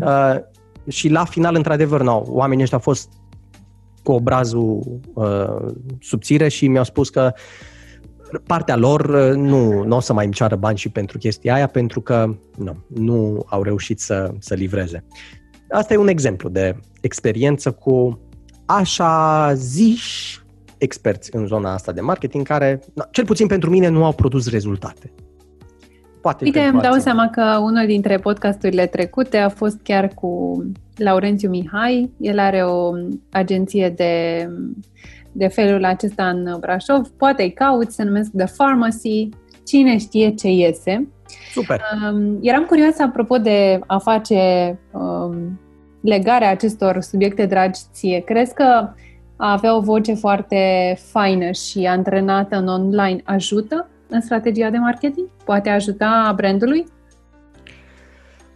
Uh, 0.00 0.34
și 0.88 1.08
la 1.08 1.24
final, 1.24 1.54
într-adevăr, 1.54 2.02
no, 2.02 2.22
oamenii 2.26 2.62
ăștia 2.62 2.78
au 2.78 2.82
fost 2.82 3.08
cu 4.02 4.12
obrazul 4.12 5.00
uh, 5.14 5.74
subțire 6.00 6.48
și 6.48 6.68
mi-au 6.68 6.84
spus 6.84 7.08
că 7.08 7.32
uh, 7.34 8.40
partea 8.46 8.76
lor 8.76 9.00
uh, 9.00 9.34
nu, 9.34 9.82
nu 9.82 9.96
o 9.96 10.00
să 10.00 10.12
mai 10.12 10.24
îmi 10.24 10.34
ceară 10.34 10.56
bani 10.56 10.78
și 10.78 10.88
pentru 10.88 11.18
chestia 11.18 11.54
aia, 11.54 11.66
pentru 11.66 12.00
că 12.00 12.36
nu, 12.56 12.84
nu 12.86 13.44
au 13.46 13.62
reușit 13.62 14.00
să, 14.00 14.32
să 14.38 14.54
livreze. 14.54 15.04
Asta 15.70 15.94
e 15.94 15.96
un 15.96 16.08
exemplu 16.08 16.48
de 16.48 16.80
experiență 17.00 17.70
cu 17.70 18.20
așa 18.66 19.52
ziși 19.54 20.44
experți 20.78 21.36
în 21.36 21.46
zona 21.46 21.72
asta 21.72 21.92
de 21.92 22.00
marketing 22.00 22.46
care, 22.46 22.80
cel 23.10 23.24
puțin 23.24 23.46
pentru 23.46 23.70
mine, 23.70 23.88
nu 23.88 24.04
au 24.04 24.12
produs 24.12 24.50
rezultate. 24.50 25.12
Poate 26.20 26.44
Uite, 26.44 26.60
îmi 26.60 26.80
dau 26.80 26.98
seama 26.98 27.30
că 27.30 27.58
unul 27.60 27.86
dintre 27.86 28.16
podcasturile 28.16 28.86
trecute 28.86 29.36
a 29.36 29.48
fost 29.48 29.78
chiar 29.82 30.08
cu 30.08 30.62
Laurențiu 30.96 31.48
Mihai. 31.48 32.10
El 32.20 32.38
are 32.38 32.64
o 32.64 32.92
agenție 33.30 33.88
de 33.88 34.46
de 35.36 35.46
felul 35.46 35.84
acesta 35.84 36.28
în 36.28 36.56
Brașov, 36.60 37.08
poate 37.08 37.42
îi 37.42 37.52
cauți, 37.52 37.94
se 37.94 38.02
numesc 38.02 38.30
The 38.36 38.46
Pharmacy, 38.56 39.28
cine 39.64 39.98
știe 39.98 40.30
ce 40.30 40.48
iese. 40.48 41.08
Super! 41.52 41.80
Um, 42.12 42.38
eram 42.40 42.64
curioasă 42.64 43.02
apropo 43.02 43.38
de 43.38 43.80
a 43.86 43.98
face 43.98 44.78
um, 44.92 45.60
legarea 46.02 46.50
acestor 46.50 47.00
subiecte 47.00 47.46
dragi 47.46 47.80
ție. 47.92 48.20
Crezi 48.20 48.54
că 48.54 48.88
a 49.36 49.52
avea 49.52 49.76
o 49.76 49.80
voce 49.80 50.14
foarte 50.14 50.94
faină 51.10 51.50
și 51.50 51.86
antrenată 51.86 52.56
în 52.56 52.68
online 52.68 53.20
ajută 53.24 53.88
în 54.08 54.20
strategia 54.20 54.70
de 54.70 54.78
marketing? 54.78 55.28
Poate 55.44 55.68
ajuta 55.68 56.32
brandului? 56.36 56.84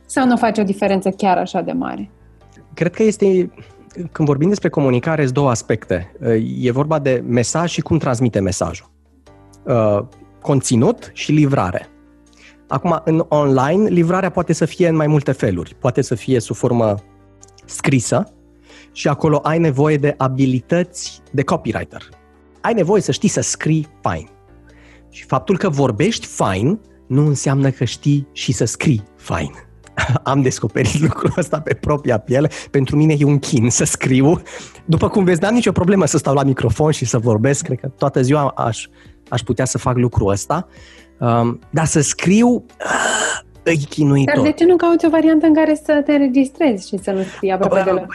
Sau 0.07 0.27
nu 0.27 0.37
face 0.37 0.61
o 0.61 0.65
diferență 0.65 1.11
chiar 1.11 1.39
așa 1.39 1.61
de 1.61 1.73
mare? 1.73 2.11
Cred 2.75 2.95
că 2.95 3.03
este 3.03 3.51
când 4.13 4.29
vorbim 4.29 4.49
despre 4.49 4.69
comunicare, 4.69 5.23
sunt 5.23 5.35
două 5.35 5.51
aspecte. 5.51 6.13
E 6.61 6.71
vorba 6.71 6.99
de 6.99 7.25
mesaj 7.27 7.71
și 7.71 7.81
cum 7.81 7.99
transmite 7.99 8.41
mesajul. 8.41 8.91
Uh, 9.65 10.01
conținut 10.43 11.11
și 11.13 11.33
livrare. 11.33 11.89
Acum, 12.69 13.03
în 13.05 13.25
online, 13.29 13.89
livrarea 13.89 14.31
poate 14.31 14.53
să 14.53 14.65
fie 14.65 14.89
în 14.89 14.97
mai 14.97 15.07
multe 15.07 15.33
feluri. 15.33 15.77
Poate 15.81 16.03
să 16.03 16.15
fie 16.15 16.41
sub 16.41 16.57
formă 16.57 16.95
scrisă 17.65 18.25
și 18.93 19.09
acolo 19.09 19.37
ai 19.37 19.59
nevoie 19.59 19.97
de 19.97 20.15
abilități 20.17 21.21
de 21.31 21.43
copywriter. 21.43 22.09
Ai 22.61 22.75
nevoie 22.75 23.03
să 23.03 23.13
știi 23.13 23.29
să 23.29 23.41
scrii 23.41 23.89
fine. 24.03 24.29
Și 25.11 25.25
faptul 25.25 25.59
că 25.59 25.69
vorbești 25.69 26.27
fine 26.27 26.79
nu 27.07 27.27
înseamnă 27.27 27.71
că 27.71 27.85
știi 27.85 28.29
și 28.33 28.53
să 28.53 28.65
scrii 28.65 29.03
fine. 29.17 29.71
am 30.23 30.43
descoperit 30.43 31.01
lucrul 31.01 31.33
ăsta 31.37 31.61
pe 31.61 31.75
propria 31.75 32.19
piele. 32.19 32.51
Pentru 32.71 32.97
mine 32.97 33.17
e 33.19 33.25
un 33.25 33.39
chin 33.39 33.71
să 33.71 33.85
scriu. 33.85 34.43
După 34.85 35.09
cum 35.09 35.25
vezi, 35.25 35.41
n-am 35.41 35.55
nicio 35.55 35.73
problemă 35.73 36.07
să 36.07 36.19
stau 36.19 36.35
la 36.35 36.43
microfon 36.43 36.91
și 36.91 37.05
să 37.05 37.19
vorbesc. 37.19 37.65
Cred 37.65 37.81
că 37.81 37.89
toată 37.89 38.23
ziua 38.23 38.49
aș, 38.49 38.87
aș 39.29 39.41
putea 39.41 39.65
să 39.65 39.79
fac 39.79 39.97
lucrul 39.97 40.31
ăsta. 40.31 40.67
Um, 41.19 41.59
dar 41.71 41.87
să 41.87 42.01
scriu 42.01 42.49
uh, 42.49 42.65
îi 43.43 43.50
chinuitor. 43.75 44.35
Dar 44.35 44.45
de 44.45 44.51
ce 44.51 44.65
nu 44.65 44.77
cauți 44.77 45.07
o 45.07 45.09
variantă 45.09 45.47
în 45.47 45.55
care 45.55 45.81
să 45.85 46.03
te 46.05 46.13
înregistrezi 46.13 46.89
și 46.89 46.99
să 47.03 47.11
nu 47.11 47.23
scrii 47.23 47.51
aproape 47.51 47.83
deloc? 47.85 48.07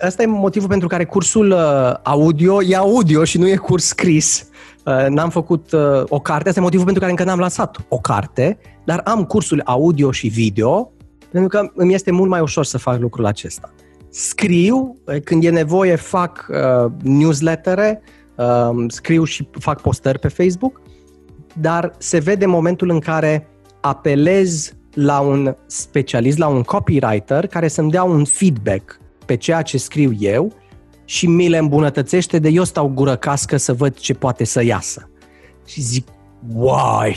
Asta 0.00 0.22
e 0.22 0.26
motivul 0.26 0.68
pentru 0.68 0.88
care 0.88 1.04
cursul 1.04 1.50
uh, 1.50 1.94
audio 2.02 2.62
e 2.62 2.76
audio 2.76 3.24
și 3.24 3.38
nu 3.38 3.48
e 3.48 3.56
curs 3.56 3.84
scris. 3.84 4.48
Uh, 4.84 5.06
n-am 5.08 5.30
făcut 5.30 5.72
uh, 5.72 6.02
o 6.08 6.20
carte, 6.20 6.48
asta 6.48 6.60
e 6.60 6.62
motivul 6.62 6.84
pentru 6.84 7.02
care 7.02 7.14
încă 7.14 7.30
n-am 7.30 7.38
lansat 7.38 7.76
o 7.88 7.98
carte, 7.98 8.58
dar 8.84 9.00
am 9.04 9.24
cursul 9.24 9.62
audio 9.64 10.10
și 10.10 10.28
video 10.28 10.92
pentru 11.30 11.48
că 11.48 11.70
îmi 11.74 11.94
este 11.94 12.10
mult 12.10 12.30
mai 12.30 12.40
ușor 12.40 12.64
să 12.64 12.78
fac 12.78 13.00
lucrul 13.00 13.26
acesta. 13.26 13.72
Scriu, 14.10 14.98
când 15.24 15.44
e 15.44 15.50
nevoie 15.50 15.94
fac 15.94 16.46
uh, 16.48 16.90
newslettere, 17.02 18.02
uh, 18.36 18.84
scriu 18.88 19.24
și 19.24 19.48
fac 19.58 19.80
postări 19.80 20.18
pe 20.18 20.28
Facebook, 20.28 20.80
dar 21.60 21.94
se 21.98 22.18
vede 22.18 22.46
momentul 22.46 22.90
în 22.90 22.98
care 22.98 23.48
apelez 23.80 24.72
la 24.94 25.20
un 25.20 25.56
specialist, 25.66 26.38
la 26.38 26.46
un 26.46 26.62
copywriter 26.62 27.46
care 27.46 27.68
să-mi 27.68 27.90
dea 27.90 28.02
un 28.02 28.24
feedback 28.24 29.00
pe 29.26 29.36
ceea 29.36 29.62
ce 29.62 29.78
scriu 29.78 30.12
eu 30.18 30.52
și 31.04 31.26
mi 31.26 31.48
le 31.48 31.56
îmbunătățește 31.56 32.38
de 32.38 32.48
eu 32.48 32.64
stau 32.64 32.88
gură 32.88 33.16
cască 33.16 33.56
să 33.56 33.72
văd 33.72 33.94
ce 33.94 34.14
poate 34.14 34.44
să 34.44 34.64
iasă. 34.64 35.10
Și 35.66 35.80
zic, 35.80 36.08
wow, 36.54 37.12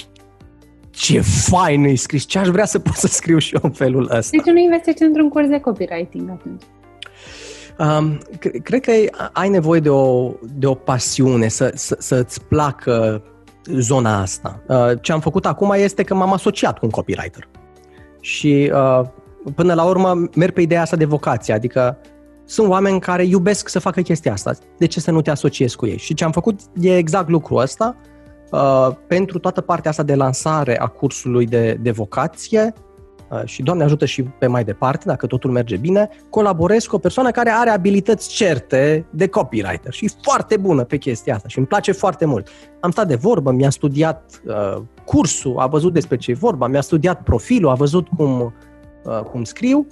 ce 0.90 1.22
fain 1.22 1.84
e 1.84 1.96
scris, 1.96 2.26
ce 2.26 2.40
aș 2.40 2.48
vrea 2.48 2.66
să 2.66 2.80
pot 2.80 2.96
să 2.96 3.08
scriu 3.08 3.38
și 3.38 3.54
eu 3.54 3.62
în 3.64 3.72
felul 3.72 4.10
ăsta. 4.16 4.38
Deci 4.38 4.54
nu 4.54 4.60
investești 4.60 5.04
într-un 5.04 5.30
curs 5.30 5.48
de 5.48 5.60
copywriting 5.60 6.30
atunci? 6.30 6.62
Um, 7.80 8.18
cred 8.64 8.82
că 8.82 8.92
ai 9.32 9.50
nevoie 9.50 9.80
de 9.80 9.90
o, 9.90 10.32
de 10.54 10.68
o 10.68 10.74
pasiune, 10.74 11.48
să, 11.48 11.72
să, 11.76 11.96
să-ți 12.00 12.44
placă 12.44 13.24
zona 13.64 14.22
asta. 14.22 14.64
Uh, 14.68 14.92
ce 15.02 15.12
am 15.12 15.20
făcut 15.20 15.46
acum 15.46 15.74
este 15.76 16.04
că 16.04 16.16
m-am 16.16 16.34
asociat 16.34 16.80
cu 16.80 16.86
un 16.86 16.92
copywriter. 16.92 17.48
Și 18.22 18.72
uh, 18.74 19.02
până 19.56 19.74
la 19.74 19.84
urmă 19.84 20.30
merg 20.36 20.54
pe 20.54 20.62
ideea 20.62 20.82
asta 20.82 20.96
de 20.96 21.06
vocație, 21.06 21.54
adică 21.54 21.98
sunt 22.46 22.70
oameni 22.70 23.00
care 23.00 23.24
iubesc 23.24 23.70
să 23.70 23.80
facă 23.80 24.02
chestia 24.02 24.32
asta. 24.32 24.54
De 24.78 24.86
ce 24.86 25.00
să 25.00 25.12
nu 25.12 25.22
te 25.22 25.30
asociezi 25.30 25.76
cu 25.76 25.86
ei? 25.86 25.98
Și 25.98 26.14
ce 26.14 26.24
am 26.24 26.32
făcut 26.32 26.60
e 26.80 26.98
exact 26.98 27.30
lucrul 27.30 27.62
ăsta. 27.62 27.96
Uh, 28.52 28.90
pentru 29.08 29.40
toată 29.40 29.62
partea 29.62 29.90
asta 29.90 30.04
de 30.04 30.16
lansare 30.16 30.80
a 30.80 30.88
cursului 30.88 31.46
de, 31.46 31.78
de 31.82 31.92
vocație, 31.92 32.74
Uh, 32.74 32.91
și 33.46 33.64
Doamne 33.64 33.84
ajută 33.84 34.06
și 34.06 34.24
pe 34.24 34.48
mai 34.48 34.64
departe, 34.64 35.04
dacă 35.08 35.28
totul 35.28 35.52
merge 35.52 35.78
bine, 35.78 36.10
colaborez 36.30 36.86
cu 36.86 36.96
o 36.96 37.00
persoană 37.00 37.32
care 37.32 37.50
are 37.50 37.70
abilități 37.70 38.30
certe 38.30 39.06
de 39.10 39.28
copywriter 39.28 39.94
și 39.94 40.12
foarte 40.22 40.58
bună 40.58 40.84
pe 40.84 40.98
chestia 40.98 41.36
asta 41.36 41.48
și 41.48 41.58
îmi 41.58 41.68
place 41.68 41.92
foarte 41.92 42.26
mult. 42.26 42.48
Am 42.80 42.92
stat 42.92 43.08
de 43.08 43.16
vorbă, 43.16 43.52
mi-a 43.52 43.70
studiat 43.70 44.42
uh, 44.46 44.82
cursul, 45.06 45.58
a 45.58 45.68
văzut 45.68 45.94
despre 45.94 46.18
ce 46.18 46.32
e 46.32 46.34
vorba, 46.34 46.68
mi-a 46.68 46.82
studiat 46.82 47.24
profilul, 47.24 47.70
a 47.70 47.74
văzut 47.74 48.08
cum, 48.18 48.54
uh, 49.04 49.20
cum 49.20 49.44
scriu 49.44 49.88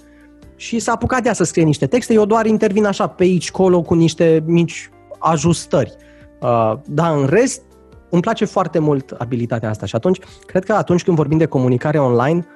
și 0.56 0.78
s-a 0.78 0.92
apucat 0.92 1.26
ea 1.26 1.32
să 1.32 1.44
scrie 1.44 1.64
niște 1.64 1.86
texte, 1.86 2.12
eu 2.12 2.24
doar 2.24 2.46
intervin 2.46 2.84
așa 2.84 3.06
pe 3.06 3.22
aici, 3.22 3.50
colo, 3.50 3.82
cu 3.82 3.94
niște 3.94 4.42
mici 4.46 4.90
ajustări. 5.18 5.96
Uh, 6.40 6.72
dar 6.86 7.16
în 7.16 7.26
rest, 7.26 7.62
îmi 8.10 8.22
place 8.22 8.44
foarte 8.44 8.78
mult 8.78 9.10
abilitatea 9.10 9.68
asta 9.68 9.86
și 9.86 9.94
atunci, 9.94 10.18
cred 10.46 10.64
că 10.64 10.72
atunci 10.72 11.04
când 11.04 11.16
vorbim 11.16 11.38
de 11.38 11.46
comunicare 11.46 11.98
online, 11.98 12.46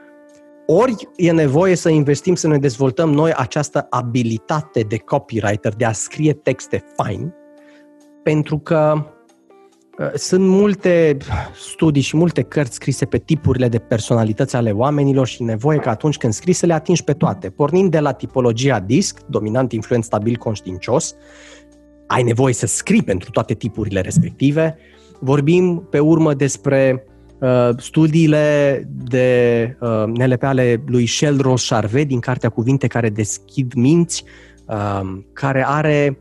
ori 0.67 1.09
e 1.17 1.33
nevoie 1.33 1.75
să 1.75 1.89
investim 1.89 2.35
să 2.35 2.47
ne 2.47 2.59
dezvoltăm 2.59 3.11
noi 3.11 3.33
această 3.33 3.87
abilitate 3.91 4.81
de 4.81 4.99
copywriter, 4.99 5.75
de 5.75 5.85
a 5.85 5.93
scrie 5.93 6.33
texte 6.33 6.85
fine, 6.97 7.35
pentru 8.23 8.59
că 8.59 9.07
uh, 9.99 10.13
sunt 10.15 10.49
multe 10.49 11.17
studii 11.55 12.03
și 12.03 12.17
multe 12.17 12.43
cărți 12.43 12.75
scrise 12.75 13.05
pe 13.05 13.19
tipurile 13.19 13.69
de 13.69 13.79
personalități 13.79 14.57
ale 14.57 14.71
oamenilor 14.71 15.27
și 15.27 15.43
nevoie 15.43 15.79
că 15.79 15.89
atunci 15.89 16.17
când 16.17 16.33
scrii 16.33 16.55
să 16.55 16.67
le 16.67 16.73
atingi 16.73 17.05
pe 17.05 17.13
toate. 17.13 17.51
Pornind 17.51 17.91
de 17.91 18.01
la 18.01 18.13
tipologia 18.13 18.81
disc, 18.81 19.21
dominant, 19.27 19.73
influent, 19.73 20.05
stabil, 20.05 20.37
conștiincios, 20.37 21.15
ai 22.07 22.23
nevoie 22.23 22.55
să 22.55 22.67
scrii 22.67 23.03
pentru 23.03 23.31
toate 23.31 23.55
tipurile 23.55 24.01
respective. 24.01 24.77
Vorbim 25.21 25.87
pe 25.91 25.99
urmă 25.99 26.35
despre 26.35 27.05
Uh, 27.07 27.14
studiile 27.77 28.89
de 29.09 29.77
uh, 29.81 30.05
NLP 30.07 30.43
ale 30.43 30.83
lui 30.87 31.07
Shell 31.07 31.41
Ross 31.41 31.69
Charvet 31.69 32.09
din 32.09 32.21
cartea 32.21 32.49
Cuvinte 32.49 32.87
care 32.87 33.09
deschid 33.09 33.73
minți, 33.75 34.25
uh, 34.67 35.19
care 35.33 35.67
are 35.67 36.19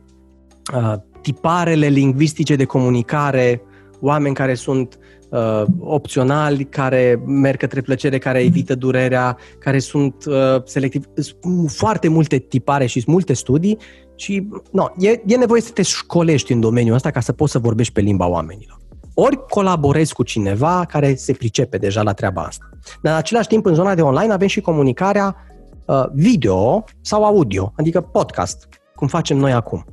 uh, 0.76 0.94
tiparele 1.22 1.88
lingvistice 1.88 2.56
de 2.56 2.66
comunicare, 2.66 3.62
oameni 4.00 4.36
care 4.36 4.54
sunt 4.54 5.00
uh, 5.30 5.64
opționali, 5.80 6.64
care 6.64 7.22
merg 7.26 7.58
către 7.58 7.82
plăcere, 7.82 8.18
care 8.18 8.44
evită 8.44 8.76
durerea, 8.76 9.38
care 9.60 9.80
sunt 9.80 10.26
uh, 10.26 10.64
selectivi. 10.66 11.06
Sunt 11.16 11.72
foarte 11.72 12.08
multe 12.08 12.38
tipare 12.38 12.86
și 12.86 13.04
multe 13.08 13.34
studii 13.34 13.78
și 14.16 14.48
no, 14.72 14.86
e, 14.98 15.22
e 15.26 15.36
nevoie 15.36 15.62
să 15.62 15.72
te 15.72 15.82
școlești 15.82 16.52
în 16.52 16.60
domeniul 16.60 16.96
ăsta 16.96 17.12
ca 17.12 17.20
să 17.20 17.32
poți 17.32 17.52
să 17.52 17.60
vorbești 17.60 17.94
pe 17.94 18.02
limba 18.02 18.28
oamenilor 18.28 18.82
ori 19.14 19.46
colaborezi 19.48 20.14
cu 20.14 20.24
cineva 20.24 20.86
care 20.88 21.16
se 21.16 21.34
pricepe 21.34 21.78
deja 21.78 22.02
la 22.02 22.14
treaba 22.14 22.42
asta. 22.42 22.70
Dar 23.02 23.12
în 23.12 23.18
același 23.18 23.48
timp, 23.48 23.66
în 23.66 23.74
zona 23.74 23.96
de 23.96 24.02
online 24.02 24.34
avem 24.34 24.48
și 24.48 24.62
comunicarea 24.62 25.36
uh, 25.86 26.04
video 26.14 26.84
sau 27.02 27.26
audio, 27.26 27.74
adică 27.76 28.02
podcast, 28.02 28.68
cum 28.96 29.08
facem 29.08 29.38
noi 29.38 29.52
acum. 29.52 29.86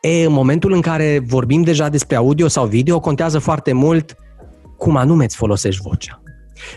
E, 0.00 0.24
în 0.24 0.32
momentul 0.32 0.72
în 0.72 0.80
care 0.80 1.22
vorbim 1.26 1.62
deja 1.62 1.88
despre 1.88 2.16
audio 2.16 2.48
sau 2.48 2.66
video, 2.66 3.00
contează 3.00 3.38
foarte 3.38 3.72
mult 3.72 4.16
cum 4.76 4.96
anume 4.96 5.24
îți 5.24 5.36
folosești 5.36 5.82
vocea. 5.82 6.20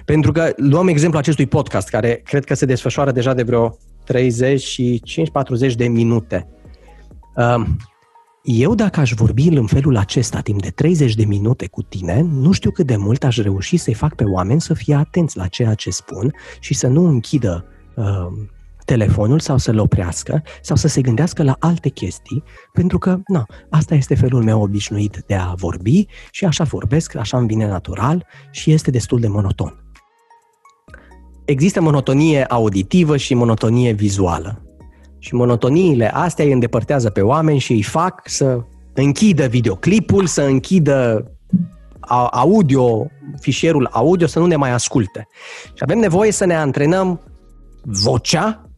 Pentru 0.05 0.31
că 0.31 0.53
luăm 0.55 0.87
exemplu 0.87 1.19
acestui 1.19 1.47
podcast, 1.47 1.89
care 1.89 2.21
cred 2.25 2.45
că 2.45 2.53
se 2.53 2.65
desfășoară 2.65 3.11
deja 3.11 3.33
de 3.33 3.43
vreo 3.43 3.77
35-40 5.71 5.75
de 5.75 5.87
minute. 5.87 6.47
Uh, 7.35 7.65
eu 8.43 8.75
dacă 8.75 8.99
aș 8.99 9.13
vorbi 9.13 9.47
în 9.47 9.67
felul 9.67 9.97
acesta 9.97 10.39
timp 10.39 10.61
de 10.61 10.69
30 10.69 11.15
de 11.15 11.25
minute 11.25 11.67
cu 11.67 11.81
tine, 11.81 12.21
nu 12.21 12.51
știu 12.51 12.71
cât 12.71 12.85
de 12.85 12.95
mult 12.95 13.23
aș 13.23 13.37
reuși 13.37 13.77
să-i 13.77 13.93
fac 13.93 14.15
pe 14.15 14.23
oameni 14.23 14.61
să 14.61 14.73
fie 14.73 14.95
atenți 14.95 15.37
la 15.37 15.47
ceea 15.47 15.73
ce 15.73 15.89
spun 15.89 16.33
și 16.59 16.73
să 16.73 16.87
nu 16.87 17.07
închidă 17.07 17.65
uh, 17.95 18.27
telefonul 18.85 19.39
sau 19.39 19.57
să-l 19.57 19.79
oprească 19.79 20.43
sau 20.61 20.75
să 20.75 20.87
se 20.87 21.01
gândească 21.01 21.43
la 21.43 21.55
alte 21.59 21.89
chestii, 21.89 22.43
pentru 22.73 22.97
că, 22.97 23.19
nu, 23.27 23.43
asta 23.69 23.95
este 23.95 24.15
felul 24.15 24.43
meu 24.43 24.61
obișnuit 24.61 25.23
de 25.27 25.35
a 25.35 25.53
vorbi 25.53 26.05
și 26.31 26.45
așa 26.45 26.63
vorbesc, 26.63 27.15
așa 27.15 27.37
îmi 27.37 27.47
vine 27.47 27.67
natural 27.67 28.25
și 28.51 28.71
este 28.71 28.91
destul 28.91 29.19
de 29.19 29.27
monoton. 29.27 29.83
Există 31.45 31.81
monotonie 31.81 32.45
auditivă 32.45 33.17
și 33.17 33.33
monotonie 33.33 33.91
vizuală. 33.91 34.68
Și 35.19 35.35
monotoniile 35.35 36.13
astea 36.13 36.45
îi 36.45 36.51
îndepărtează 36.51 37.09
pe 37.09 37.21
oameni 37.21 37.59
și 37.59 37.71
îi 37.71 37.83
fac 37.83 38.21
să 38.25 38.59
închidă 38.93 39.47
videoclipul, 39.47 40.25
să 40.25 40.41
închidă 40.41 41.31
audio, 42.31 43.07
fișierul 43.39 43.89
audio, 43.91 44.27
să 44.27 44.39
nu 44.39 44.45
ne 44.45 44.55
mai 44.55 44.71
asculte. 44.71 45.27
Și 45.65 45.79
avem 45.79 45.99
nevoie 45.99 46.31
să 46.31 46.45
ne 46.45 46.55
antrenăm 46.55 47.21
vocea, 47.83 48.69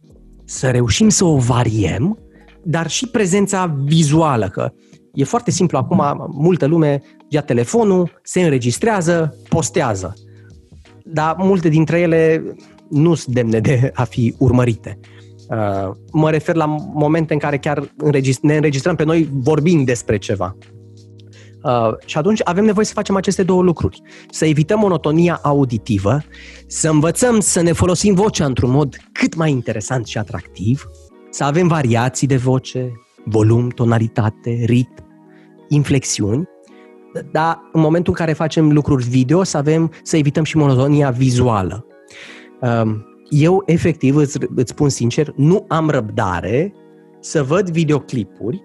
să 0.45 0.69
reușim 0.69 1.09
să 1.09 1.25
o 1.25 1.37
variem, 1.37 2.17
dar 2.63 2.89
și 2.89 3.07
prezența 3.07 3.75
vizuală, 3.83 4.47
că 4.47 4.71
e 5.13 5.23
foarte 5.23 5.51
simplu 5.51 5.77
acum, 5.77 6.29
multă 6.31 6.65
lume 6.65 7.01
ia 7.29 7.41
telefonul, 7.41 8.19
se 8.23 8.41
înregistrează, 8.41 9.35
postează. 9.49 10.13
Dar 11.03 11.35
multe 11.37 11.69
dintre 11.69 11.99
ele 11.99 12.43
nu 12.89 13.13
sunt 13.13 13.35
demne 13.35 13.59
de 13.59 13.91
a 13.93 14.03
fi 14.03 14.35
urmărite. 14.37 14.99
Uh, 15.51 15.91
mă 16.11 16.29
refer 16.29 16.55
la 16.55 16.65
momente 16.93 17.33
în 17.33 17.39
care 17.39 17.57
chiar 17.57 17.93
ne 18.41 18.55
înregistrăm 18.55 18.95
pe 18.95 19.03
noi 19.03 19.29
vorbind 19.31 19.85
despre 19.85 20.17
ceva. 20.17 20.57
Uh, 21.63 21.93
și 22.05 22.17
atunci 22.17 22.41
avem 22.43 22.65
nevoie 22.65 22.85
să 22.85 22.93
facem 22.93 23.15
aceste 23.15 23.43
două 23.43 23.61
lucruri. 23.61 24.01
Să 24.29 24.45
evităm 24.45 24.79
monotonia 24.79 25.39
auditivă, 25.43 26.21
să 26.67 26.89
învățăm 26.89 27.39
să 27.39 27.61
ne 27.61 27.71
folosim 27.71 28.13
vocea 28.13 28.45
într-un 28.45 28.71
mod 28.71 28.95
cât 29.11 29.35
mai 29.35 29.51
interesant 29.51 30.05
și 30.05 30.17
atractiv, 30.17 30.85
să 31.29 31.43
avem 31.43 31.67
variații 31.67 32.27
de 32.27 32.37
voce, 32.37 32.91
volum, 33.25 33.69
tonalitate, 33.69 34.63
ritm, 34.65 35.05
inflexiuni, 35.67 36.43
dar 37.31 37.59
în 37.71 37.81
momentul 37.81 38.13
în 38.17 38.25
care 38.25 38.33
facem 38.33 38.71
lucruri 38.71 39.03
video, 39.03 39.43
să 39.43 39.57
avem 39.57 39.91
să 40.03 40.17
evităm 40.17 40.43
și 40.43 40.57
monotonia 40.57 41.09
vizuală. 41.09 41.85
Uh, 42.61 43.09
eu 43.31 43.63
efectiv, 43.65 44.15
îți, 44.15 44.37
îți 44.55 44.71
spun 44.71 44.89
sincer, 44.89 45.33
nu 45.35 45.65
am 45.67 45.89
răbdare 45.89 46.73
să 47.19 47.43
văd 47.43 47.69
videoclipuri 47.69 48.63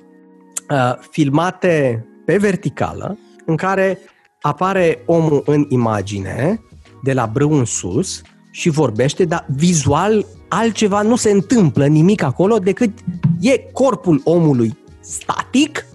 uh, 0.70 0.94
filmate 1.10 2.06
pe 2.24 2.36
verticală, 2.36 3.18
în 3.44 3.56
care 3.56 3.98
apare 4.40 5.02
omul 5.06 5.42
în 5.46 5.66
imagine, 5.68 6.60
de 7.02 7.12
la 7.12 7.26
brâu 7.26 7.52
în 7.52 7.64
sus, 7.64 8.22
și 8.50 8.68
vorbește, 8.68 9.24
dar 9.24 9.46
vizual 9.56 10.26
altceva 10.48 11.02
nu 11.02 11.16
se 11.16 11.30
întâmplă 11.30 11.86
nimic 11.86 12.22
acolo 12.22 12.58
decât 12.58 12.98
e 13.40 13.58
corpul 13.72 14.20
omului 14.24 14.78
static 15.00 15.86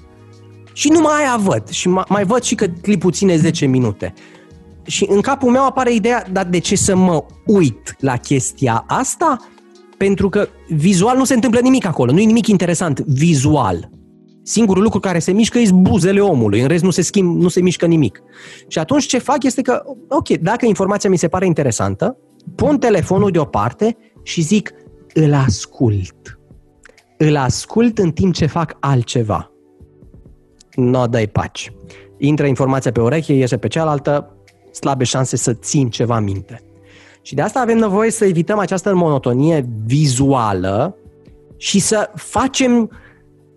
și 0.74 0.90
nu 0.90 1.00
mai 1.00 1.20
aia 1.20 1.38
văd. 1.40 1.68
Și 1.70 1.88
mai 1.88 2.24
văd 2.24 2.42
și 2.42 2.56
că 2.56 2.66
clipul 2.82 3.12
ține 3.12 3.38
10 3.38 3.66
minute 3.66 4.14
și 4.84 5.06
în 5.10 5.22
capul 5.22 5.52
meu 5.52 5.66
apare 5.66 5.94
ideea, 5.94 6.26
dar 6.32 6.46
de 6.46 6.60
ce 6.60 6.76
să 6.76 6.96
mă 6.96 7.24
uit 7.46 7.96
la 8.00 8.18
chestia 8.18 8.84
asta? 8.88 9.38
Pentru 9.98 10.30
că 10.30 10.48
vizual 10.68 11.18
nu 11.18 11.24
se 11.24 11.34
întâmplă 11.34 11.60
nimic 11.60 11.86
acolo, 11.86 12.12
nu 12.12 12.20
e 12.20 12.24
nimic 12.24 12.48
interesant 12.48 13.00
vizual. 13.00 13.90
Singurul 14.44 14.84
lucru 14.84 15.00
care 15.00 15.20
se 15.20 15.32
mișcă 15.32 15.58
e 15.58 15.70
buzele 15.74 16.20
omului, 16.20 16.62
în 16.62 16.68
rest 16.68 16.84
nu 16.84 16.90
se 16.90 17.02
schimb, 17.02 17.42
nu 17.42 17.48
se 17.48 17.62
mișcă 17.62 17.86
nimic. 17.86 18.22
Și 18.68 18.80
atunci 18.80 19.06
ce 19.06 19.18
fac 19.18 19.44
este 19.44 19.62
că, 19.62 19.84
ok, 20.10 20.30
dacă 20.30 20.66
informația 20.66 21.10
mi 21.10 21.18
se 21.18 21.28
pare 21.28 21.46
interesantă, 21.46 22.18
pun 22.56 22.78
telefonul 22.80 23.32
deoparte 23.32 23.98
și 24.24 24.42
zic, 24.42 24.74
îl 25.14 25.34
ascult. 25.34 26.40
Îl 27.18 27.36
ascult 27.38 27.98
în 27.98 28.12
timp 28.12 28.34
ce 28.34 28.46
fac 28.46 28.78
altceva. 28.80 29.52
Nu 30.76 31.08
dai 31.08 31.28
paci. 31.28 31.74
Intră 32.18 32.46
informația 32.46 32.92
pe 32.92 33.02
ureche, 33.02 33.34
iese 33.34 33.58
pe 33.58 33.68
cealaltă, 33.68 34.36
slabe 34.72 35.04
șanse 35.04 35.36
să 35.38 35.54
țin 35.54 35.90
ceva 35.90 36.20
minte. 36.20 36.62
Și 37.22 37.36
de 37.36 37.42
asta 37.42 37.60
avem 37.60 37.78
nevoie 37.78 38.12
să 38.12 38.26
evităm 38.26 38.60
această 38.60 38.96
monotonie 38.96 39.66
vizuală 39.86 40.96
și 41.58 41.80
să 41.80 42.12
facem 42.16 42.92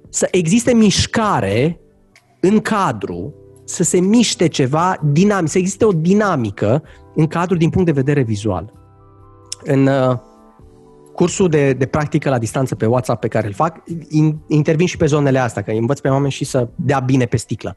să 0.08 0.28
existe 0.30 0.74
mișcare 0.74 1.80
în 2.40 2.60
cadru, 2.60 3.34
să 3.64 3.82
se 3.82 4.00
miște 4.00 4.48
ceva 4.48 4.96
dinamic, 5.02 5.48
să 5.50 5.58
existe 5.58 5.84
o 5.84 5.92
dinamică 5.92 6.82
în 7.14 7.26
cadru 7.26 7.56
din 7.56 7.70
punct 7.70 7.86
de 7.86 7.92
vedere 7.92 8.22
vizual. 8.22 8.72
În 9.62 9.86
uh, 9.86 10.18
cursul 11.14 11.48
de, 11.48 11.72
de 11.72 11.86
practică 11.86 12.28
la 12.28 12.38
distanță 12.38 12.74
pe 12.74 12.86
WhatsApp 12.86 13.20
pe 13.20 13.28
care 13.28 13.46
îl 13.46 13.52
fac, 13.52 13.82
in, 14.08 14.38
intervin 14.46 14.86
și 14.86 14.96
pe 14.96 15.06
zonele 15.06 15.38
astea, 15.38 15.62
că 15.62 15.70
învăț 15.70 16.00
pe 16.00 16.08
oameni 16.08 16.32
și 16.32 16.44
să 16.44 16.68
dea 16.74 16.98
bine 16.98 17.24
pe 17.24 17.36
sticlă. 17.36 17.76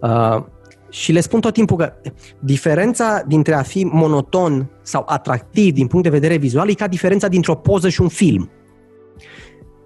Uh, 0.00 0.44
Și 0.92 1.12
le 1.12 1.20
spun 1.20 1.40
tot 1.40 1.52
timpul 1.52 1.76
că 1.76 1.92
diferența 2.40 3.22
dintre 3.26 3.54
a 3.54 3.62
fi 3.62 3.84
monoton 3.84 4.70
sau 4.82 5.04
atractiv 5.06 5.74
din 5.74 5.86
punct 5.86 6.04
de 6.04 6.10
vedere 6.10 6.36
vizual 6.36 6.70
e 6.70 6.74
ca 6.74 6.88
diferența 6.88 7.28
dintre 7.28 7.52
o 7.52 7.54
poză 7.54 7.88
și 7.88 8.00
un 8.00 8.08
film. 8.08 8.50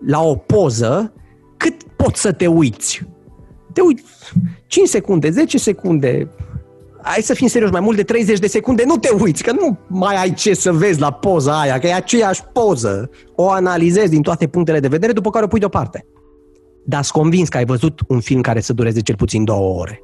La 0.06 0.22
o 0.22 0.34
poză, 0.34 1.12
cât 1.56 1.82
poți 1.82 2.20
să 2.20 2.32
te 2.32 2.46
uiți? 2.46 3.02
Te 3.72 3.80
uiți 3.80 4.02
5 4.66 4.88
secunde, 4.88 5.30
10 5.30 5.58
secunde, 5.58 6.30
hai 7.02 7.22
să 7.22 7.34
fim 7.34 7.46
serios, 7.46 7.70
mai 7.70 7.80
mult 7.80 7.96
de 7.96 8.02
30 8.02 8.38
de 8.38 8.46
secunde 8.46 8.84
nu 8.86 8.96
te 8.96 9.08
uiți, 9.20 9.42
că 9.42 9.52
nu 9.52 9.78
mai 9.86 10.16
ai 10.16 10.34
ce 10.34 10.54
să 10.54 10.72
vezi 10.72 11.00
la 11.00 11.10
poza 11.10 11.60
aia, 11.60 11.78
că 11.78 11.86
e 11.86 11.94
aceeași 11.94 12.42
poză. 12.52 13.10
O 13.34 13.50
analizezi 13.50 14.10
din 14.10 14.22
toate 14.22 14.46
punctele 14.46 14.80
de 14.80 14.88
vedere, 14.88 15.12
după 15.12 15.30
care 15.30 15.44
o 15.44 15.48
pui 15.48 15.58
deoparte. 15.58 16.06
Dar 16.84 17.02
sunt 17.02 17.22
convins 17.22 17.48
că 17.48 17.56
ai 17.56 17.64
văzut 17.64 18.00
un 18.08 18.20
film 18.20 18.40
care 18.40 18.60
să 18.60 18.72
dureze 18.72 19.00
cel 19.00 19.16
puțin 19.16 19.44
două 19.44 19.80
ore. 19.80 20.00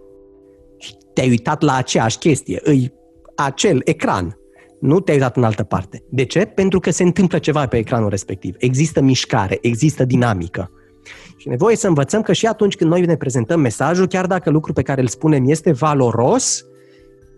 Și 1.12 1.18
te-ai 1.18 1.28
uitat 1.28 1.62
la 1.62 1.74
aceeași 1.74 2.18
chestie, 2.18 2.60
îi 2.62 2.92
acel 3.34 3.80
ecran. 3.84 4.36
Nu 4.80 5.00
te-ai 5.00 5.16
uitat 5.16 5.36
în 5.36 5.44
altă 5.44 5.62
parte. 5.62 6.02
De 6.10 6.24
ce? 6.24 6.44
Pentru 6.44 6.78
că 6.80 6.90
se 6.90 7.02
întâmplă 7.02 7.38
ceva 7.38 7.66
pe 7.66 7.76
ecranul 7.76 8.08
respectiv. 8.08 8.54
Există 8.58 9.00
mișcare, 9.00 9.58
există 9.60 10.04
dinamică. 10.04 10.70
Și 11.36 11.48
nevoie 11.48 11.76
să 11.76 11.86
învățăm 11.86 12.22
că 12.22 12.32
și 12.32 12.46
atunci 12.46 12.76
când 12.76 12.90
noi 12.90 13.00
ne 13.00 13.16
prezentăm 13.16 13.60
mesajul, 13.60 14.06
chiar 14.06 14.26
dacă 14.26 14.50
lucrul 14.50 14.74
pe 14.74 14.82
care 14.82 15.00
îl 15.00 15.06
spunem 15.06 15.48
este 15.48 15.72
valoros, 15.72 16.64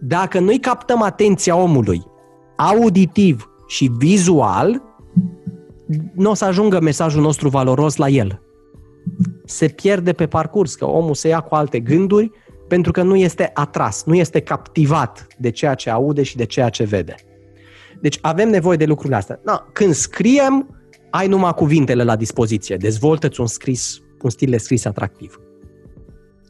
dacă 0.01 0.39
noi 0.39 0.59
captăm 0.59 1.03
atenția 1.03 1.57
omului 1.57 2.03
auditiv 2.57 3.51
și 3.67 3.91
vizual, 3.99 4.83
nu 6.15 6.31
o 6.31 6.35
să 6.35 6.45
ajungă 6.45 6.81
mesajul 6.81 7.23
nostru 7.23 7.49
valoros 7.49 7.97
la 7.97 8.09
el. 8.09 8.43
Se 9.45 9.69
pierde 9.69 10.13
pe 10.13 10.27
parcurs, 10.27 10.75
că 10.75 10.87
omul 10.87 11.15
se 11.15 11.29
ia 11.29 11.41
cu 11.41 11.55
alte 11.55 11.81
gânduri 11.81 12.31
pentru 12.75 12.93
că 12.93 13.03
nu 13.03 13.17
este 13.17 13.51
atras, 13.55 14.05
nu 14.05 14.15
este 14.15 14.41
captivat 14.41 15.27
de 15.39 15.51
ceea 15.51 15.75
ce 15.75 15.91
aude 15.91 16.23
și 16.23 16.37
de 16.37 16.45
ceea 16.45 16.69
ce 16.69 16.85
vede. 16.85 17.15
Deci 18.01 18.19
avem 18.21 18.49
nevoie 18.49 18.77
de 18.77 18.85
lucrurile 18.85 19.17
astea. 19.17 19.41
Na, 19.45 19.67
când 19.73 19.93
scriem, 19.93 20.69
ai 21.11 21.29
numai 21.29 21.53
cuvintele 21.55 22.03
la 22.03 22.17
dispoziție. 22.17 22.77
Dezvoltă-ți 22.77 23.41
un 23.41 23.47
scris, 23.47 23.99
un 24.23 24.31
stil 24.31 24.51
de 24.51 24.57
scris 24.57 24.85
atractiv. 24.85 25.41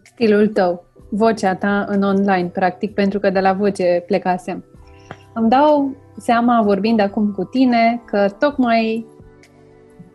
Stilul 0.03 0.49
tău 0.49 0.85
vocea 1.11 1.55
ta 1.55 1.87
în 1.89 2.03
online, 2.03 2.51
practic, 2.53 2.95
pentru 2.95 3.19
că 3.19 3.31
de 3.31 3.41
la 3.41 3.53
voce 3.53 4.05
plecasem. 4.07 4.65
Îmi 5.35 5.49
dau 5.49 5.97
seama, 6.17 6.63
vorbind 6.63 7.01
acum 7.01 7.33
cu 7.33 7.45
tine, 7.45 8.03
că 8.07 8.29
tocmai 8.39 9.07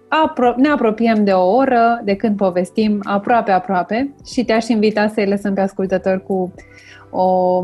apro- 0.09 0.55
ne 0.55 0.69
apropiem 0.69 1.23
de 1.23 1.31
o 1.31 1.55
oră 1.55 2.01
de 2.03 2.15
când 2.15 2.37
povestim 2.37 2.99
aproape-aproape 3.03 4.13
și 4.25 4.45
te-aș 4.45 4.67
invita 4.67 5.07
să-i 5.07 5.27
lăsăm 5.27 5.53
pe 5.53 5.61
ascultători 5.61 6.23
cu 6.23 6.53
o, 7.09 7.61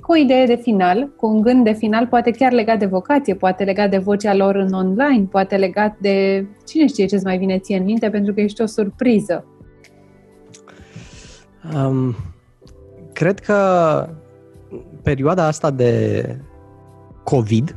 cu 0.00 0.12
o 0.12 0.16
idee 0.16 0.46
de 0.46 0.56
final, 0.56 1.12
cu 1.16 1.26
un 1.26 1.40
gând 1.40 1.64
de 1.64 1.72
final, 1.72 2.06
poate 2.06 2.30
chiar 2.30 2.52
legat 2.52 2.78
de 2.78 2.86
vocație, 2.86 3.34
poate 3.34 3.64
legat 3.64 3.90
de 3.90 3.98
vocea 3.98 4.34
lor 4.34 4.54
în 4.54 4.72
online, 4.72 5.26
poate 5.30 5.56
legat 5.56 5.96
de 6.00 6.46
cine 6.66 6.86
știe 6.86 7.06
ce-ți 7.06 7.24
mai 7.24 7.38
vine 7.38 7.58
ție 7.58 7.76
în 7.76 7.84
minte, 7.84 8.10
pentru 8.10 8.34
că 8.34 8.40
ești 8.40 8.62
o 8.62 8.66
surpriză. 8.66 9.44
Um, 11.74 12.14
cred 13.12 13.38
că 13.38 13.58
perioada 15.02 15.46
asta 15.46 15.70
de 15.70 16.24
COVID, 17.24 17.76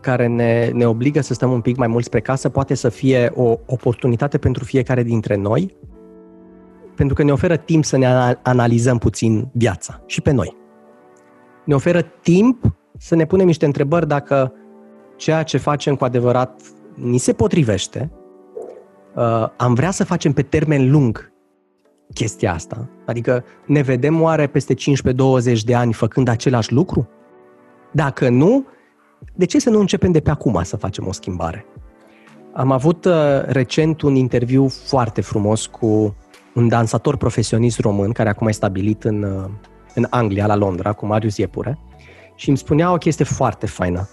care 0.00 0.26
ne, 0.26 0.70
ne 0.72 0.86
obligă 0.86 1.20
să 1.20 1.34
stăm 1.34 1.52
un 1.52 1.60
pic 1.60 1.76
mai 1.76 1.88
mult 1.88 2.04
spre 2.04 2.20
casă, 2.20 2.48
poate 2.48 2.74
să 2.74 2.88
fie 2.88 3.32
o 3.34 3.56
oportunitate 3.66 4.38
pentru 4.38 4.64
fiecare 4.64 5.02
dintre 5.02 5.36
noi, 5.36 5.76
pentru 6.94 7.14
că 7.14 7.22
ne 7.22 7.32
oferă 7.32 7.56
timp 7.56 7.84
să 7.84 7.96
ne 7.96 8.36
analizăm 8.42 8.98
puțin 8.98 9.48
viața 9.52 10.02
și 10.06 10.20
pe 10.20 10.30
noi. 10.30 10.56
Ne 11.64 11.74
oferă 11.74 12.02
timp 12.02 12.74
să 12.98 13.14
ne 13.14 13.24
punem 13.24 13.46
niște 13.46 13.64
întrebări 13.64 14.08
dacă 14.08 14.52
ceea 15.16 15.42
ce 15.42 15.58
facem 15.58 15.94
cu 15.94 16.04
adevărat 16.04 16.60
ni 16.94 17.18
se 17.18 17.32
potrivește, 17.32 18.10
uh, 19.14 19.48
am 19.56 19.74
vrea 19.74 19.90
să 19.90 20.04
facem 20.04 20.32
pe 20.32 20.42
termen 20.42 20.90
lung 20.90 21.32
chestia 22.14 22.52
asta? 22.52 22.88
Adică 23.06 23.44
ne 23.66 23.80
vedem 23.80 24.22
oare 24.22 24.46
peste 24.46 24.74
15-20 24.74 24.76
de 25.64 25.74
ani 25.74 25.92
făcând 25.92 26.28
același 26.28 26.72
lucru? 26.72 27.08
Dacă 27.92 28.28
nu, 28.28 28.66
de 29.34 29.44
ce 29.44 29.58
să 29.58 29.70
nu 29.70 29.80
începem 29.80 30.12
de 30.12 30.20
pe 30.20 30.30
acum 30.30 30.62
să 30.62 30.76
facem 30.76 31.06
o 31.06 31.12
schimbare? 31.12 31.64
Am 32.52 32.70
avut 32.70 33.04
uh, 33.04 33.42
recent 33.46 34.00
un 34.00 34.14
interviu 34.14 34.68
foarte 34.68 35.20
frumos 35.20 35.66
cu 35.66 36.16
un 36.54 36.68
dansator 36.68 37.16
profesionist 37.16 37.78
român 37.78 38.12
care 38.12 38.28
acum 38.28 38.46
e 38.46 38.50
stabilit 38.50 39.04
în, 39.04 39.22
uh, 39.22 39.50
în 39.94 40.06
Anglia, 40.10 40.46
la 40.46 40.56
Londra, 40.56 40.92
cu 40.92 41.06
Marius 41.06 41.36
Iepure 41.36 41.78
și 42.34 42.48
îmi 42.48 42.58
spunea 42.58 42.92
o 42.92 42.96
chestie 42.96 43.24
foarte 43.24 43.66
faină. 43.66 44.08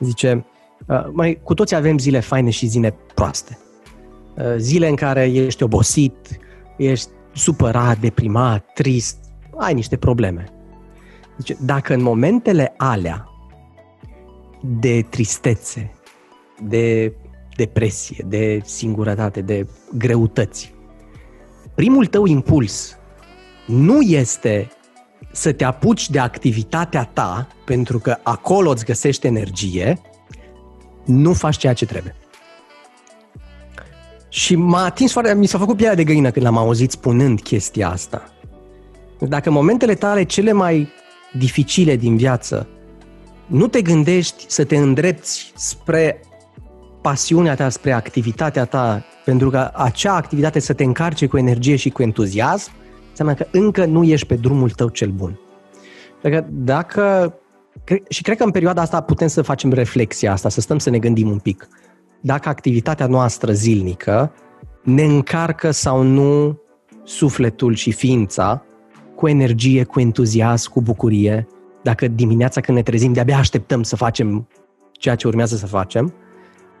Zice, 0.00 0.46
uh, 0.86 1.04
mai, 1.12 1.40
cu 1.42 1.54
toți 1.54 1.74
avem 1.74 1.98
zile 1.98 2.20
faine 2.20 2.50
și 2.50 2.66
zile 2.66 2.94
proaste. 3.14 3.58
Uh, 4.36 4.54
zile 4.56 4.88
în 4.88 4.94
care 4.94 5.30
ești 5.30 5.62
obosit, 5.62 6.40
ești 6.76 7.08
supărat, 7.32 7.98
deprimat, 7.98 8.64
trist, 8.74 9.18
ai 9.56 9.74
niște 9.74 9.96
probleme. 9.96 10.44
Deci, 11.36 11.56
dacă 11.60 11.94
în 11.94 12.02
momentele 12.02 12.74
alea 12.76 13.31
de 14.62 15.06
tristețe, 15.10 15.92
de 16.60 17.12
depresie, 17.56 18.24
de 18.28 18.60
singurătate, 18.64 19.40
de 19.40 19.66
greutăți, 19.92 20.74
primul 21.74 22.06
tău 22.06 22.26
impuls 22.26 22.96
nu 23.66 24.00
este 24.00 24.70
să 25.32 25.52
te 25.52 25.64
apuci 25.64 26.10
de 26.10 26.18
activitatea 26.18 27.04
ta, 27.04 27.48
pentru 27.64 27.98
că 27.98 28.16
acolo 28.22 28.70
îți 28.70 28.84
găsești 28.84 29.26
energie, 29.26 30.00
nu 31.04 31.32
faci 31.32 31.56
ceea 31.56 31.72
ce 31.72 31.86
trebuie. 31.86 32.14
Și 34.28 34.56
m-a 34.56 34.84
atins 34.84 35.12
foarte, 35.12 35.34
mi 35.34 35.46
s-a 35.46 35.58
făcut 35.58 35.76
pielea 35.76 35.94
de 35.94 36.04
găină 36.04 36.30
când 36.30 36.44
l-am 36.44 36.56
auzit 36.56 36.90
spunând 36.90 37.40
chestia 37.40 37.90
asta. 37.90 38.32
Dacă 39.18 39.48
în 39.48 39.54
momentele 39.54 39.94
tale 39.94 40.24
cele 40.24 40.52
mai 40.52 40.88
dificile 41.38 41.96
din 41.96 42.16
viață 42.16 42.68
nu 43.46 43.66
te 43.66 43.82
gândești 43.82 44.44
să 44.48 44.64
te 44.64 44.76
îndrepți 44.76 45.52
spre 45.56 46.20
pasiunea 47.00 47.54
ta, 47.54 47.68
spre 47.68 47.92
activitatea 47.92 48.64
ta, 48.64 49.04
pentru 49.24 49.50
că 49.50 49.70
acea 49.74 50.14
activitate 50.14 50.58
să 50.58 50.72
te 50.72 50.84
încarce 50.84 51.26
cu 51.26 51.38
energie 51.38 51.76
și 51.76 51.90
cu 51.90 52.02
entuziasm, 52.02 52.70
înseamnă 53.08 53.34
că 53.34 53.46
încă 53.50 53.84
nu 53.84 54.02
ești 54.04 54.26
pe 54.26 54.34
drumul 54.34 54.70
tău 54.70 54.88
cel 54.88 55.10
bun. 55.10 55.40
Dacă, 56.22 56.46
dacă 56.50 57.34
și 58.08 58.22
cred 58.22 58.36
că 58.36 58.44
în 58.44 58.50
perioada 58.50 58.80
asta 58.80 59.00
putem 59.00 59.28
să 59.28 59.42
facem 59.42 59.72
reflexia 59.72 60.32
asta, 60.32 60.48
să 60.48 60.60
stăm 60.60 60.78
să 60.78 60.90
ne 60.90 60.98
gândim 60.98 61.30
un 61.30 61.38
pic 61.38 61.68
dacă 62.22 62.48
activitatea 62.48 63.06
noastră 63.06 63.52
zilnică 63.52 64.32
ne 64.82 65.02
încarcă 65.02 65.70
sau 65.70 66.02
nu 66.02 66.60
sufletul 67.04 67.74
și 67.74 67.92
ființa 67.92 68.64
cu 69.14 69.28
energie, 69.28 69.84
cu 69.84 70.00
entuziasm, 70.00 70.70
cu 70.70 70.82
bucurie, 70.82 71.46
dacă 71.82 72.08
dimineața 72.08 72.60
când 72.60 72.76
ne 72.76 72.82
trezim 72.82 73.12
de-abia 73.12 73.38
așteptăm 73.38 73.82
să 73.82 73.96
facem 73.96 74.48
ceea 74.92 75.14
ce 75.14 75.26
urmează 75.26 75.56
să 75.56 75.66
facem, 75.66 76.14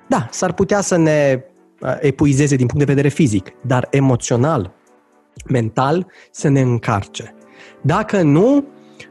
da, 0.08 0.28
s-ar 0.30 0.52
putea 0.52 0.80
să 0.80 0.96
ne 0.96 1.44
uh, 1.80 1.96
epuizeze 2.00 2.56
din 2.56 2.66
punct 2.66 2.86
de 2.86 2.92
vedere 2.92 3.08
fizic, 3.08 3.52
dar 3.66 3.86
emoțional, 3.90 4.72
mental, 5.48 6.06
să 6.30 6.48
ne 6.48 6.60
încarce. 6.60 7.34
Dacă 7.80 8.22
nu, 8.22 8.64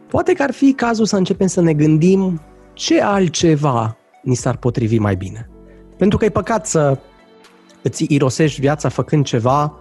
poate 0.07 0.33
că 0.33 0.43
ar 0.43 0.51
fi 0.51 0.73
cazul 0.73 1.05
să 1.05 1.17
începem 1.17 1.47
să 1.47 1.61
ne 1.61 1.73
gândim 1.73 2.41
ce 2.73 3.01
altceva 3.01 3.97
ni 4.23 4.35
s-ar 4.35 4.57
potrivi 4.57 4.97
mai 4.97 5.15
bine. 5.15 5.49
Pentru 5.97 6.17
că 6.17 6.25
e 6.25 6.29
păcat 6.29 6.67
să 6.67 6.99
îți 7.81 8.05
irosești 8.09 8.59
viața 8.59 8.89
făcând 8.89 9.25
ceva 9.25 9.75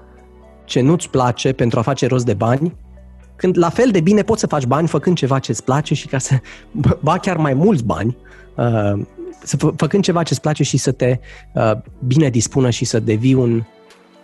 ce 0.64 0.80
nu-ți 0.80 1.10
place 1.10 1.52
pentru 1.52 1.78
a 1.78 1.82
face 1.82 2.06
rost 2.06 2.24
de 2.24 2.34
bani, 2.34 2.76
când 3.40 3.58
la 3.58 3.68
fel 3.68 3.90
de 3.90 4.00
bine 4.00 4.22
poți 4.22 4.40
să 4.40 4.46
faci 4.46 4.64
bani 4.64 4.88
făcând 4.88 5.16
ceva 5.16 5.38
ce 5.38 5.50
îți 5.50 5.64
place 5.64 5.94
și 5.94 6.06
ca 6.06 6.18
să, 6.18 6.34
ba 7.06 7.18
chiar 7.18 7.36
mai 7.36 7.54
mulți 7.54 7.84
bani, 7.84 8.16
uh, 8.56 9.02
să 9.42 9.56
fă, 9.56 9.72
făcând 9.76 10.02
ceva 10.02 10.22
ce 10.22 10.32
îți 10.32 10.40
place 10.40 10.62
și 10.62 10.76
să 10.76 10.92
te 10.92 11.18
uh, 11.54 11.72
bine 12.06 12.28
dispună 12.28 12.70
și 12.70 12.84
să 12.84 13.00
devii 13.00 13.34
un, 13.34 13.62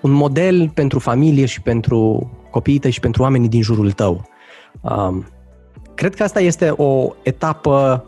un 0.00 0.10
model 0.10 0.68
pentru 0.74 0.98
familie 0.98 1.46
și 1.46 1.60
pentru 1.60 2.30
copiii 2.50 2.78
tăi 2.78 2.90
și 2.90 3.00
pentru 3.00 3.22
oamenii 3.22 3.48
din 3.48 3.62
jurul 3.62 3.92
tău. 3.92 4.28
Uh, 4.80 5.16
cred 5.94 6.14
că 6.14 6.22
asta 6.22 6.40
este 6.40 6.70
o 6.76 7.14
etapă 7.22 8.04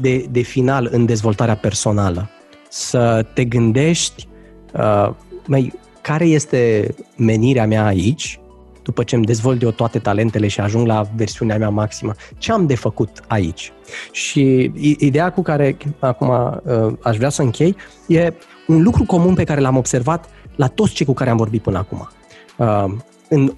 de, 0.00 0.26
de 0.30 0.40
final 0.40 0.88
în 0.92 1.06
dezvoltarea 1.06 1.56
personală. 1.56 2.30
Să 2.68 3.26
te 3.34 3.44
gândești 3.44 4.28
uh, 4.74 5.10
mai, 5.46 5.72
care 6.00 6.24
este 6.24 6.94
menirea 7.16 7.66
mea 7.66 7.84
aici, 7.86 8.38
după 8.84 9.02
ce 9.02 9.14
îmi 9.14 9.24
dezvolt 9.24 9.62
eu 9.62 9.70
toate 9.70 9.98
talentele 9.98 10.48
și 10.48 10.60
ajung 10.60 10.86
la 10.86 11.06
versiunea 11.16 11.58
mea 11.58 11.68
maximă, 11.68 12.14
ce 12.38 12.52
am 12.52 12.66
de 12.66 12.74
făcut 12.74 13.20
aici? 13.28 13.72
Și 14.12 14.72
ideea 14.98 15.30
cu 15.30 15.42
care 15.42 15.76
acum 15.98 16.28
uh, 16.28 16.92
aș 17.02 17.16
vrea 17.16 17.28
să 17.28 17.42
închei 17.42 17.76
e 18.06 18.32
un 18.66 18.82
lucru 18.82 19.04
comun 19.04 19.34
pe 19.34 19.44
care 19.44 19.60
l-am 19.60 19.76
observat 19.76 20.28
la 20.56 20.66
toți 20.66 20.92
cei 20.92 21.06
cu 21.06 21.12
care 21.12 21.30
am 21.30 21.36
vorbit 21.36 21.62
până 21.62 21.78
acum. 21.78 22.08
Uh, 22.56 22.84
în 23.28 23.52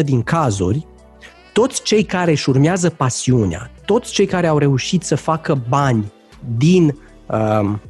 80% 0.00 0.04
din 0.04 0.22
cazuri, 0.22 0.86
toți 1.52 1.82
cei 1.82 2.04
care 2.04 2.30
își 2.30 2.48
urmează 2.48 2.90
pasiunea, 2.90 3.70
toți 3.84 4.12
cei 4.12 4.26
care 4.26 4.46
au 4.46 4.58
reușit 4.58 5.02
să 5.02 5.14
facă 5.14 5.62
bani 5.68 6.12
din 6.56 6.98
um, 7.26 7.80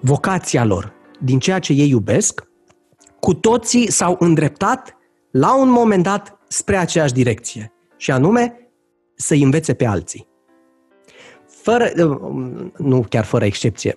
vocația 0.00 0.64
lor, 0.64 0.92
din 1.20 1.38
ceea 1.38 1.58
ce 1.58 1.72
ei 1.72 1.88
iubesc, 1.88 2.50
cu 3.20 3.34
toții 3.34 3.90
s-au 3.90 4.16
îndreptat 4.18 4.96
la 5.32 5.60
un 5.60 5.70
moment 5.70 6.02
dat 6.02 6.38
spre 6.48 6.76
aceeași 6.76 7.12
direcție, 7.12 7.72
și 7.96 8.10
anume 8.10 8.70
să-i 9.14 9.42
învețe 9.42 9.74
pe 9.74 9.86
alții. 9.86 10.30
Fără, 11.46 11.90
nu 12.76 13.04
chiar 13.08 13.24
fără 13.24 13.44
excepție, 13.44 13.94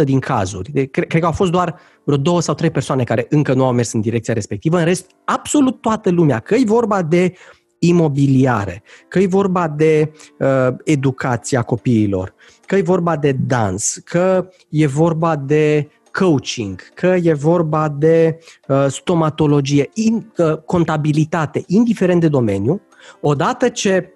80-90% 0.00 0.04
din 0.04 0.18
cazuri, 0.18 0.70
cred, 0.70 1.06
cred 1.06 1.20
că 1.20 1.26
au 1.26 1.32
fost 1.32 1.50
doar 1.50 1.78
vreo 2.04 2.16
două 2.16 2.40
sau 2.40 2.54
trei 2.54 2.70
persoane 2.70 3.04
care 3.04 3.26
încă 3.28 3.54
nu 3.54 3.64
au 3.64 3.72
mers 3.72 3.92
în 3.92 4.00
direcția 4.00 4.34
respectivă, 4.34 4.78
în 4.78 4.84
rest, 4.84 5.10
absolut 5.24 5.80
toată 5.80 6.10
lumea, 6.10 6.38
că 6.38 6.54
e 6.54 6.62
vorba 6.64 7.02
de 7.02 7.34
imobiliare, 7.78 8.82
că 9.08 9.18
e 9.18 9.26
vorba 9.26 9.68
de 9.68 10.12
uh, 10.38 10.68
educația 10.84 11.62
copiilor, 11.62 12.34
că 12.66 12.76
e 12.76 12.82
vorba 12.82 13.16
de 13.16 13.32
dans, 13.32 14.00
că 14.04 14.48
e 14.68 14.86
vorba 14.86 15.36
de 15.36 15.88
coaching, 16.12 16.80
că 16.94 17.06
e 17.22 17.32
vorba 17.32 17.88
de 17.88 18.38
uh, 18.68 18.86
stomatologie, 18.88 19.90
in, 19.94 20.32
uh, 20.36 20.56
contabilitate, 20.56 21.64
indiferent 21.66 22.20
de 22.20 22.28
domeniu, 22.28 22.80
odată 23.20 23.68
ce 23.68 24.14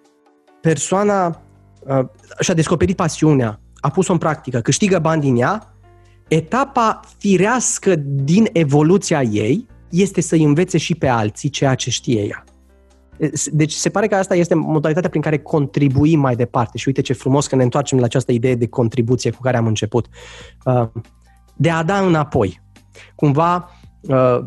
persoana 0.60 1.42
uh, 1.80 2.04
și-a 2.40 2.54
descoperit 2.54 2.96
pasiunea, 2.96 3.60
a 3.80 3.90
pus-o 3.90 4.12
în 4.12 4.18
practică, 4.18 4.60
câștigă 4.60 4.98
bani 4.98 5.20
din 5.20 5.36
ea, 5.36 5.74
etapa 6.28 7.00
firească 7.18 7.94
din 7.98 8.48
evoluția 8.52 9.22
ei 9.22 9.66
este 9.90 10.20
să-i 10.20 10.42
învețe 10.42 10.78
și 10.78 10.94
pe 10.94 11.06
alții 11.06 11.48
ceea 11.48 11.74
ce 11.74 11.90
știe 11.90 12.22
ea. 12.22 12.44
Deci 13.52 13.72
se 13.72 13.88
pare 13.88 14.06
că 14.06 14.14
asta 14.14 14.34
este 14.34 14.54
modalitatea 14.54 15.08
prin 15.08 15.22
care 15.22 15.38
contribuim 15.38 16.20
mai 16.20 16.36
departe. 16.36 16.78
Și 16.78 16.88
uite 16.88 17.00
ce 17.00 17.12
frumos 17.12 17.46
că 17.46 17.56
ne 17.56 17.62
întoarcem 17.62 17.98
la 17.98 18.04
această 18.04 18.32
idee 18.32 18.54
de 18.54 18.66
contribuție 18.66 19.30
cu 19.30 19.40
care 19.42 19.56
am 19.56 19.66
început. 19.66 20.06
Uh, 20.64 20.88
de 21.56 21.70
a 21.70 21.82
da 21.82 21.98
înapoi. 21.98 22.60
Cumva 23.14 23.70
uh, 24.00 24.38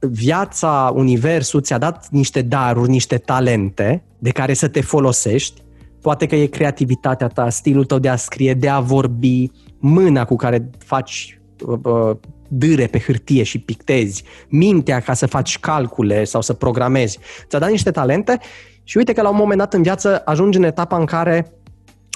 viața, 0.00 0.92
universul 0.94 1.60
ți-a 1.60 1.78
dat 1.78 2.08
niște 2.10 2.42
daruri, 2.42 2.90
niște 2.90 3.18
talente 3.18 4.04
de 4.18 4.30
care 4.30 4.54
să 4.54 4.68
te 4.68 4.80
folosești. 4.80 5.62
Poate 6.00 6.26
că 6.26 6.36
e 6.36 6.46
creativitatea 6.46 7.28
ta, 7.28 7.50
stilul 7.50 7.84
tău 7.84 7.98
de 7.98 8.08
a 8.08 8.16
scrie, 8.16 8.54
de 8.54 8.68
a 8.68 8.80
vorbi, 8.80 9.50
mâna 9.78 10.24
cu 10.24 10.36
care 10.36 10.70
faci 10.78 11.40
uh, 11.66 12.16
dâre 12.48 12.86
pe 12.86 12.98
hârtie 12.98 13.42
și 13.42 13.58
pictezi, 13.58 14.24
mintea 14.48 15.00
ca 15.00 15.14
să 15.14 15.26
faci 15.26 15.58
calcule 15.58 16.24
sau 16.24 16.40
să 16.40 16.52
programezi. 16.52 17.18
Ți-a 17.48 17.58
dat 17.58 17.70
niște 17.70 17.90
talente 17.90 18.38
și 18.84 18.96
uite 18.96 19.12
că 19.12 19.22
la 19.22 19.28
un 19.28 19.36
moment 19.36 19.58
dat 19.58 19.74
în 19.74 19.82
viață 19.82 20.22
ajungi 20.24 20.58
în 20.58 20.64
etapa 20.64 20.98
în 20.98 21.04
care 21.04 21.52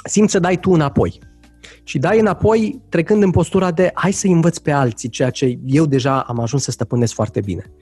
simți 0.04 0.32
să 0.32 0.38
dai 0.38 0.56
tu 0.56 0.70
înapoi. 0.70 1.20
Și 1.82 1.98
dai 1.98 2.20
înapoi 2.20 2.80
trecând 2.88 3.22
în 3.22 3.30
postura 3.30 3.70
de 3.70 3.90
hai 3.94 4.12
să 4.12 4.26
învăț 4.26 4.58
pe 4.58 4.70
alții 4.70 5.08
ceea 5.08 5.30
ce 5.30 5.58
eu 5.66 5.86
deja 5.86 6.20
am 6.20 6.40
ajuns 6.40 6.62
să 6.62 6.70
stăpânesc 6.70 7.14
foarte 7.14 7.40
bine. 7.40 7.72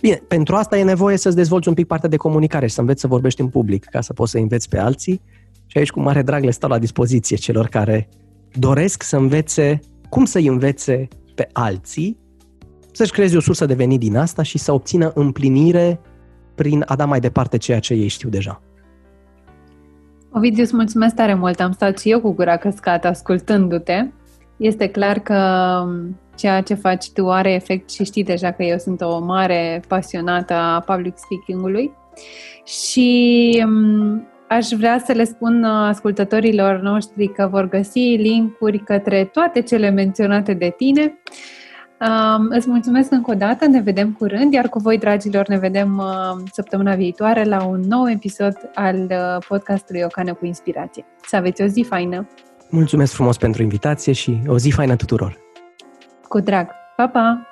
Bine, 0.00 0.22
pentru 0.28 0.54
asta 0.54 0.78
e 0.78 0.82
nevoie 0.82 1.16
să-ți 1.16 1.36
dezvolți 1.36 1.68
un 1.68 1.74
pic 1.74 1.86
partea 1.86 2.08
de 2.08 2.16
comunicare 2.16 2.66
și 2.66 2.74
să 2.74 2.80
înveți 2.80 3.00
să 3.00 3.06
vorbești 3.06 3.40
în 3.40 3.48
public 3.48 3.84
ca 3.84 4.00
să 4.00 4.12
poți 4.12 4.30
să 4.30 4.38
înveți 4.38 4.68
pe 4.68 4.78
alții 4.78 5.22
și 5.66 5.78
aici 5.78 5.90
cu 5.90 6.00
mare 6.00 6.22
drag 6.22 6.44
le 6.44 6.50
stau 6.50 6.70
la 6.70 6.78
dispoziție 6.78 7.36
celor 7.36 7.66
care 7.66 8.08
doresc 8.52 9.02
să 9.02 9.16
învețe 9.16 9.80
cum 10.08 10.24
să-i 10.24 10.46
învețe 10.46 11.08
pe 11.34 11.48
alții, 11.52 12.18
să-și 12.92 13.12
creeze 13.12 13.36
o 13.36 13.40
sursă 13.40 13.66
de 13.66 13.74
venit 13.74 14.00
din 14.00 14.16
asta 14.16 14.42
și 14.42 14.58
să 14.58 14.72
obțină 14.72 15.12
împlinire 15.14 16.00
prin 16.54 16.84
a 16.86 16.96
da 16.96 17.04
mai 17.04 17.20
departe 17.20 17.56
ceea 17.56 17.78
ce 17.78 17.94
ei 17.94 18.08
știu 18.08 18.28
deja. 18.28 18.62
Ovidiu, 20.32 20.62
îți 20.62 20.76
mulțumesc 20.76 21.14
tare 21.14 21.34
mult. 21.34 21.60
Am 21.60 21.72
stat 21.72 21.98
și 21.98 22.10
eu 22.10 22.20
cu 22.20 22.32
gura 22.32 22.56
căscată 22.56 23.08
ascultându-te. 23.08 24.06
Este 24.56 24.88
clar 24.88 25.18
că 25.18 25.38
ceea 26.36 26.60
ce 26.60 26.74
faci 26.74 27.10
tu 27.10 27.30
are 27.30 27.52
efect 27.52 27.90
și 27.90 28.04
știi 28.04 28.24
deja 28.24 28.50
că 28.50 28.62
eu 28.62 28.78
sunt 28.78 29.00
o 29.00 29.18
mare 29.18 29.82
pasionată 29.88 30.54
a 30.54 30.80
public 30.80 31.14
speaking-ului 31.16 31.92
și 32.64 33.62
um, 33.66 34.26
aș 34.48 34.68
vrea 34.68 35.02
să 35.04 35.12
le 35.12 35.24
spun 35.24 35.64
ascultătorilor 35.64 36.80
noștri 36.80 37.28
că 37.28 37.48
vor 37.50 37.68
găsi 37.68 37.98
linkuri 37.98 38.78
către 38.78 39.24
toate 39.24 39.62
cele 39.62 39.90
menționate 39.90 40.54
de 40.54 40.74
tine 40.76 41.02
Um, 41.02 41.59
îți 42.48 42.68
mulțumesc 42.68 43.10
încă 43.10 43.30
o 43.30 43.34
dată, 43.34 43.66
ne 43.66 43.80
vedem 43.80 44.12
curând, 44.12 44.52
iar 44.52 44.68
cu 44.68 44.78
voi, 44.78 44.98
dragilor, 44.98 45.48
ne 45.48 45.58
vedem 45.58 45.98
uh, 45.98 46.42
săptămâna 46.52 46.94
viitoare 46.94 47.44
la 47.44 47.64
un 47.64 47.80
nou 47.80 48.10
episod 48.10 48.70
al 48.74 48.96
uh, 48.96 49.44
podcastului 49.48 50.02
Ocană 50.04 50.34
cu 50.34 50.46
Inspirație. 50.46 51.04
Să 51.26 51.36
aveți 51.36 51.62
o 51.62 51.66
zi 51.66 51.84
faină! 51.88 52.28
Mulțumesc 52.70 53.12
frumos 53.12 53.36
pentru 53.36 53.62
invitație 53.62 54.12
și 54.12 54.40
o 54.46 54.58
zi 54.58 54.70
faină 54.70 54.96
tuturor! 54.96 55.36
Cu 56.28 56.40
drag! 56.40 56.68
Pa, 56.96 57.08
pa! 57.08 57.46